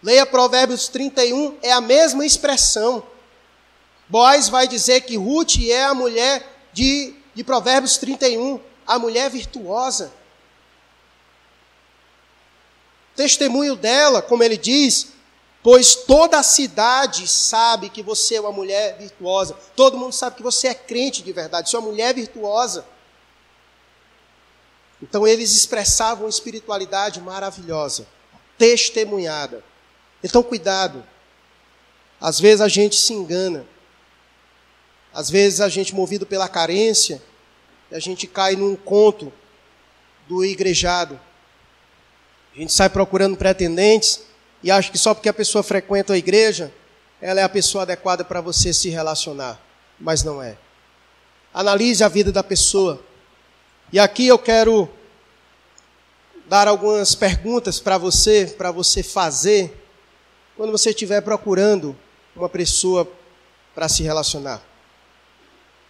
Leia 0.02 0.24
Provérbios 0.24 0.88
31, 0.88 1.58
é 1.62 1.72
a 1.72 1.80
mesma 1.80 2.24
expressão. 2.24 3.02
Boaz 4.08 4.48
vai 4.48 4.68
dizer 4.68 5.02
que 5.02 5.16
Ruth 5.16 5.56
é 5.68 5.84
a 5.84 5.94
mulher 5.94 6.46
de, 6.72 7.14
de 7.34 7.44
Provérbios 7.44 7.98
31, 7.98 8.60
a 8.86 8.98
mulher 8.98 9.28
virtuosa. 9.30 10.12
Testemunho 13.16 13.74
dela, 13.74 14.22
como 14.22 14.42
ele 14.42 14.56
diz, 14.56 15.08
Pois 15.62 15.94
toda 15.94 16.38
a 16.38 16.42
cidade 16.42 17.26
sabe 17.26 17.90
que 17.90 18.02
você 18.02 18.36
é 18.36 18.40
uma 18.40 18.52
mulher 18.52 18.96
virtuosa. 18.96 19.56
Todo 19.74 19.98
mundo 19.98 20.12
sabe 20.12 20.36
que 20.36 20.42
você 20.42 20.68
é 20.68 20.74
crente 20.74 21.22
de 21.22 21.32
verdade, 21.32 21.68
você 21.68 21.76
é 21.76 21.78
uma 21.78 21.90
mulher 21.90 22.14
virtuosa. 22.14 22.86
Então 25.02 25.26
eles 25.26 25.54
expressavam 25.54 26.24
uma 26.24 26.30
espiritualidade 26.30 27.20
maravilhosa, 27.20 28.06
testemunhada. 28.56 29.62
Então 30.22 30.42
cuidado. 30.42 31.04
Às 32.20 32.40
vezes 32.40 32.60
a 32.60 32.68
gente 32.68 32.96
se 32.96 33.12
engana. 33.12 33.64
Às 35.12 35.30
vezes 35.30 35.60
a 35.60 35.68
gente 35.68 35.94
movido 35.94 36.26
pela 36.26 36.48
carência, 36.48 37.22
a 37.90 37.98
gente 37.98 38.26
cai 38.26 38.56
num 38.56 38.76
conto 38.76 39.32
do 40.28 40.44
igrejado. 40.44 41.18
A 42.54 42.58
gente 42.58 42.72
sai 42.72 42.88
procurando 42.88 43.36
pretendentes 43.36 44.20
e 44.62 44.70
acha 44.70 44.90
que 44.90 44.98
só 44.98 45.14
porque 45.14 45.28
a 45.28 45.34
pessoa 45.34 45.62
frequenta 45.62 46.12
a 46.12 46.18
igreja, 46.18 46.72
ela 47.20 47.40
é 47.40 47.42
a 47.42 47.48
pessoa 47.48 47.82
adequada 47.82 48.24
para 48.24 48.40
você 48.40 48.72
se 48.72 48.88
relacionar. 48.88 49.60
Mas 49.98 50.22
não 50.22 50.42
é. 50.42 50.56
Analise 51.52 52.04
a 52.04 52.08
vida 52.08 52.30
da 52.30 52.42
pessoa. 52.42 53.02
E 53.92 53.98
aqui 53.98 54.26
eu 54.26 54.38
quero 54.38 54.88
dar 56.46 56.68
algumas 56.68 57.14
perguntas 57.14 57.80
para 57.80 57.96
você, 57.96 58.46
para 58.46 58.70
você 58.70 59.02
fazer, 59.02 59.87
quando 60.58 60.72
você 60.72 60.90
estiver 60.90 61.20
procurando 61.20 61.96
uma 62.34 62.48
pessoa 62.48 63.08
para 63.76 63.88
se 63.88 64.02
relacionar. 64.02 64.60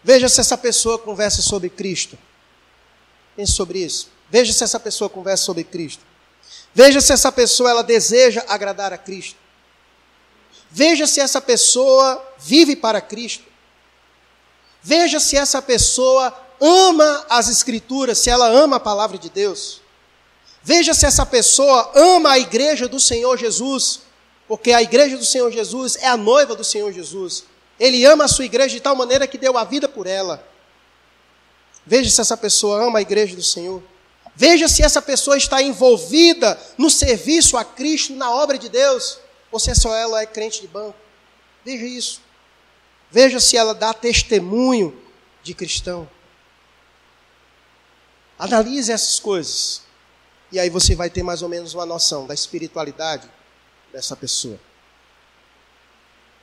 Veja 0.05 0.29
se 0.29 0.43
essa 0.43 0.59
pessoa 0.59 0.99
conversa 0.99 1.41
sobre 1.41 1.71
Cristo. 1.71 2.19
Pense 3.35 3.53
sobre 3.53 3.79
isso. 3.79 4.11
Veja 4.29 4.53
se 4.53 4.62
essa 4.62 4.79
pessoa 4.79 5.09
conversa 5.09 5.43
sobre 5.45 5.64
Cristo. 5.64 6.05
Veja 6.75 7.01
se 7.01 7.14
essa 7.14 7.33
pessoa 7.33 7.71
ela 7.71 7.83
deseja 7.83 8.45
agradar 8.47 8.93
a 8.93 8.99
Cristo. 8.99 9.39
Veja 10.71 11.07
se 11.07 11.19
essa 11.19 11.41
pessoa 11.41 12.23
vive 12.39 12.77
para 12.77 13.01
Cristo. 13.01 13.45
Veja 14.83 15.19
se 15.19 15.35
essa 15.35 15.62
pessoa 15.62 16.39
ama 16.61 17.25
as 17.31 17.49
Escrituras, 17.49 18.19
se 18.19 18.29
ela 18.29 18.47
ama 18.49 18.77
a 18.77 18.81
palavra 18.81 19.16
de 19.16 19.31
Deus. 19.31 19.81
Veja 20.62 20.93
se 20.93 21.07
essa 21.07 21.25
pessoa 21.25 21.91
ama 21.95 22.33
a 22.33 22.39
igreja 22.39 22.87
do 22.87 23.01
Senhor 23.01 23.39
Jesus, 23.39 24.07
porque 24.49 24.72
a 24.72 24.80
igreja 24.80 25.18
do 25.18 25.24
Senhor 25.24 25.53
Jesus 25.53 25.96
é 25.96 26.09
a 26.09 26.16
noiva 26.16 26.57
do 26.57 26.64
Senhor 26.64 26.90
Jesus. 26.90 27.44
Ele 27.78 28.05
ama 28.07 28.24
a 28.24 28.28
sua 28.28 28.46
igreja 28.46 28.74
de 28.74 28.80
tal 28.80 28.96
maneira 28.96 29.26
que 29.26 29.36
deu 29.36 29.59
a 29.59 29.62
vida 29.62 29.86
por 29.86 30.07
ela. 30.07 30.42
Veja 31.86 32.11
se 32.11 32.20
essa 32.20 32.36
pessoa 32.36 32.82
ama 32.82 32.99
a 32.99 33.03
igreja 33.03 33.36
do 33.36 33.42
Senhor. 33.42 33.82
Veja 34.34 34.66
se 34.66 34.82
essa 34.82 35.03
pessoa 35.03 35.36
está 35.36 35.61
envolvida 35.62 36.59
no 36.78 36.88
serviço 36.88 37.59
a 37.59 37.64
Cristo, 37.64 38.14
na 38.14 38.30
obra 38.30 38.57
de 38.57 38.68
Deus, 38.68 39.18
ou 39.53 39.61
se 39.61 39.70
é 39.70 39.74
só 39.74 39.94
ela 39.94 40.22
é 40.22 40.26
crente 40.26 40.62
de 40.62 40.66
banco. 40.66 40.96
Veja 41.64 41.84
isso. 41.84 42.22
Veja 43.11 43.38
se 43.40 43.57
ela 43.57 43.74
dá 43.74 43.92
testemunho 43.92 44.99
de 45.42 45.53
cristão. 45.55 46.09
Analise 48.38 48.92
essas 48.92 49.18
coisas. 49.18 49.82
E 50.51 50.59
aí 50.59 50.70
você 50.70 50.94
vai 50.94 51.11
ter 51.11 51.22
mais 51.22 51.42
ou 51.42 51.49
menos 51.49 51.74
uma 51.74 51.84
noção 51.84 52.26
da 52.26 52.32
espiritualidade 52.32 53.28
dessa 53.93 54.16
pessoa. 54.16 54.59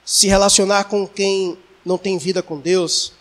Se 0.03 0.27
relacionar 0.27 0.85
com 0.85 1.07
quem 1.07 1.57
não 1.83 1.97
tem 1.97 2.17
vida 2.17 2.41
com 2.43 2.59
Deus 2.59 3.13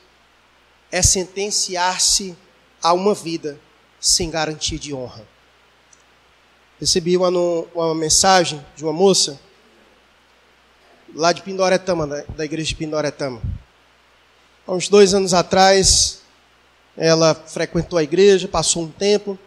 é 0.90 1.02
sentenciar-se 1.02 2.36
a 2.82 2.92
uma 2.92 3.14
vida 3.14 3.58
sem 4.00 4.30
garantia 4.30 4.78
de 4.78 4.92
honra. 4.92 5.26
Recebi 6.78 7.16
uma, 7.16 7.28
uma 7.74 7.94
mensagem 7.94 8.64
de 8.76 8.84
uma 8.84 8.92
moça 8.92 9.40
lá 11.14 11.32
de 11.32 11.42
Pindoretama, 11.42 12.06
da, 12.06 12.22
da 12.22 12.44
igreja 12.44 12.68
de 12.68 12.74
Pindoretama. 12.74 13.40
Há 14.66 14.72
uns 14.72 14.88
dois 14.88 15.14
anos 15.14 15.32
atrás, 15.32 16.20
ela 16.96 17.34
frequentou 17.34 17.98
a 17.98 18.02
igreja, 18.02 18.48
passou 18.48 18.82
um 18.82 18.90
tempo, 18.90 19.38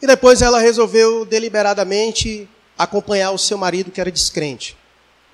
e 0.00 0.06
depois 0.06 0.42
ela 0.42 0.58
resolveu 0.58 1.24
deliberadamente 1.24 2.48
acompanhar 2.78 3.30
o 3.30 3.38
seu 3.38 3.56
marido, 3.56 3.90
que 3.90 4.00
era 4.00 4.10
descrente. 4.10 4.76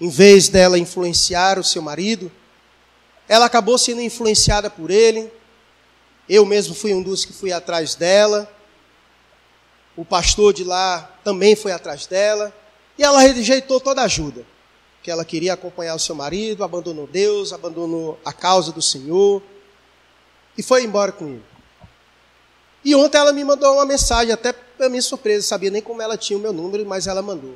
Em 0.00 0.08
vez 0.08 0.48
dela 0.48 0.78
influenciar 0.78 1.58
o 1.58 1.64
seu 1.64 1.82
marido, 1.82 2.30
ela 3.28 3.46
acabou 3.46 3.78
sendo 3.78 4.00
influenciada 4.00 4.68
por 4.70 4.90
ele, 4.90 5.30
eu 6.30 6.46
mesmo 6.46 6.76
fui 6.76 6.94
um 6.94 7.02
dos 7.02 7.24
que 7.24 7.32
fui 7.32 7.52
atrás 7.52 7.96
dela. 7.96 8.48
O 9.96 10.04
pastor 10.04 10.52
de 10.52 10.62
lá 10.62 11.10
também 11.24 11.56
foi 11.56 11.72
atrás 11.72 12.06
dela. 12.06 12.54
E 12.96 13.02
ela 13.02 13.18
rejeitou 13.18 13.80
toda 13.80 14.02
ajuda. 14.02 14.46
Que 15.02 15.10
ela 15.10 15.24
queria 15.24 15.54
acompanhar 15.54 15.96
o 15.96 15.98
seu 15.98 16.14
marido, 16.14 16.62
abandonou 16.62 17.08
Deus, 17.08 17.52
abandonou 17.52 18.16
a 18.24 18.32
causa 18.32 18.70
do 18.70 18.80
Senhor. 18.80 19.42
E 20.56 20.62
foi 20.62 20.84
embora 20.84 21.10
com 21.10 21.26
ele. 21.26 21.44
E 22.84 22.94
ontem 22.94 23.18
ela 23.18 23.32
me 23.32 23.42
mandou 23.42 23.74
uma 23.74 23.84
mensagem, 23.84 24.32
até 24.32 24.54
para 24.80 24.88
minha 24.88 25.02
surpresa, 25.02 25.46
sabia 25.46 25.70
nem 25.70 25.82
como 25.82 26.00
ela 26.00 26.16
tinha 26.16 26.38
o 26.38 26.40
meu 26.40 26.54
número, 26.54 26.86
mas 26.86 27.06
ela 27.06 27.20
mandou. 27.20 27.54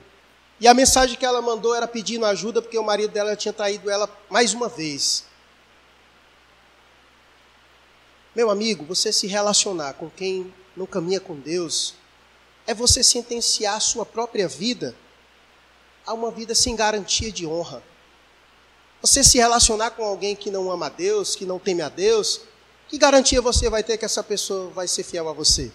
E 0.61 0.69
a 0.69 0.75
mensagem 0.75 1.17
que 1.17 1.25
ela 1.25 1.41
mandou 1.41 1.75
era 1.75 1.89
pedindo 1.89 2.27
ajuda 2.27 2.61
porque 2.61 2.77
o 2.77 2.85
marido 2.85 3.13
dela 3.13 3.35
tinha 3.35 3.51
traído 3.51 3.89
ela 3.89 4.07
mais 4.29 4.53
uma 4.53 4.69
vez. 4.69 5.25
Meu 8.37 8.51
amigo, 8.51 8.85
você 8.85 9.11
se 9.11 9.27
relacionar 9.27 9.95
com 9.95 10.11
quem 10.11 10.53
não 10.77 10.85
caminha 10.85 11.19
com 11.19 11.35
Deus 11.35 11.95
é 12.67 12.75
você 12.75 13.03
sentenciar 13.03 13.77
a 13.77 13.81
sua 13.81 14.05
própria 14.05 14.47
vida 14.47 14.95
a 16.05 16.13
uma 16.13 16.31
vida 16.31 16.55
sem 16.55 16.77
garantia 16.77 17.33
de 17.33 17.47
honra. 17.47 17.83
Você 19.01 19.25
se 19.25 19.39
relacionar 19.39 19.93
com 19.93 20.05
alguém 20.05 20.37
que 20.37 20.51
não 20.51 20.71
ama 20.71 20.87
a 20.87 20.91
Deus, 20.91 21.35
que 21.35 21.47
não 21.47 21.59
teme 21.59 21.81
a 21.81 21.89
Deus, 21.89 22.43
que 22.87 22.99
garantia 22.99 23.41
você 23.41 23.71
vai 23.71 23.83
ter 23.83 23.97
que 23.97 24.05
essa 24.05 24.23
pessoa 24.23 24.69
vai 24.69 24.87
ser 24.87 25.05
fiel 25.05 25.27
a 25.27 25.33
você? 25.33 25.73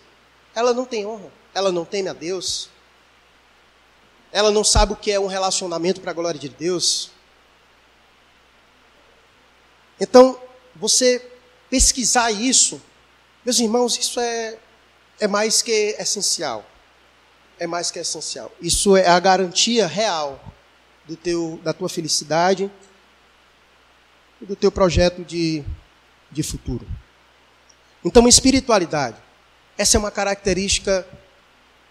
Ela 0.53 0.73
não 0.75 0.85
tem 0.85 1.07
honra, 1.07 1.38
ela 1.59 1.71
não 1.71 1.85
teme 1.85 2.09
a 2.09 2.13
Deus, 2.13 2.69
ela 4.31 4.49
não 4.51 4.63
sabe 4.63 4.93
o 4.93 4.95
que 4.95 5.11
é 5.11 5.19
um 5.19 5.27
relacionamento 5.27 6.01
para 6.01 6.11
a 6.11 6.13
glória 6.13 6.39
de 6.39 6.49
Deus. 6.49 7.11
Então, 9.99 10.39
você 10.75 11.21
pesquisar 11.69 12.31
isso, 12.31 12.81
meus 13.43 13.59
irmãos, 13.59 13.97
isso 13.97 14.19
é, 14.19 14.57
é 15.19 15.27
mais 15.27 15.61
que 15.61 15.95
essencial. 15.99 16.65
É 17.59 17.67
mais 17.67 17.91
que 17.91 17.99
essencial. 17.99 18.51
Isso 18.61 18.95
é 18.95 19.07
a 19.07 19.19
garantia 19.19 19.85
real 19.85 20.39
do 21.05 21.17
teu, 21.17 21.59
da 21.61 21.73
tua 21.73 21.89
felicidade 21.89 22.71
e 24.41 24.45
do 24.45 24.55
teu 24.55 24.71
projeto 24.71 25.25
de, 25.25 25.63
de 26.31 26.41
futuro. 26.41 26.87
Então, 28.05 28.27
espiritualidade. 28.27 29.17
Essa 29.77 29.97
é 29.97 29.99
uma 29.99 30.11
característica 30.11 31.05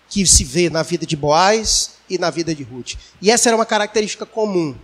que 0.09 0.27
se 0.27 0.45
vê 0.45 0.71
na 0.71 0.83
vida 0.83 1.05
de 1.05 1.17
Boaz 1.17 1.97
e 2.09 2.19
na 2.19 2.31
vida 2.31 2.55
de 2.55 2.63
Ruth. 2.63 2.95
E 3.21 3.31
essa 3.31 3.49
era 3.49 3.57
uma 3.57 3.67
característica 3.67 4.25
comum 4.25 4.77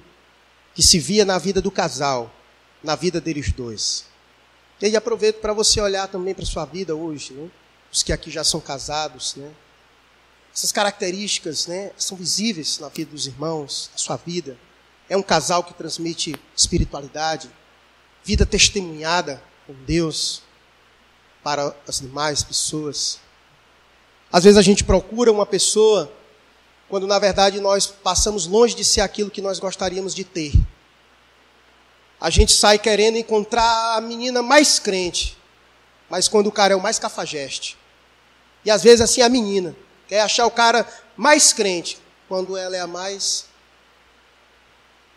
que 0.74 0.82
se 0.82 0.98
via 0.98 1.24
na 1.24 1.38
vida 1.38 1.62
do 1.62 1.70
casal, 1.70 2.32
na 2.82 2.94
vida 2.94 3.20
deles 3.20 3.52
dois. 3.52 4.04
E 4.80 4.86
aí 4.86 4.96
aproveito 4.96 5.40
para 5.40 5.52
você 5.52 5.80
olhar 5.80 6.08
também 6.08 6.34
para 6.34 6.44
sua 6.44 6.64
vida 6.64 6.94
hoje, 6.94 7.32
né? 7.32 7.48
os 7.92 8.02
que 8.02 8.12
aqui 8.12 8.30
já 8.30 8.42
são 8.42 8.60
casados. 8.60 9.36
Né? 9.36 9.50
Essas 10.54 10.72
características 10.72 11.66
né, 11.66 11.92
são 11.96 12.16
visíveis 12.16 12.78
na 12.78 12.88
vida 12.88 13.12
dos 13.12 13.26
irmãos, 13.26 13.88
na 13.92 13.98
sua 13.98 14.16
vida. 14.16 14.58
É 15.08 15.16
um 15.16 15.22
casal 15.22 15.62
que 15.62 15.72
transmite 15.74 16.34
espiritualidade, 16.56 17.50
vida 18.24 18.44
testemunhada 18.44 19.42
com 19.66 19.74
Deus 19.84 20.42
para 21.42 21.74
as 21.86 22.00
demais 22.00 22.42
pessoas. 22.42 23.20
Às 24.34 24.42
vezes 24.42 24.58
a 24.58 24.62
gente 24.62 24.82
procura 24.82 25.30
uma 25.30 25.46
pessoa 25.46 26.12
quando 26.88 27.06
na 27.06 27.18
verdade 27.18 27.60
nós 27.60 27.86
passamos 27.86 28.46
longe 28.46 28.74
de 28.74 28.84
ser 28.84 29.00
aquilo 29.00 29.30
que 29.30 29.40
nós 29.40 29.58
gostaríamos 29.58 30.14
de 30.14 30.24
ter 30.24 30.52
a 32.24 32.30
gente 32.30 32.54
sai 32.54 32.78
querendo 32.78 33.18
encontrar 33.18 33.98
a 33.98 34.00
menina 34.00 34.40
mais 34.40 34.78
crente, 34.78 35.36
mas 36.08 36.26
quando 36.26 36.46
o 36.46 36.52
cara 36.52 36.72
é 36.72 36.76
o 36.76 36.80
mais 36.80 36.98
cafajeste. 36.98 37.76
E 38.64 38.70
às 38.70 38.82
vezes 38.82 39.02
assim 39.02 39.20
a 39.20 39.28
menina 39.28 39.76
quer 40.08 40.22
achar 40.22 40.46
o 40.46 40.50
cara 40.50 40.88
mais 41.18 41.52
crente, 41.52 41.98
quando 42.26 42.56
ela 42.56 42.74
é 42.74 42.80
a 42.80 42.86
mais. 42.86 43.44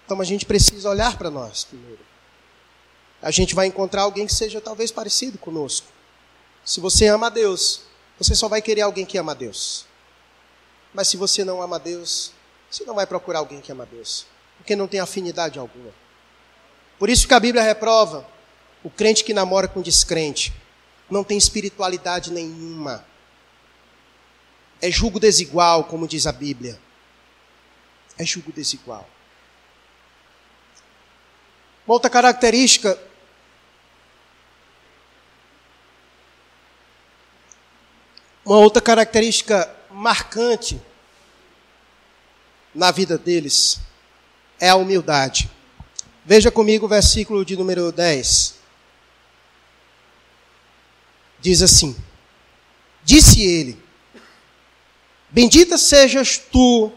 Então 0.06 0.20
a 0.20 0.26
gente 0.26 0.46
precisa 0.46 0.90
olhar 0.90 1.18
para 1.18 1.30
nós 1.30 1.64
primeiro. 1.64 2.06
A 3.22 3.32
gente 3.32 3.56
vai 3.56 3.68
encontrar 3.68 4.02
alguém 4.02 4.28
que 4.28 4.34
seja 4.34 4.60
talvez 4.60 4.92
parecido 4.92 5.38
conosco. 5.38 5.88
Se 6.66 6.82
você 6.82 7.08
ama 7.08 7.28
a 7.28 7.30
Deus, 7.30 7.84
você 8.18 8.36
só 8.36 8.48
vai 8.48 8.62
querer 8.62 8.82
alguém 8.82 9.06
que 9.06 9.18
ama 9.18 9.36
Deus. 9.36 9.86
Mas 10.94 11.08
se 11.08 11.18
você 11.18 11.44
não 11.44 11.62
ama 11.62 11.80
Deus, 11.80 12.32
você 12.70 12.84
não 12.84 12.96
vai 12.96 13.06
procurar 13.06 13.40
alguém 13.40 13.62
que 13.62 13.72
ama 13.72 13.86
Deus, 13.86 14.26
porque 14.58 14.76
não 14.76 14.88
tem 14.88 15.00
afinidade 15.00 15.60
alguma. 15.60 15.92
Por 16.98 17.10
isso 17.10 17.28
que 17.28 17.34
a 17.34 17.40
Bíblia 17.40 17.64
reprova 17.64 18.28
o 18.84 18.90
crente 18.90 19.24
que 19.24 19.34
namora 19.34 19.68
com 19.68 19.82
descrente. 19.82 20.54
Não 21.10 21.24
tem 21.24 21.38
espiritualidade 21.38 22.32
nenhuma. 22.32 23.06
É 24.82 24.90
julgo 24.92 25.20
desigual, 25.20 25.84
como 25.84 26.08
diz 26.08 26.28
a 26.28 26.32
Bíblia. 26.32 26.80
É 28.18 28.26
julgo 28.26 28.52
desigual. 28.52 29.08
Uma 31.86 31.94
outra 31.94 32.10
característica 32.10 33.00
uma 38.48 38.60
outra 38.60 38.82
característica 38.82 39.70
marcante 39.92 40.80
na 42.74 42.92
vida 42.92 43.18
deles 43.18 43.78
é 44.58 44.70
a 44.70 44.78
humildade. 44.78 45.52
Veja 46.26 46.50
comigo 46.50 46.86
o 46.86 46.90
versículo 46.90 47.44
de 47.44 47.58
número 47.58 47.92
10. 47.92 48.56
Diz 51.42 51.62
assim: 51.62 51.94
Disse 53.04 53.44
ele: 53.44 53.78
Bendita 55.30 55.78
sejas 55.78 56.38
tu 56.38 56.90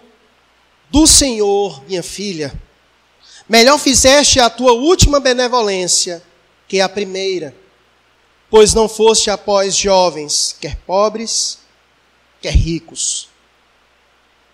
do 0.88 1.05
Senhor, 1.05 1.82
minha 1.88 2.03
filha. 2.03 2.55
Melhor 3.48 3.76
fizeste 3.78 4.38
a 4.38 4.48
tua 4.48 4.70
última 4.72 5.18
benevolência 5.18 6.22
que 6.68 6.80
a 6.80 6.88
primeira, 6.88 7.57
pois 8.51 8.74
não 8.74 8.88
foste 8.88 9.30
após 9.30 9.76
jovens, 9.76 10.57
quer 10.61 10.76
pobres, 10.78 11.61
quer 12.40 12.53
ricos. 12.53 13.28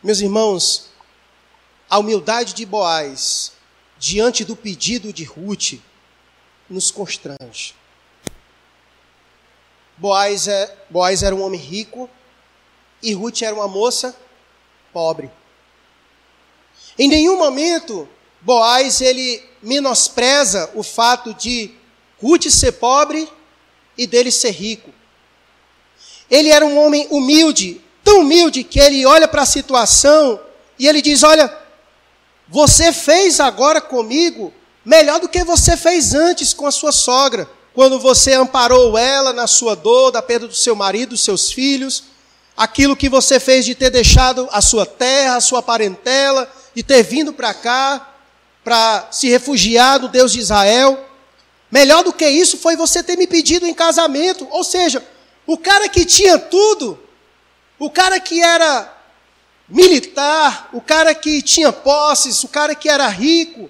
Meus 0.03 0.21
irmãos, 0.21 0.91
a 1.89 1.99
humildade 1.99 2.53
de 2.53 2.67
Boaz 2.67 3.57
diante 3.99 4.45
do 4.45 4.55
pedido 4.55 5.13
de 5.13 5.25
Ruth, 5.25 5.81
nos 6.69 6.91
constrange. 6.91 7.75
Boaz, 9.97 10.47
é, 10.47 10.77
Boaz 10.91 11.23
era 11.23 11.35
um 11.35 11.43
homem 11.43 11.61
rico 11.61 12.09
e 13.03 13.15
Ruth 13.15 13.43
era 13.43 13.55
uma 13.55 13.69
moça 13.69 14.17
pobre. 14.93 15.31
Em 16.99 17.09
nenhum 17.09 17.39
momento 17.39 18.09
Boaz 18.41 19.01
ele 19.01 19.43
menospreza 19.63 20.71
o 20.75 20.83
fato 20.83 21.33
de 21.35 21.75
Ruth 22.21 22.49
ser 22.51 22.73
pobre 22.73 23.29
e 23.97 24.07
dele 24.07 24.31
ser 24.31 24.51
rico. 24.51 24.91
Ele 26.31 26.51
era 26.51 26.65
um 26.65 26.79
homem 26.79 27.07
humilde, 27.11 27.81
tão 28.03 28.21
humilde 28.21 28.65
que 28.65 28.81
ele 28.81 29.07
olha 29.07 29.29
para 29.29 29.43
a 29.43 29.47
situação 29.47 30.41
e 30.79 30.87
ele 30.87 31.01
diz: 31.01 31.23
Olha, 31.23 31.53
você 32.49 32.93
fez 32.93 33.41
agora 33.41 33.81
comigo 33.81 34.53
melhor 34.85 35.19
do 35.19 35.29
que 35.29 35.43
você 35.43 35.77
fez 35.77 36.15
antes 36.15 36.53
com 36.55 36.67
a 36.67 36.71
sua 36.71 36.93
sogra, 36.93 37.49
quando 37.75 37.99
você 37.99 38.35
amparou 38.35 38.97
ela 38.97 39.33
na 39.33 39.47
sua 39.47 39.75
dor, 39.75 40.11
da 40.11 40.23
perda 40.23 40.47
do 40.47 40.55
seu 40.55 40.75
marido, 40.75 41.11
dos 41.11 41.25
seus 41.25 41.51
filhos, 41.53 42.05
aquilo 42.57 42.97
que 42.97 43.09
você 43.09 43.39
fez 43.39 43.65
de 43.65 43.75
ter 43.75 43.91
deixado 43.91 44.49
a 44.51 44.63
sua 44.63 44.87
terra, 44.87 45.37
a 45.37 45.41
sua 45.41 45.61
parentela, 45.61 46.51
de 46.75 46.83
ter 46.83 47.03
vindo 47.03 47.33
para 47.33 47.53
cá 47.53 48.15
para 48.65 49.09
se 49.13 49.29
refugiar 49.29 50.01
no 50.01 50.09
Deus 50.09 50.33
de 50.33 50.41
Israel. 50.41 51.06
Melhor 51.71 52.05
do 52.05 52.13
que 52.13 52.29
isso 52.29 52.59
foi 52.59 52.77
você 52.77 53.03
ter 53.03 53.17
me 53.17 53.27
pedido 53.27 53.67
em 53.67 53.75
casamento. 53.75 54.47
Ou 54.51 54.63
seja, 54.63 55.05
o 55.47 55.59
cara 55.59 55.89
que 55.89 56.05
tinha 56.05 56.39
tudo, 56.39 56.99
o 57.79 57.91
cara 57.91 58.19
que 58.21 58.43
era 58.43 58.93
militar, 59.69 60.69
o 60.73 60.81
cara 60.81 61.15
que 61.15 61.43
tinha 61.43 61.73
posses, 61.73 62.43
o 62.45 62.49
cara 62.49 62.75
que 62.75 62.89
era 62.89 63.09
rico, 63.09 63.69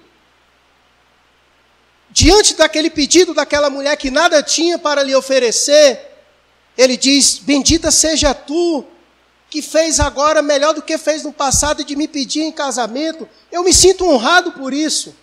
diante 2.11 2.55
daquele 2.55 2.90
pedido 2.90 3.34
daquela 3.34 3.70
mulher 3.70 3.97
que 3.97 4.11
nada 4.11 4.42
tinha 4.42 4.78
para 4.78 5.03
lhe 5.03 5.14
oferecer, 5.14 6.01
ele 6.76 6.97
diz: 6.97 7.38
Bendita 7.38 7.90
seja 7.90 8.34
tu, 8.34 8.84
que 9.49 9.62
fez 9.62 10.01
agora 10.01 10.42
melhor 10.42 10.74
do 10.74 10.82
que 10.82 10.99
fez 10.99 11.22
no 11.22 11.32
passado 11.32 11.84
de 11.84 11.97
me 11.97 12.07
pedir 12.07 12.42
em 12.42 12.53
casamento. 12.53 13.28
Eu 13.51 13.64
me 13.64 13.72
sinto 13.72 14.05
honrado 14.05 14.53
por 14.53 14.72
isso. 14.72 15.14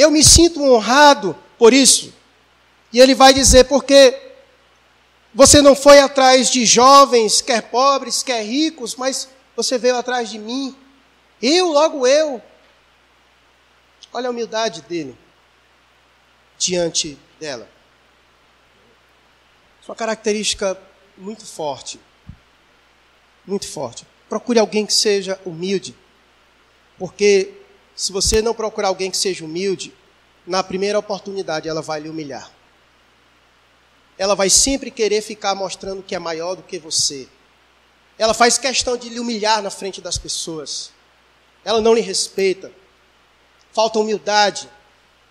Eu 0.00 0.10
me 0.10 0.24
sinto 0.24 0.62
honrado 0.62 1.36
por 1.58 1.74
isso. 1.74 2.14
E 2.90 2.98
ele 2.98 3.14
vai 3.14 3.34
dizer: 3.34 3.64
Porque 3.64 4.18
você 5.34 5.60
não 5.60 5.76
foi 5.76 5.98
atrás 6.00 6.48
de 6.48 6.64
jovens, 6.64 7.42
quer 7.42 7.70
pobres, 7.70 8.22
quer 8.22 8.42
ricos, 8.42 8.96
mas 8.96 9.28
você 9.54 9.76
veio 9.76 9.96
atrás 9.96 10.30
de 10.30 10.38
mim. 10.38 10.74
Eu, 11.42 11.68
logo 11.68 12.06
eu. 12.06 12.42
Olha 14.10 14.28
a 14.28 14.30
humildade 14.30 14.80
dele 14.88 15.14
diante 16.56 17.18
dela. 17.38 17.68
Sua 19.84 19.94
característica 19.94 20.80
muito 21.14 21.44
forte. 21.44 22.00
Muito 23.46 23.68
forte. 23.68 24.06
Procure 24.30 24.58
alguém 24.58 24.86
que 24.86 24.94
seja 24.94 25.38
humilde. 25.44 25.94
Porque 26.98 27.59
se 28.00 28.12
você 28.12 28.40
não 28.40 28.54
procurar 28.54 28.88
alguém 28.88 29.10
que 29.10 29.16
seja 29.16 29.44
humilde, 29.44 29.92
na 30.46 30.62
primeira 30.62 30.98
oportunidade 30.98 31.68
ela 31.68 31.82
vai 31.82 32.00
lhe 32.00 32.08
humilhar 32.08 32.50
ela 34.20 34.34
vai 34.34 34.50
sempre 34.50 34.90
querer 34.90 35.22
ficar 35.22 35.54
mostrando 35.54 36.02
que 36.02 36.14
é 36.14 36.18
maior 36.18 36.54
do 36.54 36.62
que 36.62 36.78
você. 36.78 37.26
Ela 38.18 38.34
faz 38.34 38.58
questão 38.58 38.94
de 38.94 39.08
lhe 39.08 39.18
humilhar 39.18 39.62
na 39.62 39.70
frente 39.70 39.98
das 40.02 40.18
pessoas. 40.18 40.92
Ela 41.64 41.80
não 41.80 41.94
lhe 41.94 42.02
respeita. 42.02 42.70
Falta 43.72 43.98
humildade 43.98 44.68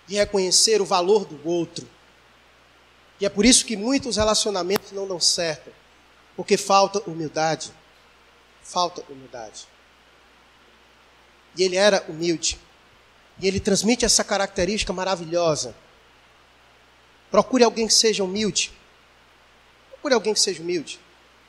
de 0.07 0.15
reconhecer 0.15 0.82
o 0.82 0.86
valor 0.86 1.24
do 1.24 1.39
outro. 1.47 1.88
E 3.20 3.28
é 3.28 3.30
por 3.30 3.45
isso 3.45 3.63
que 3.63 3.78
muitos 3.78 4.17
relacionamentos 4.17 4.91
não 4.91 5.07
dão 5.07 5.20
certo, 5.20 5.72
porque 6.36 6.57
falta 6.57 6.99
humildade. 7.07 7.72
Falta 8.63 9.03
humildade. 9.07 9.67
E 11.58 11.64
ele 11.64 11.76
era 11.76 12.06
humilde. 12.08 12.60
E 13.41 13.47
ele 13.47 13.60
transmite 13.60 14.06
essa 14.06 14.24
característica 14.24 14.91
maravilhosa. 14.91 15.76
Procure 17.32 17.64
alguém 17.64 17.88
que 17.88 17.93
seja 17.93 18.24
humilde. 18.24 18.72
Procure 19.91 20.14
alguém 20.14 20.34
que 20.34 20.39
seja 20.39 20.62
humilde. 20.62 21.00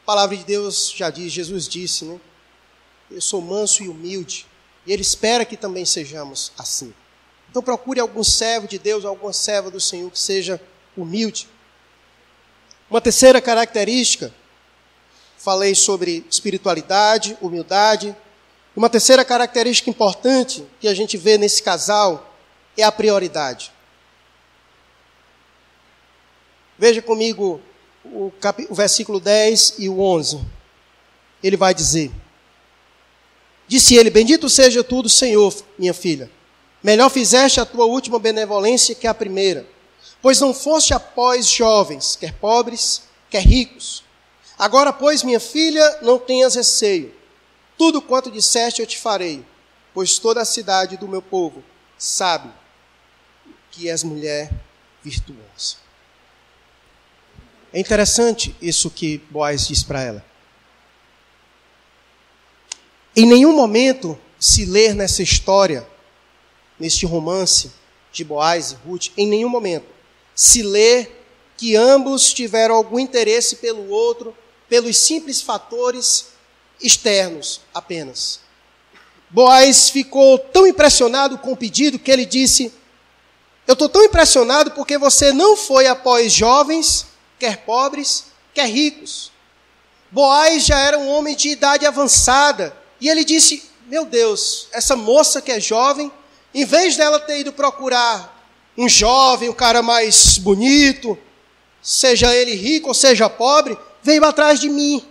A 0.02 0.06
palavra 0.06 0.36
de 0.36 0.44
Deus 0.44 0.92
já 0.96 1.10
diz, 1.10 1.32
Jesus 1.32 1.68
disse, 1.68 2.04
né? 2.04 2.20
Eu 3.10 3.20
sou 3.20 3.40
manso 3.40 3.82
e 3.82 3.88
humilde. 3.88 4.46
E 4.86 4.92
ele 4.92 5.02
espera 5.02 5.44
que 5.44 5.56
também 5.56 5.84
sejamos 5.84 6.52
assim. 6.56 6.94
Então 7.50 7.62
procure 7.62 7.98
algum 7.98 8.22
servo 8.22 8.68
de 8.68 8.78
Deus, 8.78 9.04
alguma 9.04 9.32
serva 9.32 9.70
do 9.70 9.80
Senhor 9.80 10.10
que 10.10 10.18
seja 10.18 10.60
humilde. 10.96 11.48
Uma 12.88 13.00
terceira 13.00 13.40
característica, 13.40 14.32
falei 15.36 15.74
sobre 15.74 16.24
espiritualidade, 16.30 17.36
humildade. 17.40 18.14
Uma 18.80 18.88
terceira 18.88 19.22
característica 19.26 19.90
importante 19.90 20.66
que 20.80 20.88
a 20.88 20.94
gente 20.94 21.18
vê 21.18 21.36
nesse 21.36 21.62
casal 21.62 22.34
é 22.74 22.82
a 22.82 22.90
prioridade. 22.90 23.70
Veja 26.78 27.02
comigo 27.02 27.60
o, 28.02 28.32
cap... 28.40 28.66
o 28.70 28.74
versículo 28.74 29.20
10 29.20 29.74
e 29.80 29.86
o 29.90 30.00
11. 30.00 30.40
Ele 31.42 31.58
vai 31.58 31.74
dizer: 31.74 32.10
Disse 33.68 33.96
ele: 33.96 34.08
Bendito 34.08 34.48
seja 34.48 34.82
tudo, 34.82 35.10
Senhor, 35.10 35.54
minha 35.78 35.92
filha. 35.92 36.30
Melhor 36.82 37.10
fizeste 37.10 37.60
a 37.60 37.66
tua 37.66 37.84
última 37.84 38.18
benevolência 38.18 38.94
que 38.94 39.06
a 39.06 39.12
primeira 39.12 39.66
Pois 40.22 40.40
não 40.40 40.54
foste 40.54 40.94
após 40.94 41.46
jovens, 41.50 42.16
quer 42.16 42.32
pobres, 42.32 43.02
quer 43.28 43.42
ricos. 43.42 44.02
Agora, 44.58 44.90
pois, 44.90 45.22
minha 45.22 45.38
filha, 45.38 45.98
não 46.00 46.18
tenhas 46.18 46.54
receio. 46.54 47.19
Tudo 47.80 48.02
quanto 48.02 48.30
disseste 48.30 48.82
eu 48.82 48.86
te 48.86 48.98
farei, 48.98 49.42
pois 49.94 50.18
toda 50.18 50.42
a 50.42 50.44
cidade 50.44 50.98
do 50.98 51.08
meu 51.08 51.22
povo 51.22 51.64
sabe 51.96 52.52
que 53.70 53.88
és 53.88 54.04
mulher 54.04 54.52
virtuosa. 55.02 55.76
É 57.72 57.80
interessante 57.80 58.54
isso 58.60 58.90
que 58.90 59.16
Boaz 59.30 59.66
diz 59.66 59.82
para 59.82 60.02
ela. 60.02 60.24
Em 63.16 63.24
nenhum 63.24 63.56
momento 63.56 64.20
se 64.38 64.66
ler 64.66 64.94
nessa 64.94 65.22
história, 65.22 65.88
neste 66.78 67.06
romance 67.06 67.72
de 68.12 68.22
Boaz 68.22 68.72
e 68.72 68.74
Ruth, 68.74 69.08
em 69.16 69.26
nenhum 69.26 69.48
momento 69.48 69.88
se 70.34 70.62
lê 70.62 71.06
que 71.56 71.76
ambos 71.76 72.30
tiveram 72.34 72.74
algum 72.74 72.98
interesse 72.98 73.56
pelo 73.56 73.88
outro 73.88 74.36
pelos 74.68 74.98
simples 74.98 75.40
fatores 75.40 76.29
externos 76.82 77.60
apenas. 77.74 78.40
Boaz 79.30 79.90
ficou 79.90 80.38
tão 80.38 80.66
impressionado 80.66 81.38
com 81.38 81.52
o 81.52 81.56
pedido 81.56 81.98
que 81.98 82.10
ele 82.10 82.26
disse: 82.26 82.72
Eu 83.66 83.74
estou 83.74 83.88
tão 83.88 84.04
impressionado 84.04 84.72
porque 84.72 84.98
você 84.98 85.32
não 85.32 85.56
foi 85.56 85.86
após 85.86 86.32
jovens, 86.32 87.06
quer 87.38 87.58
pobres, 87.58 88.26
quer 88.52 88.66
ricos. 88.66 89.30
Boaz 90.10 90.64
já 90.64 90.78
era 90.78 90.98
um 90.98 91.08
homem 91.08 91.36
de 91.36 91.50
idade 91.50 91.86
avançada 91.86 92.76
e 93.00 93.08
ele 93.08 93.24
disse: 93.24 93.62
Meu 93.86 94.04
Deus, 94.04 94.68
essa 94.72 94.96
moça 94.96 95.40
que 95.40 95.52
é 95.52 95.60
jovem, 95.60 96.10
em 96.52 96.64
vez 96.64 96.96
dela 96.96 97.20
ter 97.20 97.38
ido 97.38 97.52
procurar 97.52 98.36
um 98.76 98.88
jovem, 98.88 99.48
um 99.48 99.54
cara 99.54 99.82
mais 99.82 100.38
bonito, 100.38 101.16
seja 101.82 102.34
ele 102.34 102.54
rico 102.54 102.88
ou 102.88 102.94
seja 102.94 103.28
pobre, 103.30 103.78
veio 104.02 104.24
atrás 104.24 104.58
de 104.58 104.68
mim. 104.68 105.04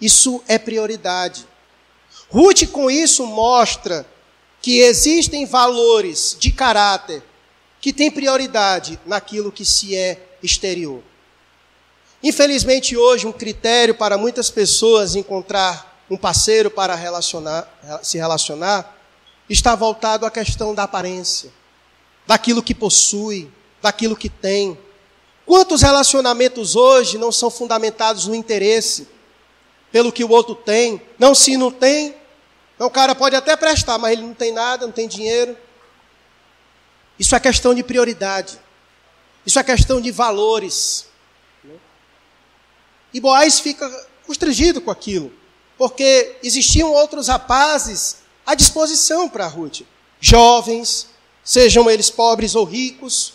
Isso 0.00 0.42
é 0.46 0.58
prioridade. 0.58 1.46
Ruth, 2.30 2.66
com 2.70 2.90
isso, 2.90 3.26
mostra 3.26 4.06
que 4.60 4.80
existem 4.80 5.46
valores 5.46 6.36
de 6.38 6.50
caráter 6.50 7.22
que 7.80 7.92
têm 7.92 8.10
prioridade 8.10 8.98
naquilo 9.06 9.52
que 9.52 9.64
se 9.64 9.96
é 9.96 10.36
exterior. 10.42 11.02
Infelizmente, 12.22 12.96
hoje, 12.96 13.26
um 13.26 13.32
critério 13.32 13.94
para 13.94 14.18
muitas 14.18 14.50
pessoas 14.50 15.14
encontrar 15.14 16.02
um 16.10 16.16
parceiro 16.16 16.70
para 16.70 16.94
relacionar, 16.94 17.68
se 18.02 18.18
relacionar 18.18 18.96
está 19.48 19.74
voltado 19.74 20.26
à 20.26 20.30
questão 20.30 20.74
da 20.74 20.82
aparência 20.82 21.52
daquilo 22.26 22.62
que 22.62 22.74
possui, 22.74 23.50
daquilo 23.80 24.16
que 24.16 24.28
tem. 24.28 24.76
Quantos 25.46 25.80
relacionamentos 25.80 26.76
hoje 26.76 27.16
não 27.16 27.32
são 27.32 27.50
fundamentados 27.50 28.26
no 28.26 28.34
interesse, 28.34 29.08
pelo 29.90 30.12
que 30.12 30.24
o 30.24 30.30
outro 30.30 30.54
tem? 30.54 31.00
Não, 31.18 31.34
se 31.34 31.56
não 31.56 31.70
tem, 31.70 32.14
então 32.78 32.86
o 32.86 32.90
cara 32.90 33.12
pode 33.12 33.34
até 33.34 33.56
prestar, 33.56 33.98
mas 33.98 34.12
ele 34.12 34.22
não 34.22 34.34
tem 34.34 34.52
nada, 34.52 34.86
não 34.86 34.92
tem 34.92 35.08
dinheiro. 35.08 35.58
Isso 37.18 37.34
é 37.34 37.40
questão 37.40 37.74
de 37.74 37.82
prioridade. 37.82 38.56
Isso 39.44 39.58
é 39.58 39.64
questão 39.64 40.00
de 40.00 40.12
valores. 40.12 41.08
E 43.12 43.20
Boaz 43.20 43.58
fica 43.58 43.88
constrangido 44.24 44.80
com 44.80 44.92
aquilo, 44.92 45.32
porque 45.76 46.36
existiam 46.42 46.92
outros 46.92 47.26
rapazes 47.26 48.18
à 48.46 48.54
disposição 48.54 49.28
para 49.28 49.48
Ruth. 49.48 49.80
Jovens, 50.20 51.08
sejam 51.42 51.90
eles 51.90 52.10
pobres 52.10 52.54
ou 52.54 52.64
ricos. 52.64 53.32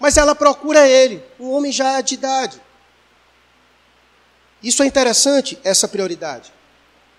Mas 0.00 0.16
ela 0.16 0.34
procura 0.34 0.88
ele, 0.88 1.22
um 1.38 1.52
homem 1.52 1.70
já 1.70 2.00
de 2.00 2.14
idade. 2.14 2.60
Isso 4.64 4.82
é 4.82 4.86
interessante, 4.86 5.58
essa 5.62 5.86
prioridade. 5.86 6.52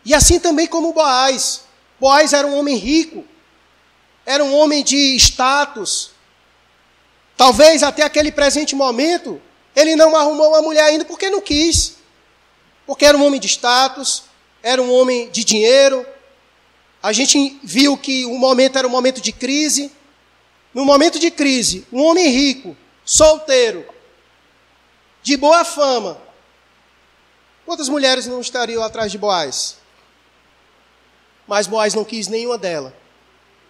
E 0.04 0.14
assim 0.14 0.40
também 0.40 0.68
como 0.68 0.92
Boaz. 0.92 1.62
Boaz 2.00 2.34
era 2.34 2.46
um 2.46 2.58
homem 2.58 2.76
rico, 2.76 3.24
era 4.26 4.44
um 4.44 4.54
homem 4.54 4.84
de 4.84 5.16
status. 5.16 6.12
Talvez 7.38 7.84
até 7.84 8.04
aquele 8.04 8.32
presente 8.32 8.76
momento 8.76 9.42
ele 9.76 9.96
não 9.96 10.16
arrumou 10.16 10.50
uma 10.50 10.62
mulher 10.62 10.86
ainda 10.86 11.06
porque 11.06 11.30
não 11.30 11.40
quis. 11.40 11.98
Porque 12.86 13.06
era 13.06 13.18
um 13.18 13.26
homem 13.26 13.40
de 13.40 13.48
status, 13.48 14.24
era 14.64 14.82
um 14.82 14.92
homem 14.92 15.30
de 15.30 15.44
dinheiro, 15.44 16.06
a 17.06 17.14
gente 17.14 17.60
viu 17.62 17.96
que 17.96 18.26
o 18.26 18.36
momento 18.36 18.80
era 18.80 18.88
um 18.88 18.90
momento 18.90 19.22
de 19.22 19.32
crise. 19.32 19.92
No 20.74 20.84
momento 20.84 21.20
de 21.20 21.30
crise, 21.30 21.86
um 21.94 22.02
homem 22.02 22.28
rico, 22.30 22.76
solteiro, 23.06 23.86
de 25.22 25.38
boa 25.38 25.64
fama. 25.64 26.25
Quantas 27.66 27.90
mulheres 27.90 28.28
não 28.28 28.40
estariam 28.40 28.84
atrás 28.84 29.12
de 29.12 29.18
Boaz? 29.18 29.78
Mas 31.48 31.68
Boaz 31.68 31.94
não 31.94 32.06
quis 32.06 32.28
nenhuma 32.28 32.58
delas. 32.58 32.94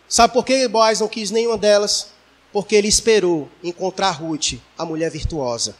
Sabe 0.08 0.34
por 0.34 0.46
que 0.46 0.68
Boaz 0.68 1.00
não 1.00 1.08
quis 1.08 1.32
nenhuma 1.32 1.58
delas? 1.58 2.10
Porque 2.52 2.76
ele 2.76 2.88
esperou 2.88 3.50
encontrar 3.64 4.12
Ruth, 4.12 4.54
a 4.78 4.86
mulher 4.86 5.10
virtuosa. 5.10 5.76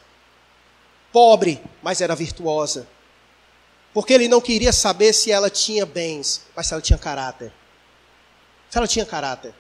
Pobre, 1.12 1.62
mas 1.82 2.02
era 2.02 2.16
virtuosa. 2.16 2.88
Porque 3.94 4.14
ele 4.14 4.28
não 4.28 4.42
queria 4.42 4.74
saber 4.74 5.14
se 5.14 5.32
ela 5.32 5.50
tinha 5.50 5.86
bens, 5.86 6.42
mas 6.54 6.68
se 6.68 6.74
ela 6.74 6.82
tinha 6.82 7.00
caráter. 7.00 7.54
Se 8.70 8.78
ela 8.78 8.88
tinha 8.88 9.06
caráter. 9.06 9.54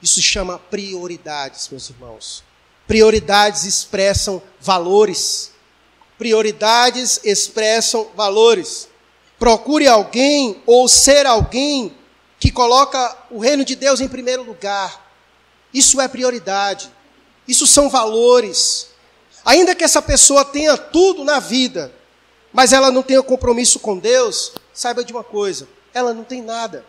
Isso 0.00 0.22
chama 0.22 0.58
prioridades, 0.58 1.68
meus 1.68 1.90
irmãos. 1.90 2.44
Prioridades 2.86 3.64
expressam 3.64 4.40
valores. 4.60 5.50
Prioridades 6.18 7.20
expressam 7.24 8.08
valores. 8.14 8.88
Procure 9.38 9.86
alguém 9.86 10.62
ou 10.66 10.88
ser 10.88 11.26
alguém 11.26 11.94
que 12.38 12.50
coloca 12.50 13.16
o 13.30 13.38
reino 13.38 13.64
de 13.64 13.74
Deus 13.74 14.00
em 14.00 14.08
primeiro 14.08 14.42
lugar. 14.42 15.04
Isso 15.72 16.00
é 16.00 16.08
prioridade. 16.08 16.90
Isso 17.46 17.66
são 17.66 17.88
valores. 17.88 18.88
Ainda 19.44 19.74
que 19.74 19.84
essa 19.84 20.02
pessoa 20.02 20.44
tenha 20.44 20.76
tudo 20.76 21.22
na 21.24 21.38
vida, 21.38 21.92
mas 22.52 22.72
ela 22.72 22.90
não 22.90 23.04
o 23.18 23.22
compromisso 23.22 23.78
com 23.78 23.98
Deus, 23.98 24.52
saiba 24.72 25.04
de 25.04 25.12
uma 25.12 25.22
coisa: 25.22 25.68
ela 25.92 26.12
não 26.12 26.24
tem 26.24 26.42
nada. 26.42 26.84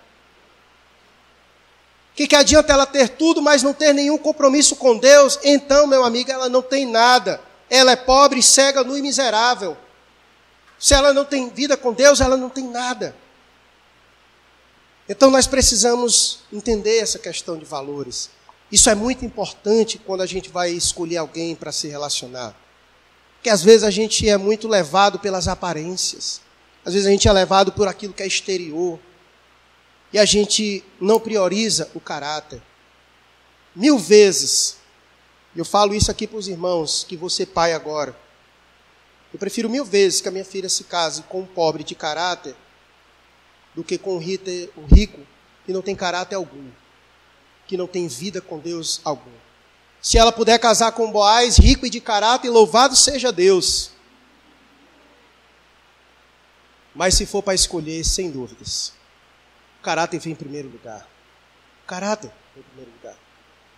O 2.14 2.16
que, 2.18 2.28
que 2.28 2.36
adianta 2.36 2.74
ela 2.74 2.86
ter 2.86 3.10
tudo, 3.10 3.42
mas 3.42 3.62
não 3.62 3.74
ter 3.74 3.94
nenhum 3.94 4.18
compromisso 4.18 4.76
com 4.76 4.98
Deus? 4.98 5.38
Então, 5.44 5.86
meu 5.86 6.04
amigo, 6.04 6.32
ela 6.32 6.50
não 6.50 6.64
tem 6.64 6.86
nada. 6.86 7.40
Ela 7.70 7.92
é 7.92 7.96
pobre, 7.96 8.42
cega, 8.42 8.84
nu 8.84 8.98
e 8.98 9.02
miserável. 9.02 9.78
Se 10.80 10.94
ela 10.94 11.14
não 11.14 11.26
tem 11.26 11.50
vida 11.50 11.76
com 11.76 11.94
Deus, 11.94 12.22
ela 12.22 12.38
não 12.38 12.50
tem 12.50 12.68
nada. 12.68 13.16
Então 15.10 15.32
nós 15.32 15.48
precisamos 15.48 16.40
entender 16.52 16.98
essa 17.00 17.18
questão 17.18 17.58
de 17.58 17.66
valores. 17.66 18.30
Isso 18.72 18.90
é 18.90 18.96
muito 18.96 19.26
importante 19.26 19.98
quando 19.98 20.22
a 20.22 20.26
gente 20.26 20.50
vai 20.50 20.72
escolher 20.72 21.18
alguém 21.18 21.56
para 21.56 21.72
se 21.72 21.88
relacionar 21.88 22.56
que 23.42 23.50
às 23.50 23.64
vezes 23.64 23.84
a 23.84 23.92
gente 23.92 24.28
é 24.28 24.38
muito 24.38 24.68
levado 24.68 25.20
pelas 25.20 25.48
aparências. 25.48 26.42
Às 26.86 26.94
vezes 26.94 27.08
a 27.08 27.12
gente 27.12 27.28
é 27.28 27.32
levado 27.32 27.72
por 27.72 27.88
aquilo 27.88 28.14
que 28.14 28.24
é 28.24 28.28
exterior. 28.28 29.00
E 30.12 30.20
a 30.20 30.26
gente 30.26 30.84
não 31.00 31.20
prioriza 31.20 31.90
o 31.94 32.00
caráter. 32.00 32.62
Mil 33.76 33.98
vezes 33.98 34.77
Eu 35.56 35.66
falo 35.66 35.94
isso 35.94 36.12
aqui 36.12 36.28
para 36.28 36.38
os 36.38 36.48
irmãos, 36.48 37.04
que 37.04 37.18
você 37.18 37.46
pai 37.46 37.74
agora. 37.74 38.16
Eu 39.34 39.40
prefiro 39.40 39.70
mil 39.70 39.84
vezes 39.84 40.22
que 40.22 40.28
a 40.28 40.32
minha 40.32 40.46
filha 40.46 40.70
se 40.70 40.84
case 40.84 41.24
com 41.24 41.42
um 41.42 41.46
pobre 41.46 41.84
de 41.84 41.96
caráter 41.96 42.56
do 43.76 43.84
que 43.84 43.98
com 43.98 44.16
um 44.16 44.20
rico 44.20 45.20
que 45.66 45.74
não 45.74 45.82
tem 45.82 45.96
caráter 45.96 46.36
algum, 46.36 46.70
que 47.68 47.76
não 47.76 47.88
tem 47.88 48.08
vida 48.08 48.42
com 48.42 48.58
Deus 48.58 49.02
algum. 49.04 49.32
Se 50.02 50.18
ela 50.18 50.32
puder 50.32 50.58
casar 50.60 50.92
com 50.94 51.12
Boaz, 51.12 51.58
rico 51.58 51.86
e 51.86 51.90
de 51.90 52.00
caráter, 52.00 52.50
louvado 52.50 52.96
seja 52.96 53.32
Deus. 53.32 53.92
Mas 56.96 57.16
se 57.16 57.26
for 57.26 57.44
para 57.44 57.54
escolher, 57.54 58.04
sem 58.04 58.32
dúvidas, 58.32 58.94
o 59.80 59.84
caráter 59.84 60.20
vem 60.20 60.34
em 60.34 60.36
primeiro 60.36 60.70
lugar. 60.70 61.08
O 61.84 61.88
caráter 61.88 62.32
vem 62.56 62.64
em 62.64 62.68
primeiro 62.68 62.92
lugar. 62.92 63.27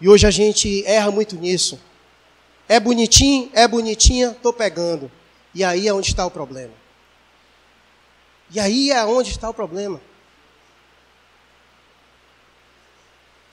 E 0.02 0.08
hoje 0.08 0.26
a 0.26 0.32
gente 0.32 0.86
erra 0.86 1.12
muito 1.12 1.36
nisso. 1.36 1.80
É 2.68 2.80
bonitinho, 2.80 3.50
é 3.54 3.68
bonitinha, 3.68 4.32
estou 4.32 4.54
pegando. 4.54 5.12
E 5.54 5.64
aí 5.64 5.88
é 5.88 5.93
onde 5.93 6.08
está 6.08 6.26
o 6.26 6.32
problema. 6.32 6.74
E 8.52 8.60
aí 8.60 8.91
é 8.91 9.04
onde 9.06 9.32
está 9.32 9.50
o 9.50 9.54
problema. 9.54 10.00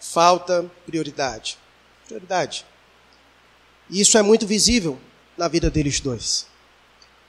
Falta 0.01 0.71
prioridade. 0.87 1.59
Prioridade. 2.07 2.65
E 3.91 4.01
isso 4.01 4.17
é 4.17 4.23
muito 4.23 4.47
visível 4.47 4.99
na 5.37 5.49
vida 5.49 5.71
deles 5.71 6.01
dois. 6.01 6.47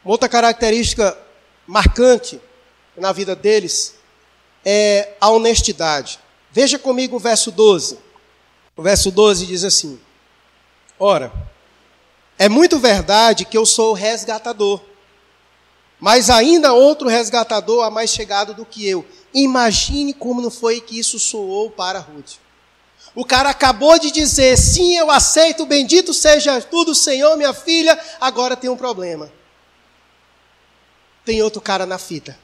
Uma 0.03 0.13
outra 0.13 0.29
característica 0.29 1.17
marcante 1.65 2.39
na 2.95 3.11
vida 3.11 3.35
deles 3.35 3.95
é 4.63 5.13
a 5.19 5.29
honestidade. 5.29 6.19
Veja 6.51 6.79
comigo 6.79 7.15
o 7.15 7.19
verso 7.19 7.51
12. 7.51 7.99
O 8.77 8.83
verso 8.83 9.09
12 9.09 9.47
diz 9.47 9.63
assim: 9.63 9.99
Ora, 10.99 11.33
é 12.37 12.47
muito 12.47 12.77
verdade 12.77 13.43
que 13.43 13.57
eu 13.57 13.65
sou 13.65 13.91
o 13.91 13.95
resgatador, 13.95 14.79
mas 15.99 16.29
ainda 16.29 16.73
outro 16.73 17.09
resgatador 17.09 17.83
há 17.83 17.89
mais 17.89 18.11
chegado 18.11 18.53
do 18.53 18.63
que 18.63 18.87
eu. 18.87 19.03
Imagine 19.33 20.13
como 20.13 20.41
não 20.41 20.51
foi 20.51 20.79
que 20.79 20.99
isso 20.99 21.17
soou 21.17 21.71
para 21.71 21.99
Ruth. 21.99 22.35
O 23.15 23.25
cara 23.25 23.49
acabou 23.49 23.97
de 23.97 24.11
dizer: 24.11 24.55
sim, 24.55 24.95
eu 24.95 25.09
aceito, 25.09 25.65
bendito 25.65 26.13
seja 26.13 26.61
tudo, 26.61 26.93
Senhor, 26.93 27.35
minha 27.35 27.55
filha. 27.55 27.99
Agora 28.21 28.55
tem 28.55 28.69
um 28.69 28.77
problema. 28.77 29.31
Tem 31.25 31.41
outro 31.41 31.59
cara 31.59 31.87
na 31.87 31.97
fita. 31.97 32.37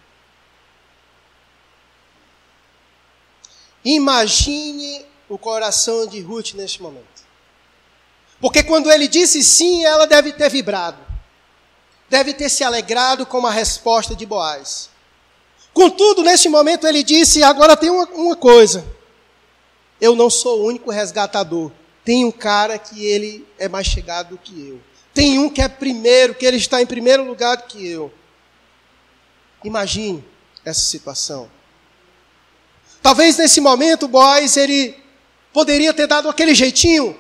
Imagine 3.85 5.12
o 5.33 5.37
coração 5.37 6.05
de 6.07 6.19
Ruth 6.21 6.53
neste 6.53 6.81
momento. 6.81 7.23
Porque 8.39 8.63
quando 8.63 8.91
ele 8.91 9.07
disse 9.07 9.43
sim, 9.43 9.85
ela 9.85 10.05
deve 10.05 10.33
ter 10.33 10.49
vibrado. 10.49 10.97
Deve 12.09 12.33
ter 12.33 12.49
se 12.49 12.63
alegrado 12.63 13.25
com 13.25 13.45
a 13.45 13.51
resposta 13.51 14.15
de 14.15 14.25
Boaz. 14.25 14.89
Contudo, 15.73 16.23
neste 16.23 16.49
momento 16.49 16.85
ele 16.85 17.03
disse: 17.03 17.41
agora 17.41 17.75
tem 17.75 17.89
uma, 17.89 18.05
uma 18.05 18.35
coisa 18.35 18.85
eu 20.03 20.17
não 20.17 20.29
sou 20.29 20.59
o 20.59 20.65
único 20.65 20.91
resgatador. 20.91 21.71
Tem 22.03 22.25
um 22.25 22.31
cara 22.31 22.77
que 22.77 23.05
ele 23.05 23.47
é 23.57 23.69
mais 23.69 23.87
chegado 23.87 24.31
do 24.31 24.37
que 24.37 24.67
eu. 24.67 24.81
Tem 25.13 25.39
um 25.39 25.49
que 25.49 25.61
é 25.61 25.69
primeiro, 25.69 26.35
que 26.35 26.45
ele 26.45 26.57
está 26.57 26.81
em 26.81 26.85
primeiro 26.85 27.23
lugar 27.23 27.55
do 27.55 27.63
que 27.63 27.87
eu. 27.87 28.11
Imagine 29.63 30.21
essa 30.65 30.81
situação. 30.81 31.49
Talvez 33.01 33.37
nesse 33.37 33.61
momento 33.61 34.09
Boaz 34.09 34.57
ele 34.57 35.01
poderia 35.53 35.93
ter 35.93 36.07
dado 36.07 36.27
aquele 36.27 36.55
jeitinho. 36.55 37.17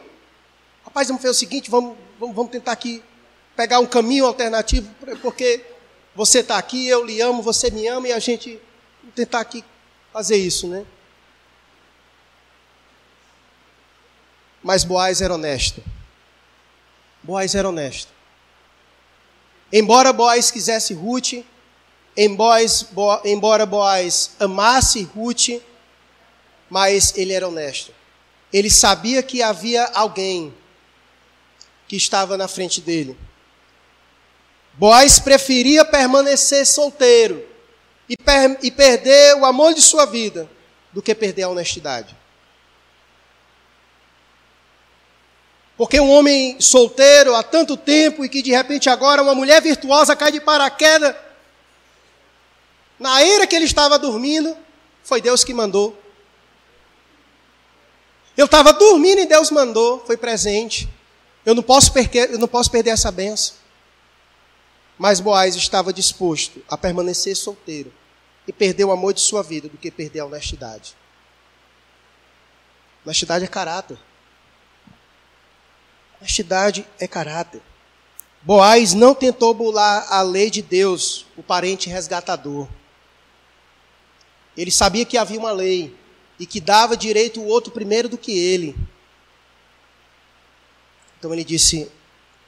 Rapaz, 0.83 1.07
vamos 1.07 1.21
fazer 1.21 1.31
o 1.31 1.35
seguinte, 1.35 1.69
vamos, 1.69 1.95
vamos, 2.19 2.35
vamos 2.35 2.51
tentar 2.51 2.73
aqui 2.73 3.01
pegar 3.55 3.79
um 3.79 3.85
caminho 3.85 4.25
alternativo, 4.25 4.89
porque 5.21 5.63
você 6.15 6.39
está 6.39 6.57
aqui, 6.57 6.87
eu 6.87 7.05
lhe 7.05 7.21
amo, 7.21 7.41
você 7.41 7.69
me 7.69 7.87
ama, 7.87 8.07
e 8.07 8.11
a 8.11 8.19
gente 8.19 8.59
tentar 9.15 9.41
aqui 9.41 9.63
fazer 10.11 10.35
isso, 10.35 10.67
né? 10.67 10.85
Mas 14.61 14.83
Boaz 14.83 15.21
era 15.21 15.33
honesto. 15.33 15.83
Boaz 17.21 17.53
era 17.53 17.69
honesto. 17.69 18.11
Embora 19.71 20.13
Boaz 20.13 20.51
quisesse 20.51 20.93
Ruth, 20.93 21.43
embora 22.15 23.65
Boaz 23.65 24.35
amasse 24.39 25.03
Ruth, 25.03 25.61
mas 26.69 27.15
ele 27.17 27.33
era 27.33 27.47
honesto. 27.47 27.93
Ele 28.53 28.69
sabia 28.69 29.23
que 29.23 29.41
havia 29.41 29.83
alguém 29.95 30.53
que 31.87 31.95
estava 31.95 32.37
na 32.37 32.47
frente 32.47 32.79
dele. 32.79 33.17
Boaz 34.75 35.19
preferia 35.19 35.83
permanecer 35.83 36.65
solteiro 36.65 37.43
e, 38.07 38.15
per 38.15 38.59
e 38.61 38.69
perder 38.69 39.35
o 39.37 39.45
amor 39.45 39.73
de 39.73 39.81
sua 39.81 40.05
vida 40.05 40.49
do 40.91 41.01
que 41.01 41.15
perder 41.15 41.43
a 41.43 41.49
honestidade. 41.49 42.15
Porque 45.75 45.99
um 45.99 46.11
homem 46.11 46.61
solteiro 46.61 47.35
há 47.35 47.41
tanto 47.41 47.75
tempo 47.75 48.23
e 48.23 48.29
que 48.29 48.43
de 48.43 48.51
repente 48.51 48.89
agora 48.89 49.23
uma 49.23 49.33
mulher 49.33 49.61
virtuosa 49.61 50.15
cai 50.15 50.31
de 50.31 50.39
paraquedas, 50.39 51.15
na 52.99 53.21
era 53.21 53.47
que 53.47 53.55
ele 53.55 53.65
estava 53.65 53.97
dormindo, 53.97 54.55
foi 55.03 55.19
Deus 55.19 55.43
que 55.43 55.53
mandou. 55.53 56.02
Eu 58.35 58.45
estava 58.45 58.73
dormindo 58.73 59.19
e 59.19 59.25
Deus 59.25 59.51
mandou, 59.51 60.03
foi 60.05 60.17
presente. 60.17 60.89
Eu 61.45 61.53
não 61.53 61.61
posso 61.61 61.91
perder, 61.91 62.31
eu 62.31 62.39
não 62.39 62.47
posso 62.47 62.71
perder 62.71 62.91
essa 62.91 63.11
benção. 63.11 63.55
Mas 64.97 65.19
Boaz 65.19 65.55
estava 65.55 65.93
disposto 65.93 66.63
a 66.67 66.77
permanecer 66.77 67.35
solteiro 67.35 67.93
e 68.47 68.53
perder 68.53 68.85
o 68.85 68.91
amor 68.91 69.13
de 69.13 69.21
sua 69.21 69.43
vida 69.43 69.67
do 69.67 69.77
que 69.77 69.91
perder 69.91 70.21
a 70.21 70.25
honestidade. 70.25 70.95
Honestidade 73.05 73.43
é 73.45 73.47
caráter. 73.47 73.97
Honestidade 76.19 76.87
é 76.99 77.07
caráter. 77.07 77.61
Boaz 78.41 78.93
não 78.93 79.13
tentou 79.13 79.53
bular 79.53 80.05
a 80.11 80.21
lei 80.21 80.49
de 80.49 80.61
Deus, 80.61 81.25
o 81.37 81.43
parente 81.43 81.89
resgatador. 81.89 82.67
Ele 84.55 84.71
sabia 84.71 85.05
que 85.05 85.17
havia 85.17 85.39
uma 85.39 85.51
lei 85.51 85.95
e 86.39 86.45
que 86.45 86.59
dava 86.59 86.97
direito 86.97 87.41
o 87.41 87.47
outro 87.47 87.71
primeiro 87.71 88.09
do 88.09 88.17
que 88.17 88.31
ele. 88.31 88.75
Então 91.17 91.33
ele 91.33 91.43
disse: 91.43 91.89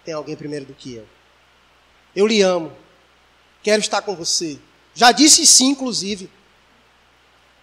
Tem 0.04 0.14
alguém 0.14 0.36
primeiro 0.36 0.66
do 0.66 0.74
que 0.74 0.96
eu. 0.96 1.08
Eu 2.16 2.28
lhe 2.28 2.42
amo. 2.42 2.72
Quero 3.64 3.82
estar 3.82 4.02
com 4.02 4.16
você. 4.16 4.60
Já 4.94 5.12
disse 5.12 5.46
sim, 5.46 5.70
inclusive. 5.70 6.30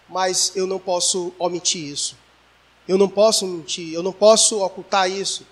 Mas 0.08 0.52
eu 0.54 0.66
não 0.66 0.78
posso 0.78 1.32
omitir 1.38 1.84
isso. 1.84 2.16
Eu 2.86 2.98
não 2.98 3.08
posso 3.08 3.46
mentir. 3.46 3.92
Eu 3.92 4.02
não 4.02 4.12
posso 4.12 4.62
ocultar 4.62 5.10
isso 5.10 5.46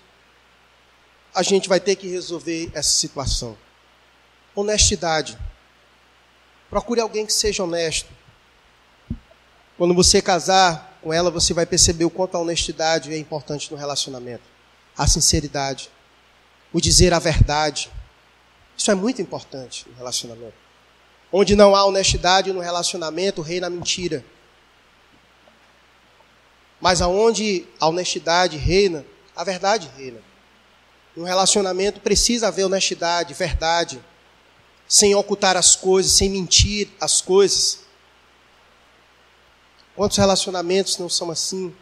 a 1.33 1.41
gente 1.43 1.69
vai 1.69 1.79
ter 1.79 1.95
que 1.95 2.07
resolver 2.07 2.69
essa 2.73 2.89
situação. 2.89 3.57
Honestidade. 4.53 5.37
Procure 6.69 6.99
alguém 6.99 7.25
que 7.25 7.33
seja 7.33 7.63
honesto. 7.63 8.09
Quando 9.81 9.95
você 9.95 10.21
casar 10.21 10.99
com 11.01 11.11
ela, 11.11 11.31
você 11.31 11.55
vai 11.55 11.65
perceber 11.65 12.05
o 12.05 12.09
quanto 12.11 12.37
a 12.37 12.39
honestidade 12.39 13.11
é 13.11 13.17
importante 13.17 13.71
no 13.71 13.75
relacionamento. 13.75 14.43
A 14.95 15.07
sinceridade. 15.07 15.89
O 16.71 16.79
dizer 16.79 17.15
a 17.15 17.17
verdade. 17.17 17.89
Isso 18.77 18.91
é 18.91 18.93
muito 18.93 19.23
importante 19.23 19.89
no 19.89 19.95
relacionamento. 19.95 20.53
Onde 21.31 21.55
não 21.55 21.75
há 21.75 21.83
honestidade 21.83 22.53
no 22.53 22.59
relacionamento, 22.59 23.41
reina 23.41 23.65
a 23.65 23.69
mentira. 23.71 24.23
Mas 26.79 27.01
aonde 27.01 27.65
a 27.79 27.87
honestidade 27.87 28.57
reina, 28.57 29.03
a 29.35 29.43
verdade 29.43 29.89
reina. 29.97 30.19
No 31.17 31.23
relacionamento 31.23 32.01
precisa 32.01 32.49
haver 32.49 32.65
honestidade, 32.65 33.33
verdade, 33.33 33.99
sem 34.87 35.15
ocultar 35.15 35.57
as 35.57 35.75
coisas, 35.75 36.11
sem 36.11 36.29
mentir 36.29 36.87
as 36.99 37.19
coisas. 37.19 37.89
Quantos 39.95 40.17
relacionamentos 40.17 40.97
não 40.97 41.09
são 41.09 41.29
assim? 41.29 41.75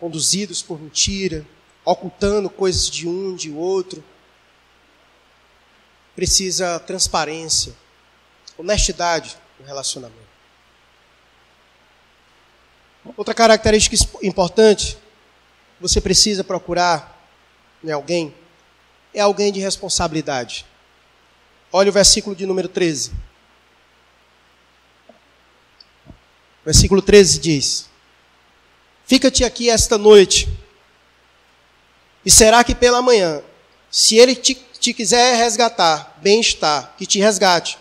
Conduzidos 0.00 0.62
por 0.62 0.80
mentira, 0.80 1.46
ocultando 1.84 2.50
coisas 2.50 2.90
de 2.90 3.06
um, 3.08 3.34
de 3.34 3.50
outro. 3.50 4.02
Precisa 6.14 6.78
transparência, 6.80 7.74
honestidade 8.58 9.36
no 9.60 9.66
relacionamento. 9.66 10.26
Outra 13.16 13.34
característica 13.34 13.96
importante, 14.22 14.98
você 15.80 16.00
precisa 16.00 16.42
procurar 16.42 17.16
em 17.84 17.90
alguém, 17.92 18.34
é 19.14 19.20
alguém 19.20 19.52
de 19.52 19.60
responsabilidade. 19.60 20.66
Olha 21.72 21.90
o 21.90 21.92
versículo 21.92 22.34
de 22.34 22.46
número 22.46 22.68
13. 22.68 23.12
Versículo 26.66 27.00
13 27.00 27.38
diz: 27.38 27.88
Fica-te 29.06 29.44
aqui 29.44 29.70
esta 29.70 29.96
noite, 29.96 30.48
E 32.24 32.30
será 32.30 32.64
que 32.64 32.74
pela 32.74 33.00
manhã, 33.00 33.40
se 33.88 34.16
ele 34.16 34.34
te, 34.34 34.56
te 34.80 34.92
quiser 34.92 35.36
resgatar, 35.36 36.18
bem-estar, 36.20 36.92
que 36.98 37.06
te 37.06 37.20
resgate. 37.20 37.78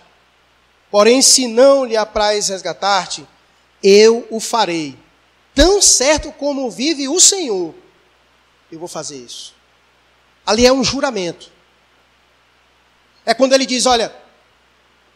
Porém, 0.92 1.20
se 1.20 1.48
não 1.48 1.84
lhe 1.84 1.98
apraz 1.98 2.50
resgatar-te, 2.50 3.28
eu 3.82 4.28
o 4.30 4.40
farei. 4.40 4.96
Tão 5.56 5.82
certo 5.82 6.32
como 6.32 6.70
vive 6.70 7.10
o 7.10 7.20
Senhor, 7.20 7.74
eu 8.72 8.78
vou 8.78 8.88
fazer 8.88 9.18
isso. 9.18 9.56
Ali 10.46 10.64
é 10.64 10.72
um 10.72 10.84
juramento. 10.84 11.52
É 13.26 13.34
quando 13.34 13.54
ele 13.54 13.66
diz: 13.66 13.88
Olha, 13.88 14.16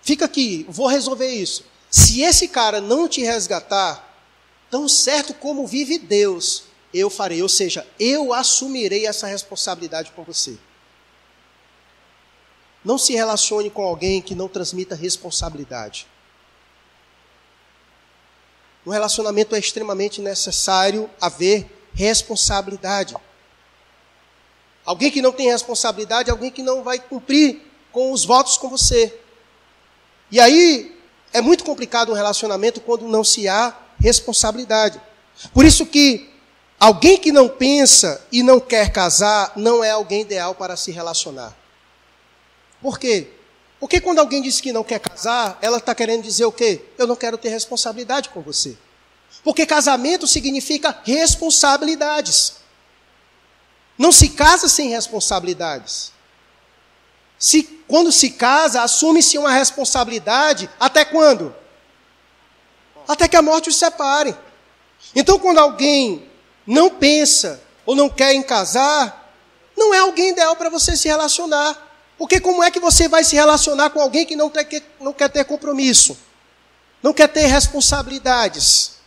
fica 0.02 0.26
aqui, 0.26 0.66
vou 0.68 0.88
resolver 0.88 1.32
isso. 1.32 1.64
Se 1.90 2.22
esse 2.22 2.48
cara 2.48 2.80
não 2.80 3.08
te 3.08 3.22
resgatar, 3.22 4.08
tão 4.70 4.88
certo 4.88 5.34
como 5.34 5.66
vive 5.66 5.98
Deus, 5.98 6.64
eu 6.94 7.10
farei. 7.10 7.42
Ou 7.42 7.50
seja, 7.50 7.86
eu 8.00 8.34
assumirei 8.34 9.08
essa 9.08 9.28
responsabilidade 9.28 10.12
com 10.12 10.24
você. 10.24 10.58
Não 12.84 12.98
se 12.98 13.14
relacione 13.14 13.70
com 13.70 13.84
alguém 13.84 14.22
que 14.22 14.36
não 14.36 14.48
transmita 14.48 14.96
responsabilidade. 14.96 16.08
No 18.86 18.92
relacionamento 18.92 19.56
é 19.56 19.60
extremamente 19.60 20.22
necessário 20.22 21.10
haver 21.20 21.70
responsabilidade. 21.94 23.16
Alguém 24.86 25.12
que 25.12 25.22
não 25.22 25.32
tem 25.32 25.52
responsabilidade 25.52 26.30
é 26.30 26.32
alguém 26.32 26.50
que 26.50 26.64
não 26.64 26.84
vai 26.84 27.00
cumprir 27.00 27.62
com 27.92 28.12
os 28.12 28.24
votos 28.24 28.58
com 28.58 28.70
você. 28.70 29.20
E 30.32 30.40
aí 30.40 30.99
é 31.34 31.42
muito 31.42 31.64
complicado 31.64 32.12
um 32.12 32.16
relacionamento 32.16 32.82
quando 32.82 33.08
não 33.08 33.24
se 33.24 33.48
há 33.48 33.76
responsabilidade. 34.00 35.00
Por 35.54 35.66
isso 35.66 35.86
que 35.86 36.30
alguém 36.80 37.18
que 37.18 37.32
não 37.32 37.48
pensa 37.48 38.26
e 38.32 38.42
não 38.42 38.60
quer 38.60 38.92
casar 38.92 39.54
não 39.56 39.84
é 39.84 39.92
alguém 39.92 40.22
ideal 40.22 40.56
para 40.56 40.76
se 40.76 40.92
relacionar. 40.92 41.56
Por 42.82 42.98
quê? 42.98 43.28
Porque 43.80 44.02
quando 44.02 44.20
alguém 44.20 44.42
diz 44.42 44.60
que 44.60 44.74
não 44.74 44.84
quer 44.84 45.00
casar, 45.00 45.58
ela 45.62 45.78
está 45.78 45.96
querendo 45.96 46.24
dizer 46.24 46.46
o 46.46 46.52
quê? 46.52 46.82
Eu 46.98 47.08
não 47.08 47.16
quero 47.16 47.38
ter 47.38 47.50
responsabilidade 47.50 48.30
com 48.30 48.42
você. 48.42 48.78
Porque 49.44 49.66
casamento 49.66 50.28
significa 50.28 50.98
responsabilidades. 51.04 52.56
Não 53.98 54.12
se 54.12 54.30
casa 54.30 54.68
sem 54.68 54.90
responsabilidades. 54.90 56.12
Se, 57.38 57.79
quando 57.90 58.12
se 58.12 58.30
casa, 58.30 58.84
assume-se 58.84 59.36
uma 59.40 59.52
responsabilidade 59.52 60.70
até 60.80 61.04
quando? 61.04 61.56
Até 63.08 63.28
que 63.28 63.36
a 63.36 63.42
morte 63.42 63.68
os 63.68 63.78
separe. 63.78 64.36
Então, 65.16 65.40
quando 65.40 65.58
alguém 65.58 66.30
não 66.68 66.92
pensa 66.92 67.60
ou 67.88 67.96
não 67.96 68.08
quer 68.08 68.36
em 68.36 68.44
casar, 68.44 69.34
não 69.76 69.92
é 69.92 69.98
alguém 69.98 70.30
ideal 70.30 70.56
para 70.56 70.70
você 70.70 70.96
se 70.96 71.08
relacionar. 71.08 71.76
Porque 72.16 72.40
como 72.40 72.64
é 72.64 72.70
que 72.70 72.80
você 72.80 73.08
vai 73.08 73.24
se 73.24 73.36
relacionar 73.36 73.90
com 73.90 74.00
alguém 74.00 74.24
que 74.24 74.36
não, 74.36 74.52
que 74.52 74.84
não 75.00 75.12
quer 75.12 75.30
ter 75.30 75.44
compromisso? 75.46 76.16
Não 77.02 77.12
quer 77.12 77.28
ter 77.28 77.48
responsabilidades? 77.48 79.00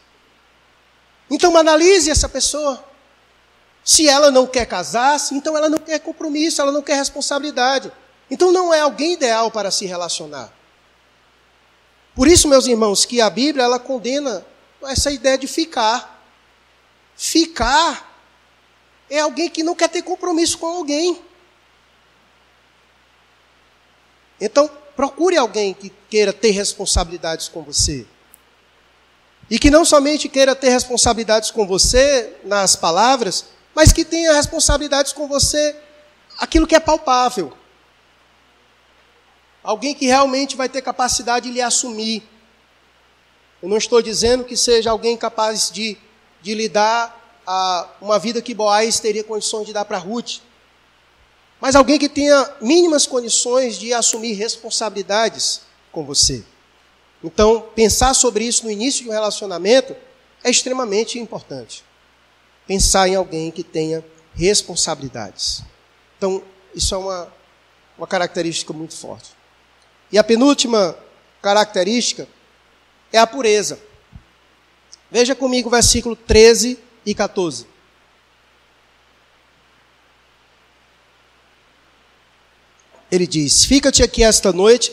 Então 1.31 1.57
analise 1.57 2.11
essa 2.11 2.29
pessoa. 2.29 2.85
Se 3.85 4.09
ela 4.09 4.29
não 4.33 4.45
quer 4.45 4.67
casar, 4.67 5.21
então 5.31 5.57
ela 5.57 5.69
não 5.69 5.79
quer 5.79 6.01
compromisso, 6.01 6.61
ela 6.61 6.73
não 6.73 6.83
quer 6.83 6.97
responsabilidade. 6.97 7.93
Então 8.33 8.51
não 8.51 8.73
é 8.73 8.81
alguém 8.81 9.13
ideal 9.13 9.51
para 9.51 9.71
se 9.71 9.85
relacionar. 9.85 10.51
Por 12.15 12.27
isso, 12.27 12.49
meus 12.49 12.67
irmãos, 12.67 13.05
que 13.05 13.21
a 13.21 13.29
Bíblia 13.29 13.63
ela 13.63 13.79
condena 13.79 14.43
essa 14.85 15.11
ideia 15.11 15.37
de 15.37 15.47
ficar. 15.47 16.25
Ficar 17.15 18.11
é 19.11 19.21
alguém 19.21 19.51
que 19.51 19.63
não 19.63 19.75
quer 19.75 19.91
ter 19.91 20.01
compromisso 20.01 20.57
com 20.57 20.67
alguém. 20.67 21.21
Então, 24.41 24.67
procure 24.97 25.37
alguém 25.37 25.75
que 25.75 25.93
queira 26.09 26.33
ter 26.33 26.53
responsabilidades 26.53 27.49
com 27.49 27.63
você. 27.63 28.07
E 29.51 29.59
que 29.59 29.71
não 29.71 29.85
somente 29.85 30.27
queira 30.27 30.57
ter 30.57 30.71
responsabilidades 30.71 31.51
com 31.51 31.67
você 31.67 32.35
nas 32.45 32.77
palavras, 32.77 33.45
mas 33.75 33.93
que 33.93 34.07
tenha 34.07 34.33
responsabilidades 34.33 35.13
com 35.13 35.29
você 35.29 35.77
aquilo 36.39 36.67
que 36.67 36.75
é 36.75 36.81
palpável. 36.81 37.59
Alguém 39.63 39.95
que 39.95 40.07
realmente 40.07 40.57
vai 40.57 40.69
ter 40.69 40.83
capacidade 40.83 41.49
de 41.49 41.55
lhe 41.55 41.63
assumir. 41.63 42.23
Eu 43.63 43.69
não 43.69 43.77
estou 43.77 44.03
dizendo 44.03 44.45
que 44.45 44.57
seja 44.57 44.91
alguém 44.91 45.17
capaz 45.17 45.71
de, 45.71 45.97
de 46.41 46.55
lhe 46.55 46.69
dar 46.69 47.41
a, 47.47 47.89
uma 48.01 48.19
vida 48.19 48.43
que 48.43 48.55
Boaz 48.55 48.99
teria 48.99 49.23
condições 49.23 49.67
de 49.67 49.73
dar 49.73 49.85
para 49.85 49.99
Ruth 49.99 50.41
mas 51.63 51.77
alguém 51.77 51.97
que 51.97 52.09
tenha 52.09 52.57
mínimas 52.61 53.07
condições 53.07 53.79
de 53.79 53.95
assumir 53.95 54.33
responsabilidades 54.33 55.61
com 55.93 56.05
você. 56.05 56.45
Então, 57.23 57.69
pensar 57.73 58.15
sobre 58.15 58.45
isso 58.45 58.65
no 58.65 58.71
início 58.71 59.05
de 59.05 59.09
um 59.09 59.13
relacionamento 59.13 59.95
é 60.43 60.51
extremamente 60.51 61.21
importante. 61.21 61.85
Pensar 62.67 63.07
em 63.07 63.15
alguém 63.15 63.53
que 63.53 63.63
tenha 63.63 64.05
responsabilidades. 64.35 65.63
Então, 66.19 66.43
isso 66.75 66.97
é 66.97 66.99
uma, 66.99 67.33
uma 67.97 68.07
característica 68.09 68.73
muito 68.73 68.97
forte. 68.97 69.31
E 70.13 70.19
a 70.19 70.25
penúltima 70.25 70.97
característica 71.41 72.29
é 73.13 73.19
a 73.19 73.27
pureza. 73.27 73.81
Veja 75.11 75.35
comigo 75.35 75.69
o 75.69 75.73
versículo 75.73 76.15
13 76.15 76.79
e 77.05 77.15
14. 77.15 77.73
ele 83.13 83.27
diz: 83.27 83.67
Fica-te 83.67 84.03
aqui 84.03 84.25
esta 84.25 84.51
noite, 84.55 84.91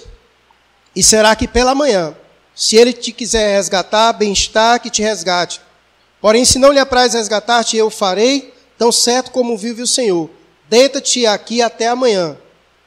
e 0.94 1.02
será 1.02 1.34
que 1.38 1.48
pela 1.48 1.74
manhã, 1.74 2.14
se 2.54 2.76
ele 2.76 2.92
te 2.92 3.14
quiser 3.14 3.56
resgatar, 3.56 4.12
bem-estar, 4.12 4.82
que 4.82 4.90
te 4.90 5.02
resgate. 5.02 5.62
Porém, 6.20 6.44
se 6.44 6.60
não 6.60 6.74
lhe 6.74 6.80
apraz 6.80 7.14
resgatar-te, 7.14 7.78
eu 7.78 7.90
farei, 7.90 8.54
tão 8.78 8.92
certo 8.92 9.32
como 9.32 9.58
vive 9.58 9.82
o 9.82 9.88
Senhor. 9.88 10.30
Deita-te 10.68 11.26
aqui 11.26 11.62
até 11.62 11.88
amanhã. 11.88 12.38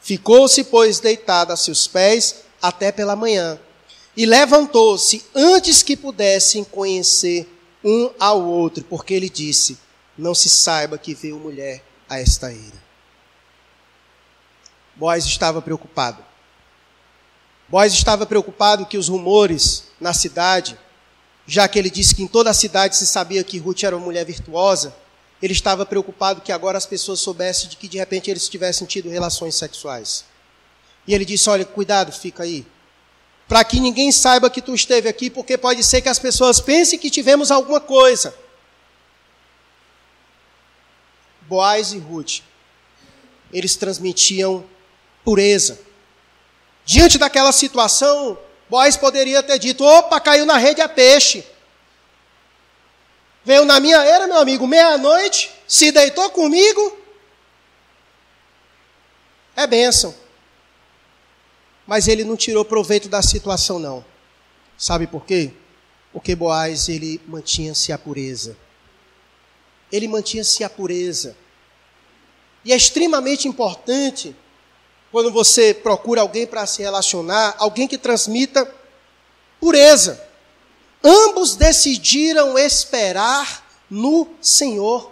Ficou-se, 0.02 0.64
pois, 0.64 0.98
deitado 0.98 1.52
a 1.52 1.56
seus 1.56 1.86
pés 1.86 2.42
até 2.60 2.90
pela 2.90 3.14
manhã. 3.14 3.58
E 4.16 4.26
levantou-se 4.26 5.24
antes 5.34 5.82
que 5.82 5.96
pudessem 5.96 6.64
conhecer 6.64 7.48
um 7.84 8.10
ao 8.18 8.42
outro, 8.42 8.84
porque 8.84 9.14
ele 9.14 9.30
disse: 9.30 9.78
Não 10.18 10.34
se 10.34 10.50
saiba 10.50 10.98
que 10.98 11.14
veio 11.14 11.38
mulher 11.38 11.82
a 12.08 12.18
esta 12.18 12.52
ira. 12.52 12.82
Boaz 14.96 15.24
estava 15.24 15.62
preocupado. 15.62 16.22
Boaz 17.68 17.94
estava 17.94 18.26
preocupado 18.26 18.84
que 18.84 18.98
os 18.98 19.08
rumores 19.08 19.84
na 20.00 20.12
cidade, 20.12 20.76
já 21.46 21.66
que 21.66 21.78
ele 21.78 21.88
disse 21.88 22.14
que 22.14 22.22
em 22.22 22.26
toda 22.26 22.50
a 22.50 22.54
cidade 22.54 22.96
se 22.96 23.06
sabia 23.06 23.42
que 23.42 23.58
Ruth 23.58 23.84
era 23.84 23.96
uma 23.96 24.04
mulher 24.04 24.26
virtuosa, 24.26 24.94
ele 25.42 25.52
estava 25.52 25.84
preocupado 25.84 26.40
que 26.40 26.52
agora 26.52 26.78
as 26.78 26.86
pessoas 26.86 27.18
soubessem 27.18 27.68
de 27.68 27.76
que 27.76 27.88
de 27.88 27.98
repente 27.98 28.30
eles 28.30 28.48
tivessem 28.48 28.86
tido 28.86 29.10
relações 29.10 29.56
sexuais. 29.56 30.24
E 31.06 31.12
ele 31.12 31.24
disse: 31.24 31.50
Olha, 31.50 31.64
cuidado, 31.64 32.12
fica 32.12 32.44
aí. 32.44 32.64
Para 33.48 33.64
que 33.64 33.80
ninguém 33.80 34.12
saiba 34.12 34.48
que 34.48 34.62
tu 34.62 34.72
esteve 34.72 35.08
aqui, 35.08 35.28
porque 35.28 35.58
pode 35.58 35.82
ser 35.82 36.00
que 36.00 36.08
as 36.08 36.18
pessoas 36.18 36.60
pensem 36.60 36.98
que 36.98 37.10
tivemos 37.10 37.50
alguma 37.50 37.80
coisa. 37.80 38.32
Boaz 41.42 41.92
e 41.92 41.98
Ruth, 41.98 42.40
eles 43.52 43.74
transmitiam 43.74 44.64
pureza. 45.24 45.78
Diante 46.84 47.18
daquela 47.18 47.52
situação, 47.52 48.38
Boaz 48.70 48.96
poderia 48.96 49.42
ter 49.42 49.58
dito: 49.58 49.84
opa, 49.84 50.20
caiu 50.20 50.46
na 50.46 50.56
rede 50.56 50.80
a 50.80 50.88
peixe. 50.88 51.44
Veio 53.44 53.64
na 53.64 53.80
minha 53.80 54.02
era, 54.04 54.26
meu 54.26 54.38
amigo, 54.38 54.66
meia-noite, 54.66 55.50
se 55.66 55.90
deitou 55.90 56.30
comigo. 56.30 56.98
É 59.56 59.66
bênção. 59.66 60.14
Mas 61.86 62.08
ele 62.08 62.24
não 62.24 62.36
tirou 62.36 62.64
proveito 62.64 63.08
da 63.08 63.20
situação, 63.20 63.78
não. 63.78 64.04
Sabe 64.78 65.06
por 65.06 65.24
quê? 65.24 65.52
Porque 66.12 66.34
Boaz, 66.34 66.88
ele 66.88 67.20
mantinha-se 67.26 67.92
a 67.92 67.98
pureza. 67.98 68.56
Ele 69.90 70.08
mantinha-se 70.08 70.62
a 70.62 70.70
pureza. 70.70 71.36
E 72.64 72.72
é 72.72 72.76
extremamente 72.76 73.48
importante 73.48 74.34
quando 75.10 75.30
você 75.30 75.74
procura 75.74 76.20
alguém 76.20 76.46
para 76.46 76.64
se 76.66 76.80
relacionar, 76.80 77.54
alguém 77.58 77.86
que 77.86 77.98
transmita 77.98 78.72
pureza. 79.60 80.31
Ambos 81.04 81.56
decidiram 81.56 82.56
esperar 82.56 83.66
no 83.90 84.28
Senhor. 84.40 85.10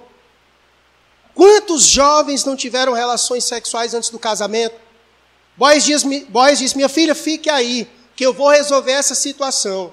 Quantos 1.34 1.84
jovens 1.84 2.44
não 2.44 2.56
tiveram 2.56 2.92
relações 2.92 3.44
sexuais 3.44 3.94
antes 3.94 4.10
do 4.10 4.18
casamento? 4.18 4.76
Boaz 5.56 5.84
diz, 5.84 6.04
diz 6.58 6.74
minha 6.74 6.88
filha, 6.88 7.14
fique 7.14 7.50
aí, 7.50 7.90
que 8.14 8.24
eu 8.24 8.32
vou 8.32 8.48
resolver 8.48 8.92
essa 8.92 9.14
situação. 9.14 9.92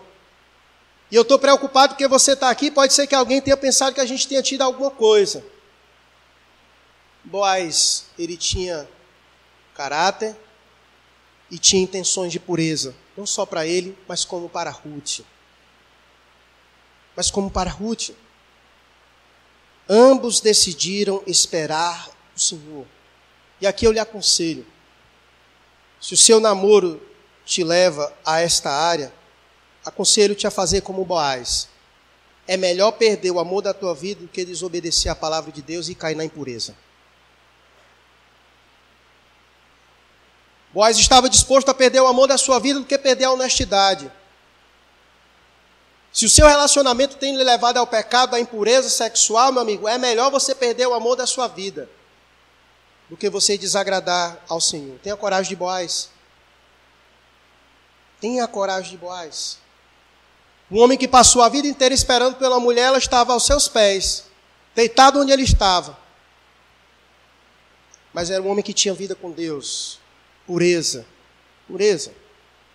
E 1.09 1.15
eu 1.15 1.21
estou 1.21 1.39
preocupado 1.39 1.93
porque 1.93 2.07
você 2.07 2.33
está 2.33 2.49
aqui, 2.49 2.69
pode 2.69 2.93
ser 2.93 3.07
que 3.07 3.15
alguém 3.15 3.41
tenha 3.41 3.57
pensado 3.57 3.93
que 3.93 4.01
a 4.01 4.05
gente 4.05 4.27
tenha 4.27 4.43
tido 4.43 4.61
alguma 4.61 4.91
coisa. 4.91 5.43
Boaz, 7.23 8.05
ele 8.17 8.37
tinha 8.37 8.87
caráter 9.73 10.35
e 11.49 11.57
tinha 11.57 11.81
intenções 11.81 12.31
de 12.31 12.39
pureza, 12.39 12.95
não 13.15 13.25
só 13.25 13.45
para 13.45 13.65
ele, 13.65 13.97
mas 14.07 14.25
como 14.25 14.49
para 14.49 14.69
Ruth. 14.69 15.21
Mas 17.17 17.31
como 17.31 17.49
para 17.49 17.71
Ruth. 17.71 18.11
Ambos 19.89 20.39
decidiram 20.39 21.23
esperar 21.25 22.09
o 22.35 22.39
Senhor. 22.39 22.85
E 23.59 23.65
aqui 23.65 23.85
eu 23.87 23.91
lhe 23.91 23.99
aconselho: 23.99 24.63
se 25.99 26.13
o 26.13 26.17
seu 26.17 26.39
namoro 26.39 27.01
te 27.43 27.63
leva 27.63 28.13
a 28.23 28.39
esta 28.39 28.69
área, 28.69 29.11
aconselho-te 29.83 30.45
a 30.45 30.51
fazer 30.51 30.81
como 30.81 31.03
Boaz. 31.03 31.69
É 32.47 32.55
melhor 32.55 32.91
perder 32.91 33.31
o 33.31 33.39
amor 33.39 33.61
da 33.61 33.73
tua 33.73 33.95
vida 33.95 34.21
do 34.21 34.27
que 34.27 34.45
desobedecer 34.45 35.11
a 35.11 35.15
palavra 35.15 35.51
de 35.51 35.61
Deus 35.61 35.89
e 35.89 35.95
cair 35.95 36.15
na 36.15 36.23
impureza. 36.23 36.75
Boaz 40.71 40.99
estava 40.99 41.27
disposto 41.27 41.69
a 41.69 41.73
perder 41.73 42.01
o 42.01 42.07
amor 42.07 42.27
da 42.27 42.37
sua 42.37 42.59
vida 42.59 42.79
do 42.79 42.85
que 42.85 42.97
perder 42.97 43.25
a 43.25 43.31
honestidade. 43.31 44.11
Se 46.17 46.25
o 46.25 46.29
seu 46.31 46.47
relacionamento 46.47 47.15
tem 47.17 47.37
lhe 47.37 47.43
levado 47.43 47.77
ao 47.77 47.85
pecado, 47.85 48.35
à 48.35 48.39
impureza 48.39 48.89
sexual, 48.89 49.51
meu 49.51 49.61
amigo, 49.61 49.87
é 49.87 49.99
melhor 49.99 50.31
você 50.31 50.55
perder 50.55 50.87
o 50.87 50.95
amor 50.95 51.15
da 51.15 51.27
sua 51.27 51.47
vida 51.47 51.87
do 53.07 53.15
que 53.15 53.29
você 53.29 53.55
desagradar 53.55 54.43
ao 54.49 54.59
Senhor. 54.59 54.97
Tenha 54.97 55.15
coragem 55.15 55.49
de 55.49 55.55
Boaz. 55.55 56.09
Tenha 58.19 58.47
coragem 58.47 58.89
de 58.89 58.97
Boaz. 58.97 59.59
Um 60.71 60.79
homem 60.79 60.97
que 60.97 61.07
passou 61.07 61.43
a 61.43 61.49
vida 61.49 61.67
inteira 61.67 61.93
esperando 61.93 62.37
pela 62.37 62.59
mulher, 62.59 62.85
ela 62.85 62.97
estava 62.97 63.33
aos 63.33 63.45
seus 63.45 63.67
pés, 63.67 64.23
deitado 64.73 65.19
onde 65.19 65.31
ele 65.31 65.43
estava. 65.43 65.95
Mas 68.11 68.31
era 68.31 68.41
um 68.41 68.49
homem 68.49 68.63
que 68.63 68.73
tinha 68.73 68.95
vida 68.95 69.13
com 69.13 69.29
Deus, 69.29 69.99
pureza, 70.47 71.05
pureza. 71.67 72.11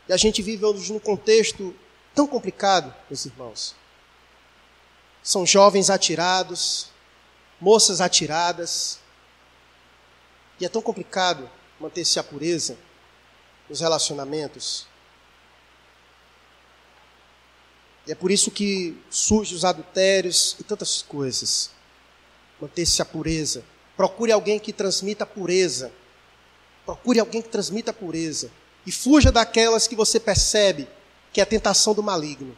E 0.09 0.13
a 0.13 0.17
gente 0.17 0.41
vive 0.43 0.65
hoje 0.65 0.93
num 0.93 1.01
contexto 1.01 1.75
tão 2.15 2.27
complicado, 2.27 2.95
meus 3.09 3.27
irmãos. 3.27 3.75
São 5.23 5.47
jovens 5.47 5.91
atirados, 5.91 6.89
moças 7.61 8.01
atiradas, 8.01 8.99
e 10.61 10.65
é 10.65 10.69
tão 10.69 10.83
complicado 10.83 11.49
manter-se 11.79 12.19
a 12.19 12.23
pureza 12.23 12.77
nos 13.69 13.81
relacionamentos. 13.81 14.87
E 18.07 18.13
é 18.13 18.15
por 18.15 18.31
isso 18.31 18.51
que 18.51 19.01
surgem 19.11 19.57
os 19.57 19.65
adultérios 19.65 20.57
e 20.59 20.65
tantas 20.65 21.03
coisas. 21.03 21.71
Manter-se 22.61 23.01
a 23.01 23.05
pureza. 23.05 23.65
Procure 23.97 24.33
alguém 24.33 24.59
que 24.59 24.73
transmita 24.73 25.25
pureza. 25.25 25.93
Procure 26.85 27.21
alguém 27.21 27.41
que 27.41 27.49
transmita 27.49 27.93
pureza. 27.93 28.51
E 28.85 28.91
fuja 28.91 29.31
daquelas 29.31 29.87
que 29.87 29.95
você 29.95 30.19
percebe 30.19 30.89
que 31.33 31.41
é 31.41 31.43
a 31.43 31.47
tentação 31.47 31.95
do 31.95 32.03
maligno, 32.03 32.57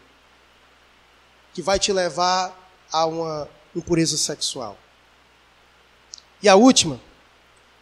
que 1.52 1.62
vai 1.62 1.78
te 1.78 1.92
levar 1.92 2.52
a 2.92 3.06
uma 3.06 3.48
impureza 3.74 4.16
sexual. 4.16 4.76
E 6.42 6.48
a 6.48 6.56
última, 6.56 7.00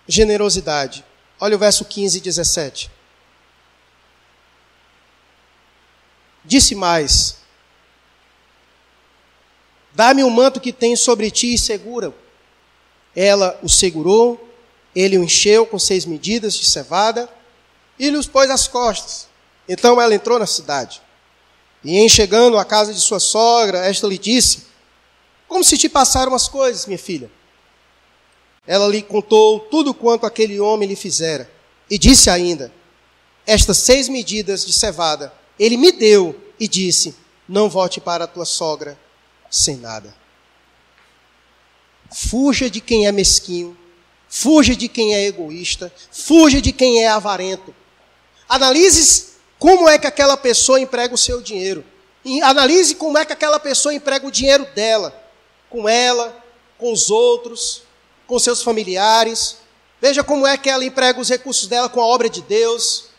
generosidade. 0.07 1.05
Olha 1.41 1.57
o 1.57 1.59
verso 1.59 1.85
15 1.85 2.19
e 2.19 2.21
17. 2.21 2.91
Disse 6.45 6.75
mais: 6.75 7.39
Dá-me 9.95 10.23
o 10.23 10.27
um 10.27 10.31
manto 10.31 10.61
que 10.61 10.73
tens 10.73 11.01
sobre 11.01 11.31
ti 11.31 11.55
e 11.55 11.59
segura. 11.59 12.15
Ela 13.15 13.59
o 13.63 13.69
segurou, 13.69 14.49
ele 14.95 15.19
o 15.19 15.25
encheu 15.25 15.67
com 15.67 15.79
seis 15.79 16.05
medidas 16.05 16.55
de 16.55 16.65
cevada 16.65 17.29
e 17.99 18.09
lhe 18.09 18.17
os 18.17 18.27
pôs 18.27 18.51
às 18.51 18.67
costas. 18.67 19.29
Então 19.69 20.01
ela 20.01 20.15
entrou 20.15 20.39
na 20.39 20.47
cidade. 20.47 21.01
E 21.85 21.99
em 21.99 22.09
chegando 22.09 22.59
à 22.59 22.65
casa 22.65 22.93
de 22.93 23.01
sua 23.01 23.21
sogra, 23.21 23.79
esta 23.87 24.07
lhe 24.07 24.19
disse: 24.19 24.67
Como 25.49 25.65
se 25.65 25.77
te 25.77 25.89
passaram 25.89 26.35
as 26.35 26.49
coisas, 26.49 26.87
minha 26.87 26.99
filha? 26.99 27.31
Ela 28.67 28.87
lhe 28.87 29.03
contou 29.03 29.61
tudo 29.61 29.93
quanto 29.93 30.25
aquele 30.25 30.61
homem 30.61 30.89
lhe 30.89 30.97
fizera. 30.97 31.51
E 31.91 31.99
disse 31.99 32.31
ainda: 32.31 32.73
Estas 33.47 33.79
seis 33.79 34.09
medidas 34.09 34.65
de 34.65 34.73
cevada 34.73 35.33
ele 35.59 35.77
me 35.77 35.93
deu 35.93 36.41
e 36.59 36.69
disse: 36.69 37.15
Não 37.49 37.69
volte 37.69 38.01
para 38.01 38.25
a 38.25 38.29
tua 38.29 38.45
sogra 38.45 38.99
sem 39.51 39.77
nada. 39.77 40.15
Fuja 42.11 42.69
de 42.69 42.81
quem 42.81 43.07
é 43.07 43.13
mesquinho, 43.13 43.77
fuja 44.29 44.77
de 44.77 44.89
quem 44.89 45.15
é 45.15 45.25
egoísta, 45.25 45.93
fuja 46.11 46.61
de 46.61 46.73
quem 46.73 47.03
é 47.03 47.09
avarento. 47.09 47.75
Analise 48.49 49.32
como 49.63 49.89
é 49.89 49.97
que 49.97 50.09
aquela 50.09 50.37
pessoa 50.37 50.81
emprega 50.81 51.15
o 51.15 51.17
seu 51.17 51.41
dinheiro. 51.41 51.85
E 52.25 52.43
analise 52.43 52.97
como 52.97 53.17
é 53.17 53.25
que 53.25 53.33
aquela 53.33 53.61
pessoa 53.61 53.95
emprega 53.95 54.27
o 54.27 54.31
dinheiro 54.31 54.67
dela, 54.75 55.17
com 55.71 55.89
ela, 55.89 56.37
com 56.77 56.93
os 56.93 57.11
outros, 57.11 57.85
com 58.27 58.41
seus 58.41 58.61
familiares. 58.61 59.59
Veja 60.01 60.25
como 60.25 60.49
é 60.49 60.57
que 60.57 60.69
ela 60.69 60.85
emprega 60.85 61.21
os 61.21 61.29
recursos 61.29 61.69
dela 61.69 61.89
com 61.89 62.01
a 62.01 62.05
obra 62.05 62.29
de 62.29 62.43
Deus. 62.43 63.11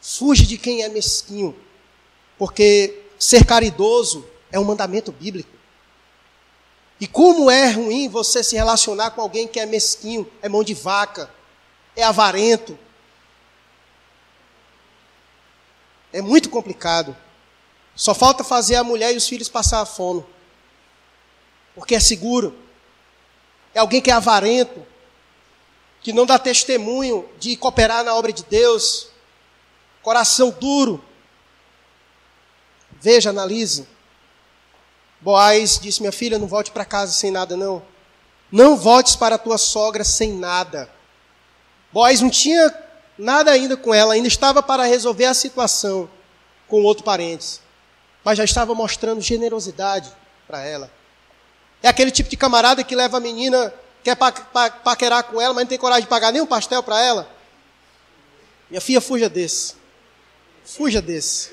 Fuge 0.00 0.46
de 0.46 0.56
quem 0.56 0.82
é 0.82 0.88
mesquinho, 0.88 1.54
porque 2.38 3.02
ser 3.18 3.44
caridoso 3.44 4.26
é 4.50 4.58
um 4.58 4.64
mandamento 4.64 5.12
bíblico. 5.12 5.50
E 6.98 7.06
como 7.06 7.50
é 7.50 7.68
ruim 7.70 8.08
você 8.08 8.42
se 8.42 8.56
relacionar 8.56 9.10
com 9.10 9.20
alguém 9.20 9.46
que 9.46 9.60
é 9.60 9.66
mesquinho, 9.66 10.26
é 10.40 10.48
mão 10.48 10.64
de 10.64 10.72
vaca, 10.72 11.28
é 11.94 12.02
avarento. 12.02 12.78
É 16.16 16.22
muito 16.22 16.48
complicado. 16.48 17.16
Só 17.94 18.14
falta 18.14 18.44
fazer 18.44 18.76
a 18.76 18.84
mulher 18.84 19.12
e 19.12 19.16
os 19.16 19.28
filhos 19.28 19.48
passar 19.48 19.80
a 19.80 19.86
fome. 19.86 20.24
Porque 21.74 21.94
é 21.94 22.00
seguro 22.00 22.66
é 23.76 23.78
alguém 23.78 24.00
que 24.00 24.10
é 24.10 24.14
avarento, 24.14 24.86
que 26.00 26.10
não 26.10 26.24
dá 26.24 26.38
testemunho 26.38 27.28
de 27.38 27.58
cooperar 27.58 28.02
na 28.02 28.14
obra 28.14 28.32
de 28.32 28.42
Deus, 28.42 29.08
coração 30.02 30.48
duro. 30.48 31.04
Veja, 32.98 33.28
analise. 33.28 33.86
Boaz 35.20 35.78
disse: 35.78 36.00
Minha 36.00 36.10
filha, 36.10 36.38
não 36.38 36.46
volte 36.46 36.70
para 36.70 36.86
casa 36.86 37.12
sem 37.12 37.30
nada, 37.30 37.54
não. 37.54 37.82
Não 38.50 38.78
voltes 38.78 39.14
para 39.14 39.34
a 39.34 39.38
tua 39.38 39.58
sogra 39.58 40.04
sem 40.04 40.32
nada. 40.32 40.90
Boaz 41.92 42.22
não 42.22 42.30
tinha 42.30 42.74
nada 43.18 43.50
ainda 43.50 43.76
com 43.76 43.92
ela, 43.92 44.14
ainda 44.14 44.28
estava 44.28 44.62
para 44.62 44.84
resolver 44.84 45.26
a 45.26 45.34
situação 45.34 46.08
com 46.68 46.82
outro 46.82 47.04
parente, 47.04 47.60
mas 48.24 48.38
já 48.38 48.44
estava 48.44 48.74
mostrando 48.74 49.20
generosidade 49.20 50.12
para 50.46 50.64
ela. 50.64 50.90
É 51.82 51.88
aquele 51.88 52.10
tipo 52.10 52.28
de 52.28 52.36
camarada 52.36 52.82
que 52.82 52.96
leva 52.96 53.18
a 53.18 53.20
menina, 53.20 53.72
quer 54.02 54.16
pa, 54.16 54.32
pa, 54.32 54.70
paquerar 54.70 55.24
com 55.24 55.40
ela, 55.40 55.54
mas 55.54 55.64
não 55.64 55.68
tem 55.68 55.78
coragem 55.78 56.02
de 56.02 56.08
pagar 56.08 56.32
nem 56.32 56.42
um 56.42 56.46
pastel 56.46 56.82
para 56.82 57.00
ela. 57.00 57.28
Minha 58.68 58.80
filha, 58.80 59.00
fuja 59.00 59.28
desse. 59.28 59.74
Fuja 60.64 61.00
desse. 61.00 61.52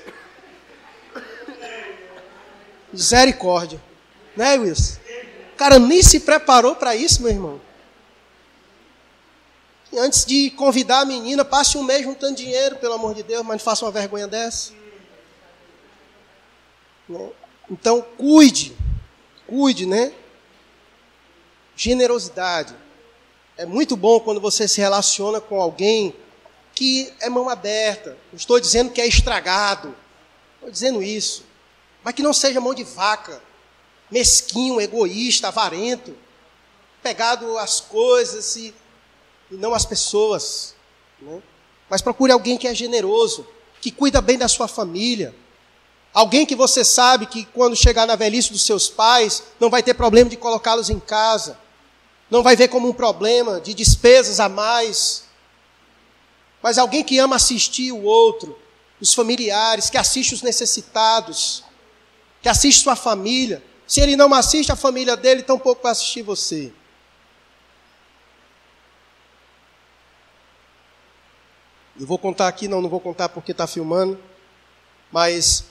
Misericórdia. 2.92 3.80
Né, 4.36 4.56
Wilson? 4.58 4.98
O 5.52 5.56
cara 5.56 5.78
nem 5.78 6.02
se 6.02 6.20
preparou 6.20 6.74
para 6.74 6.96
isso, 6.96 7.22
meu 7.22 7.30
irmão. 7.30 7.60
E 9.92 9.98
antes 9.98 10.24
de 10.24 10.50
convidar 10.50 11.00
a 11.00 11.04
menina, 11.04 11.44
passe 11.44 11.78
um 11.78 11.82
mês 11.84 12.02
juntando 12.02 12.34
dinheiro, 12.34 12.76
pelo 12.76 12.94
amor 12.94 13.14
de 13.14 13.22
Deus, 13.22 13.44
mas 13.44 13.58
não 13.58 13.64
faça 13.64 13.84
uma 13.84 13.92
vergonha 13.92 14.26
dessa. 14.26 14.72
Né? 17.08 17.30
Então, 17.70 18.02
cuide. 18.16 18.76
Cuide, 19.46 19.86
né? 19.86 20.12
Generosidade. 21.76 22.74
É 23.56 23.64
muito 23.64 23.96
bom 23.96 24.20
quando 24.20 24.40
você 24.40 24.66
se 24.66 24.80
relaciona 24.80 25.40
com 25.40 25.60
alguém 25.60 26.14
que 26.74 27.12
é 27.20 27.28
mão 27.28 27.48
aberta. 27.48 28.16
Não 28.32 28.36
estou 28.36 28.58
dizendo 28.58 28.90
que 28.90 29.00
é 29.00 29.06
estragado. 29.06 29.94
Estou 30.56 30.70
dizendo 30.70 31.02
isso. 31.02 31.44
Mas 32.02 32.14
que 32.14 32.22
não 32.22 32.32
seja 32.32 32.60
mão 32.60 32.74
de 32.74 32.84
vaca, 32.84 33.40
mesquinho, 34.10 34.80
egoísta, 34.80 35.48
avarento, 35.48 36.16
pegado 37.02 37.56
às 37.58 37.80
coisas 37.80 38.56
e, 38.56 38.74
e 39.50 39.54
não 39.54 39.72
às 39.72 39.84
pessoas. 39.84 40.74
Né? 41.20 41.42
Mas 41.88 42.02
procure 42.02 42.32
alguém 42.32 42.58
que 42.58 42.66
é 42.66 42.74
generoso, 42.74 43.46
que 43.80 43.90
cuida 43.90 44.20
bem 44.20 44.36
da 44.36 44.48
sua 44.48 44.66
família, 44.66 45.34
Alguém 46.14 46.46
que 46.46 46.54
você 46.54 46.84
sabe 46.84 47.26
que 47.26 47.44
quando 47.46 47.74
chegar 47.74 48.06
na 48.06 48.14
velhice 48.14 48.52
dos 48.52 48.62
seus 48.62 48.88
pais, 48.88 49.42
não 49.58 49.68
vai 49.68 49.82
ter 49.82 49.94
problema 49.94 50.30
de 50.30 50.36
colocá-los 50.36 50.88
em 50.88 51.00
casa. 51.00 51.58
Não 52.30 52.40
vai 52.40 52.54
ver 52.54 52.68
como 52.68 52.88
um 52.88 52.92
problema 52.92 53.60
de 53.60 53.74
despesas 53.74 54.38
a 54.38 54.48
mais. 54.48 55.24
Mas 56.62 56.78
alguém 56.78 57.02
que 57.02 57.18
ama 57.18 57.34
assistir 57.34 57.90
o 57.90 58.04
outro, 58.04 58.56
os 59.00 59.12
familiares, 59.12 59.90
que 59.90 59.98
assiste 59.98 60.34
os 60.34 60.42
necessitados, 60.42 61.64
que 62.40 62.48
assiste 62.48 62.84
sua 62.84 62.94
família. 62.94 63.60
Se 63.84 64.00
ele 64.00 64.14
não 64.14 64.32
assiste 64.32 64.70
a 64.70 64.76
família 64.76 65.16
dele, 65.16 65.42
tampouco 65.42 65.82
vai 65.82 65.90
assistir 65.90 66.22
você. 66.22 66.72
Eu 71.98 72.06
vou 72.06 72.18
contar 72.18 72.46
aqui, 72.46 72.68
não, 72.68 72.80
não 72.80 72.88
vou 72.88 73.00
contar 73.00 73.28
porque 73.28 73.50
está 73.50 73.66
filmando, 73.66 74.18
mas 75.10 75.64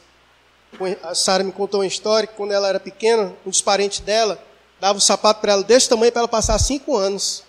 a 1.04 1.16
Sara 1.16 1.44
me 1.44 1.52
contou 1.52 1.82
uma 1.82 1.88
história 1.88 2.28
que 2.28 2.36
quando 2.36 2.52
ela 2.52 2.68
era 2.68 2.80
pequena, 2.80 3.34
um 3.46 3.50
dos 3.50 3.62
parentes 3.62 4.00
dela 4.00 4.44
dava 4.80 4.98
um 4.98 5.02
sapato 5.02 5.40
para 5.40 5.54
ela 5.54 5.64
desse 5.64 5.88
tamanho 5.88 6.12
para 6.12 6.22
ela 6.22 6.28
passar 6.28 6.58
cinco 6.60 6.96
anos. 6.96 7.44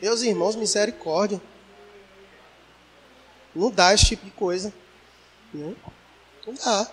Meus 0.00 0.22
irmãos, 0.22 0.56
misericórdia. 0.56 1.40
Não 3.54 3.70
dá 3.70 3.92
esse 3.92 4.06
tipo 4.06 4.24
de 4.24 4.30
coisa. 4.30 4.72
Não 5.52 5.74
dá. 6.64 6.90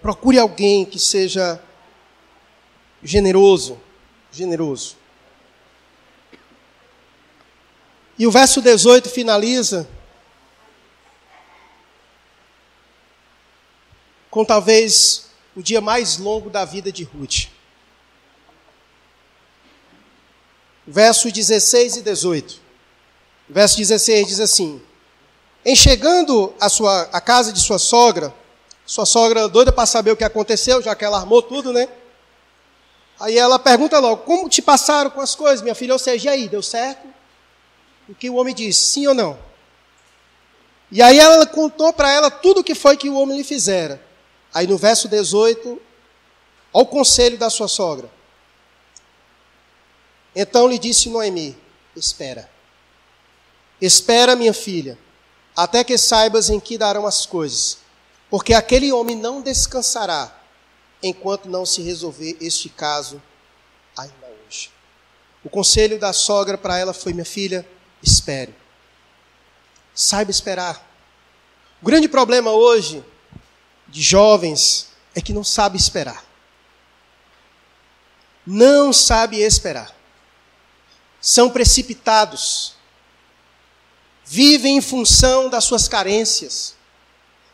Procure 0.00 0.38
alguém 0.38 0.84
que 0.84 0.98
seja 0.98 1.62
generoso, 3.02 3.80
generoso. 4.32 4.96
E 8.18 8.26
o 8.26 8.30
verso 8.30 8.60
18 8.60 9.08
finaliza 9.08 9.88
com 14.30 14.44
talvez 14.44 15.26
o 15.54 15.62
dia 15.62 15.80
mais 15.80 16.16
longo 16.16 16.48
da 16.48 16.64
vida 16.64 16.90
de 16.90 17.04
Ruth. 17.04 17.48
Verso 20.86 21.30
16 21.30 21.96
e 21.96 22.02
18. 22.02 22.60
Verso 23.48 23.76
16 23.76 24.26
diz 24.26 24.40
assim: 24.40 24.80
Em 25.64 25.76
chegando 25.76 26.54
a, 26.58 26.68
sua, 26.68 27.02
a 27.12 27.20
casa 27.20 27.52
de 27.52 27.60
sua 27.60 27.78
sogra, 27.78 28.34
sua 28.86 29.06
sogra 29.06 29.48
doida 29.48 29.70
para 29.70 29.86
saber 29.86 30.10
o 30.10 30.16
que 30.16 30.24
aconteceu, 30.24 30.82
já 30.82 30.94
que 30.94 31.04
ela 31.04 31.18
armou 31.18 31.42
tudo, 31.42 31.72
né? 31.72 31.88
Aí 33.20 33.36
ela 33.36 33.58
pergunta 33.58 33.98
logo: 33.98 34.24
Como 34.24 34.48
te 34.48 34.62
passaram 34.62 35.10
com 35.10 35.20
as 35.20 35.34
coisas, 35.34 35.60
minha 35.60 35.74
filha? 35.74 35.92
Ou 35.92 35.98
seja, 35.98 36.30
e 36.30 36.32
aí, 36.32 36.48
deu 36.48 36.62
certo? 36.62 37.11
O 38.12 38.14
que 38.14 38.30
o 38.30 38.36
homem 38.36 38.54
disse, 38.54 38.78
sim 38.78 39.08
ou 39.08 39.14
não? 39.14 39.36
E 40.92 41.02
aí 41.02 41.18
ela 41.18 41.44
contou 41.44 41.92
para 41.92 42.12
ela 42.12 42.30
tudo 42.30 42.60
o 42.60 42.64
que 42.64 42.76
foi 42.76 42.96
que 42.96 43.08
o 43.08 43.16
homem 43.16 43.36
lhe 43.36 43.42
fizera. 43.42 44.00
Aí 44.54 44.68
no 44.68 44.78
verso 44.78 45.08
18, 45.08 45.82
ao 46.72 46.86
conselho 46.86 47.36
da 47.36 47.50
sua 47.50 47.66
sogra. 47.66 48.08
Então 50.36 50.68
lhe 50.68 50.78
disse 50.78 51.08
Noemi: 51.08 51.58
Espera. 51.96 52.48
Espera, 53.80 54.36
minha 54.36 54.52
filha, 54.52 54.96
até 55.56 55.82
que 55.82 55.98
saibas 55.98 56.48
em 56.48 56.60
que 56.60 56.78
darão 56.78 57.06
as 57.06 57.26
coisas 57.26 57.82
porque 58.32 58.54
aquele 58.54 58.90
homem 58.90 59.14
não 59.14 59.42
descansará 59.42 60.34
enquanto 61.02 61.50
não 61.50 61.66
se 61.66 61.82
resolver 61.82 62.34
este 62.40 62.70
caso 62.70 63.22
ainda 63.94 64.26
hoje. 64.48 64.70
O 65.44 65.50
conselho 65.50 66.00
da 66.00 66.14
sogra 66.14 66.56
para 66.56 66.78
ela 66.78 66.94
foi: 66.94 67.12
minha 67.12 67.26
filha, 67.26 67.68
espere. 68.02 68.54
Saiba 69.94 70.30
esperar. 70.30 70.84
O 71.80 71.84
grande 71.84 72.08
problema 72.08 72.50
hoje 72.50 73.04
de 73.88 74.00
jovens 74.02 74.88
é 75.14 75.20
que 75.20 75.32
não 75.32 75.44
sabe 75.44 75.76
esperar. 75.76 76.24
Não 78.46 78.92
sabe 78.92 79.40
esperar. 79.40 79.94
São 81.20 81.50
precipitados. 81.50 82.74
Vivem 84.24 84.78
em 84.78 84.80
função 84.80 85.48
das 85.48 85.64
suas 85.64 85.86
carências 85.86 86.74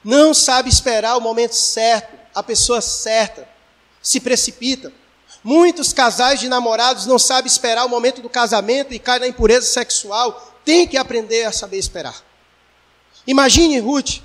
não 0.03 0.33
sabe 0.33 0.69
esperar 0.69 1.16
o 1.16 1.20
momento 1.20 1.55
certo, 1.55 2.16
a 2.35 2.43
pessoa 2.43 2.81
certa, 2.81 3.49
se 4.01 4.20
precipita. 4.20 4.93
Muitos 5.43 5.93
casais 5.93 6.40
de 6.40 6.48
namorados 6.48 7.06
não 7.06 7.19
sabem 7.19 7.51
esperar 7.51 7.85
o 7.85 7.89
momento 7.89 8.20
do 8.20 8.28
casamento 8.28 8.93
e 8.93 8.98
caem 8.98 9.20
na 9.20 9.28
impureza 9.28 9.66
sexual. 9.66 10.55
Tem 10.65 10.86
que 10.86 10.97
aprender 10.97 11.44
a 11.44 11.52
saber 11.52 11.78
esperar. 11.78 12.23
Imagine 13.27 13.78
Ruth, 13.78 14.20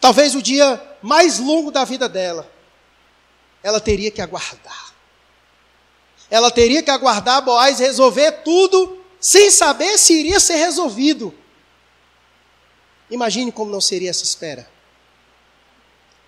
talvez 0.00 0.34
o 0.34 0.42
dia 0.42 0.80
mais 1.02 1.38
longo 1.38 1.70
da 1.70 1.84
vida 1.84 2.08
dela, 2.08 2.50
ela 3.62 3.80
teria 3.80 4.10
que 4.10 4.22
aguardar. 4.22 4.94
Ela 6.30 6.50
teria 6.50 6.82
que 6.82 6.90
aguardar 6.90 7.42
Boaz 7.42 7.78
resolver 7.78 8.32
tudo 8.42 9.02
sem 9.20 9.50
saber 9.50 9.98
se 9.98 10.12
iria 10.12 10.38
ser 10.38 10.56
resolvido. 10.56 11.34
Imagine 13.10 13.50
como 13.50 13.70
não 13.70 13.80
seria 13.80 14.10
essa 14.10 14.24
espera. 14.24 14.68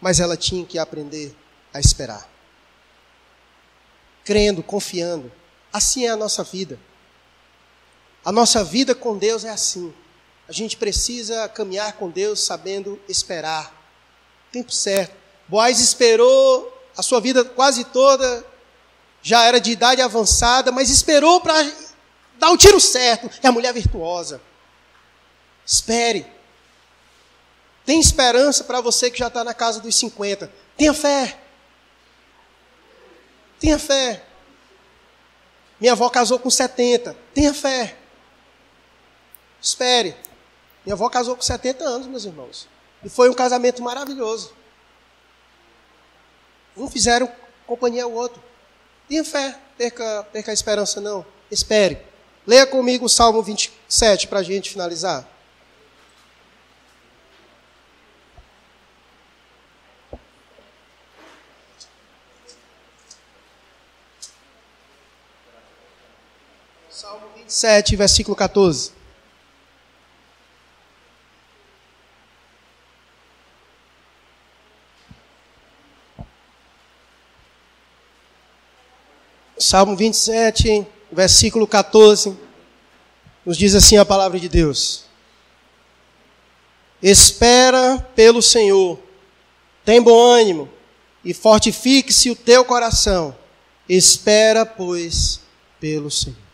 Mas 0.01 0.19
ela 0.19 0.37
tinha 0.37 0.65
que 0.65 0.79
aprender 0.79 1.37
a 1.73 1.79
esperar. 1.79 2.30
Crendo, 4.25 4.63
confiando. 4.63 5.31
Assim 5.73 6.07
é 6.07 6.11
a 6.11 6.17
nossa 6.17 6.43
vida. 6.43 6.79
A 8.25 8.31
nossa 8.31 8.63
vida 8.63 8.95
com 8.95 9.17
Deus 9.17 9.45
é 9.45 9.51
assim. 9.51 9.93
A 10.49 10.53
gente 10.53 10.77
precisa 10.77 11.49
caminhar 11.49 11.93
com 11.95 12.11
Deus 12.11 12.41
sabendo 12.41 13.01
esperar. 13.09 13.73
Tempo 14.53 14.73
certo. 14.73 15.15
Boaz 15.49 15.81
esperou 15.81 16.77
a 16.97 17.03
sua 17.03 17.21
vida 17.21 17.45
quase 17.45 17.85
toda, 17.85 18.45
já 19.23 19.45
era 19.45 19.61
de 19.61 19.71
idade 19.71 20.03
avançada, 20.03 20.71
mas 20.71 20.91
esperou 20.91 21.41
para 21.41 21.55
dar 22.39 22.51
o 22.51 22.57
tiro 22.57 22.81
certo. 22.81 23.31
É 23.43 23.49
a 23.49 23.53
mulher 23.53 23.73
virtuosa. 23.73 24.41
Espere. 25.65 26.27
Tem 27.87 27.99
esperança 27.99 28.65
para 28.65 28.81
você 28.81 29.11
que 29.11 29.19
já 29.19 29.29
está 29.29 29.43
na 29.43 29.55
casa 29.55 29.81
dos 29.81 29.95
50. 29.97 30.53
Tenha 30.77 30.93
fé. 30.93 31.40
Tenha 33.61 33.79
fé. 33.79 34.25
Minha 35.79 35.93
avó 35.93 36.09
casou 36.09 36.39
com 36.39 36.51
70. 36.51 37.15
Tenha 37.35 37.55
fé. 37.55 37.97
Espere. 39.61 40.17
Minha 40.85 40.95
avó 40.95 41.09
casou 41.11 41.37
com 41.37 41.43
70 41.43 41.85
anos, 41.85 42.07
meus 42.07 42.25
irmãos. 42.25 42.67
E 43.05 43.09
foi 43.09 43.29
um 43.29 43.35
casamento 43.35 43.83
maravilhoso. 43.83 44.53
Um 46.77 46.89
fizeram 46.89 47.31
companhia 47.67 48.05
ao 48.05 48.13
outro. 48.13 48.43
Tenha 49.09 49.25
fé. 49.25 49.59
Perca, 49.77 50.27
perca 50.33 50.51
a 50.51 50.55
esperança, 50.55 51.01
não. 51.01 51.25
Espere. 51.51 51.99
Leia 52.47 52.67
comigo 52.67 53.05
o 53.05 53.09
Salmo 53.09 53.43
27 53.43 54.27
para 54.27 54.41
a 54.41 54.43
gente 54.43 54.71
finalizar. 54.71 55.29
Salmo 67.51 67.51
27, 67.51 67.97
versículo 67.97 68.37
14. 68.37 68.93
Salmo 79.59 79.97
27, 79.97 80.87
versículo 81.11 81.67
14, 81.67 82.39
nos 83.45 83.59
diz 83.59 83.75
assim 83.75 83.97
a 83.97 84.05
palavra 84.05 84.39
de 84.39 84.49
Deus: 84.49 85.07
Espera 87.03 87.99
pelo 88.15 88.41
Senhor, 88.41 88.97
tem 89.85 90.01
bom 90.01 90.17
ânimo 90.17 90.69
e 91.25 91.35
fortifique-se 91.35 92.31
o 92.31 92.37
teu 92.37 92.65
coração. 92.65 93.37
Espera, 93.89 94.65
pois, 94.65 95.41
pelo 95.81 96.13
Senhor. 96.13 96.50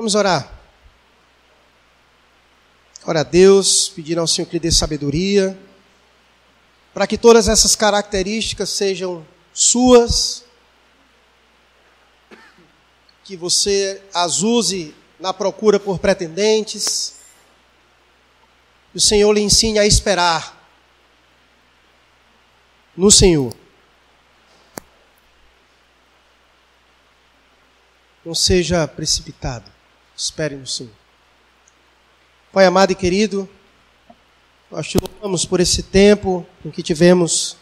Vamos 0.00 0.14
orar. 0.14 0.50
Ora 3.04 3.20
a 3.20 3.22
Deus, 3.22 3.90
pedir 3.90 4.18
ao 4.18 4.26
Senhor 4.26 4.46
que 4.46 4.54
lhe 4.54 4.58
dê 4.58 4.72
sabedoria, 4.72 5.54
para 6.94 7.06
que 7.06 7.18
todas 7.18 7.48
essas 7.48 7.76
características 7.76 8.70
sejam 8.70 9.26
suas, 9.52 10.42
que 13.24 13.36
você 13.36 14.02
as 14.14 14.40
use 14.40 14.94
na 15.18 15.34
procura 15.34 15.78
por 15.78 15.98
pretendentes, 15.98 17.16
que 18.92 18.96
o 18.96 19.00
Senhor 19.02 19.30
lhe 19.34 19.42
ensine 19.42 19.78
a 19.78 19.84
esperar 19.84 20.66
no 22.96 23.10
Senhor. 23.10 23.54
Não 28.24 28.34
seja 28.34 28.88
precipitado. 28.88 29.79
Espere 30.20 30.54
no 30.54 30.66
Senhor. 30.66 30.92
Pai 32.52 32.66
amado 32.66 32.92
e 32.92 32.94
querido, 32.94 33.48
nós 34.70 34.86
te 34.86 34.98
louvamos 34.98 35.46
por 35.46 35.60
esse 35.60 35.82
tempo 35.82 36.46
em 36.62 36.70
que 36.70 36.82
tivemos 36.82 37.56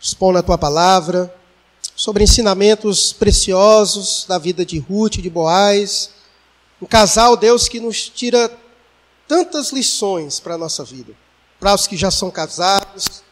expondo 0.00 0.38
a 0.38 0.44
tua 0.44 0.56
palavra, 0.56 1.34
sobre 1.96 2.22
ensinamentos 2.22 3.12
preciosos 3.12 4.24
da 4.28 4.38
vida 4.38 4.64
de 4.64 4.78
Ruth 4.78 5.16
e 5.16 5.22
de 5.22 5.28
Boaz, 5.28 6.10
um 6.80 6.86
casal, 6.86 7.36
Deus, 7.36 7.68
que 7.68 7.80
nos 7.80 8.08
tira 8.08 8.48
tantas 9.26 9.72
lições 9.72 10.38
para 10.38 10.54
a 10.54 10.58
nossa 10.58 10.84
vida, 10.84 11.12
para 11.58 11.74
os 11.74 11.88
que 11.88 11.96
já 11.96 12.12
são 12.12 12.30
casados, 12.30 13.24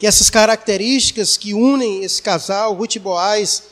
que 0.00 0.06
essas 0.08 0.30
características 0.30 1.36
que 1.36 1.54
unem 1.54 2.02
esse 2.02 2.20
casal, 2.20 2.74
Ruth 2.74 2.96
e 2.96 2.98
Boaz, 2.98 3.62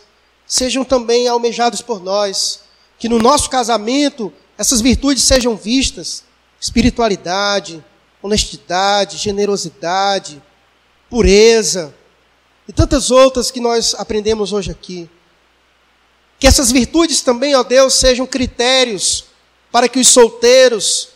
sejam 0.47 0.85
também 0.85 1.27
almejados 1.27 1.83
por 1.83 2.01
nós, 2.01 2.62
que 3.03 3.09
no 3.09 3.19
nosso 3.19 3.51
casamento 3.51 4.33
essas 4.57 4.81
virtudes 4.81 5.25
sejam 5.25 5.57
vistas: 5.57 6.23
espiritualidade, 6.61 7.85
honestidade, 8.23 9.19
generosidade, 9.19 10.41
pureza 11.11 11.93
e 12.69 12.73
tantas 12.73 13.11
outras 13.11 13.51
que 13.51 13.59
nós 13.59 13.93
aprendemos 13.99 14.53
hoje 14.53 14.71
aqui. 14.71 15.11
Que 16.39 16.47
essas 16.47 16.71
virtudes 16.71 17.23
também, 17.23 17.57
ó 17.57 17.65
Deus, 17.65 17.95
sejam 17.95 18.25
critérios 18.25 19.25
para 19.73 19.89
que 19.89 19.99
os 19.99 20.07
solteiros 20.07 21.09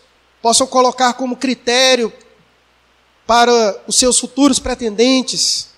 possam 0.43 0.67
colocar 0.67 1.13
como 1.13 1.37
critério 1.37 2.13
para 3.25 3.81
os 3.87 3.95
seus 3.95 4.19
futuros 4.19 4.59
pretendentes. 4.59 5.69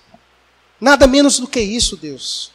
Nada 0.81 1.05
menos 1.05 1.37
do 1.37 1.47
que 1.47 1.59
isso, 1.61 1.95
Deus. 1.95 2.51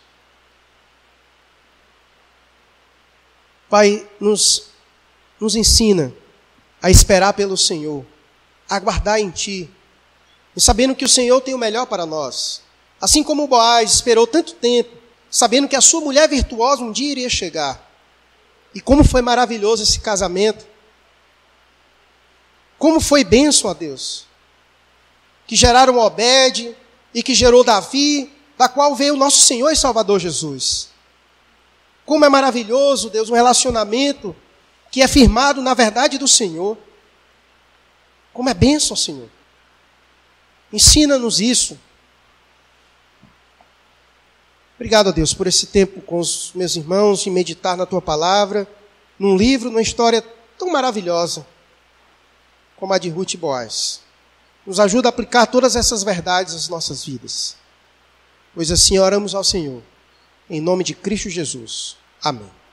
Pai, 3.68 4.06
nos, 4.20 4.70
nos 5.40 5.56
ensina 5.56 6.12
a 6.82 6.90
esperar 6.90 7.32
pelo 7.32 7.56
Senhor, 7.56 8.04
a 8.68 8.76
aguardar 8.76 9.18
em 9.18 9.30
Ti, 9.30 9.70
e 10.56 10.60
sabendo 10.60 10.94
que 10.94 11.04
o 11.04 11.08
Senhor 11.08 11.40
tem 11.40 11.54
o 11.54 11.58
melhor 11.58 11.86
para 11.86 12.06
nós. 12.06 12.62
Assim 13.00 13.22
como 13.22 13.48
Boaz 13.48 13.92
esperou 13.92 14.26
tanto 14.26 14.54
tempo, 14.54 14.96
sabendo 15.30 15.68
que 15.68 15.76
a 15.76 15.80
sua 15.80 16.00
mulher 16.00 16.28
virtuosa 16.28 16.82
um 16.82 16.92
dia 16.92 17.10
iria 17.10 17.28
chegar. 17.28 17.90
E 18.74 18.80
como 18.80 19.04
foi 19.04 19.22
maravilhoso 19.22 19.82
esse 19.82 20.00
casamento. 20.00 20.66
Como 22.78 23.00
foi 23.00 23.24
bênção 23.24 23.70
a 23.70 23.74
Deus. 23.74 24.26
Que 25.46 25.56
geraram 25.56 25.98
Obed 25.98 26.76
e 27.12 27.22
que 27.22 27.34
gerou 27.34 27.62
Davi, 27.62 28.32
da 28.56 28.68
qual 28.68 28.94
veio 28.94 29.14
o 29.14 29.16
nosso 29.16 29.40
Senhor 29.40 29.70
e 29.70 29.76
Salvador 29.76 30.18
Jesus. 30.18 30.88
Como 32.04 32.24
é 32.24 32.28
maravilhoso, 32.28 33.10
Deus, 33.10 33.30
um 33.30 33.34
relacionamento 33.34 34.34
que 34.90 35.02
é 35.02 35.08
firmado 35.08 35.60
na 35.62 35.74
verdade 35.74 36.18
do 36.18 36.28
Senhor. 36.28 36.76
Como 38.32 38.48
é 38.48 38.54
bênção, 38.54 38.96
Senhor. 38.96 39.28
Ensina-nos 40.72 41.40
isso. 41.40 41.78
Obrigado 44.76 45.08
a 45.08 45.12
Deus 45.12 45.32
por 45.32 45.46
esse 45.46 45.68
tempo 45.68 46.00
com 46.00 46.18
os 46.18 46.52
meus 46.54 46.76
irmãos, 46.76 47.26
em 47.26 47.30
meditar 47.30 47.76
na 47.76 47.86
tua 47.86 48.02
palavra, 48.02 48.68
num 49.18 49.36
livro, 49.36 49.70
numa 49.70 49.80
história 49.80 50.22
tão 50.58 50.70
maravilhosa 50.70 51.46
como 52.76 52.92
a 52.92 52.98
de 52.98 53.08
Ruth 53.08 53.34
e 53.34 53.36
Boaz. 53.36 54.00
Nos 54.66 54.80
ajuda 54.80 55.08
a 55.08 55.10
aplicar 55.10 55.46
todas 55.46 55.76
essas 55.76 56.02
verdades 56.02 56.54
às 56.54 56.68
nossas 56.68 57.04
vidas. 57.04 57.56
Pois 58.54 58.70
assim 58.70 58.98
oramos 58.98 59.34
ao 59.34 59.44
Senhor. 59.44 59.82
Em 60.48 60.60
nome 60.60 60.84
de 60.84 60.94
Cristo 60.94 61.30
Jesus. 61.30 61.96
Amém. 62.22 62.63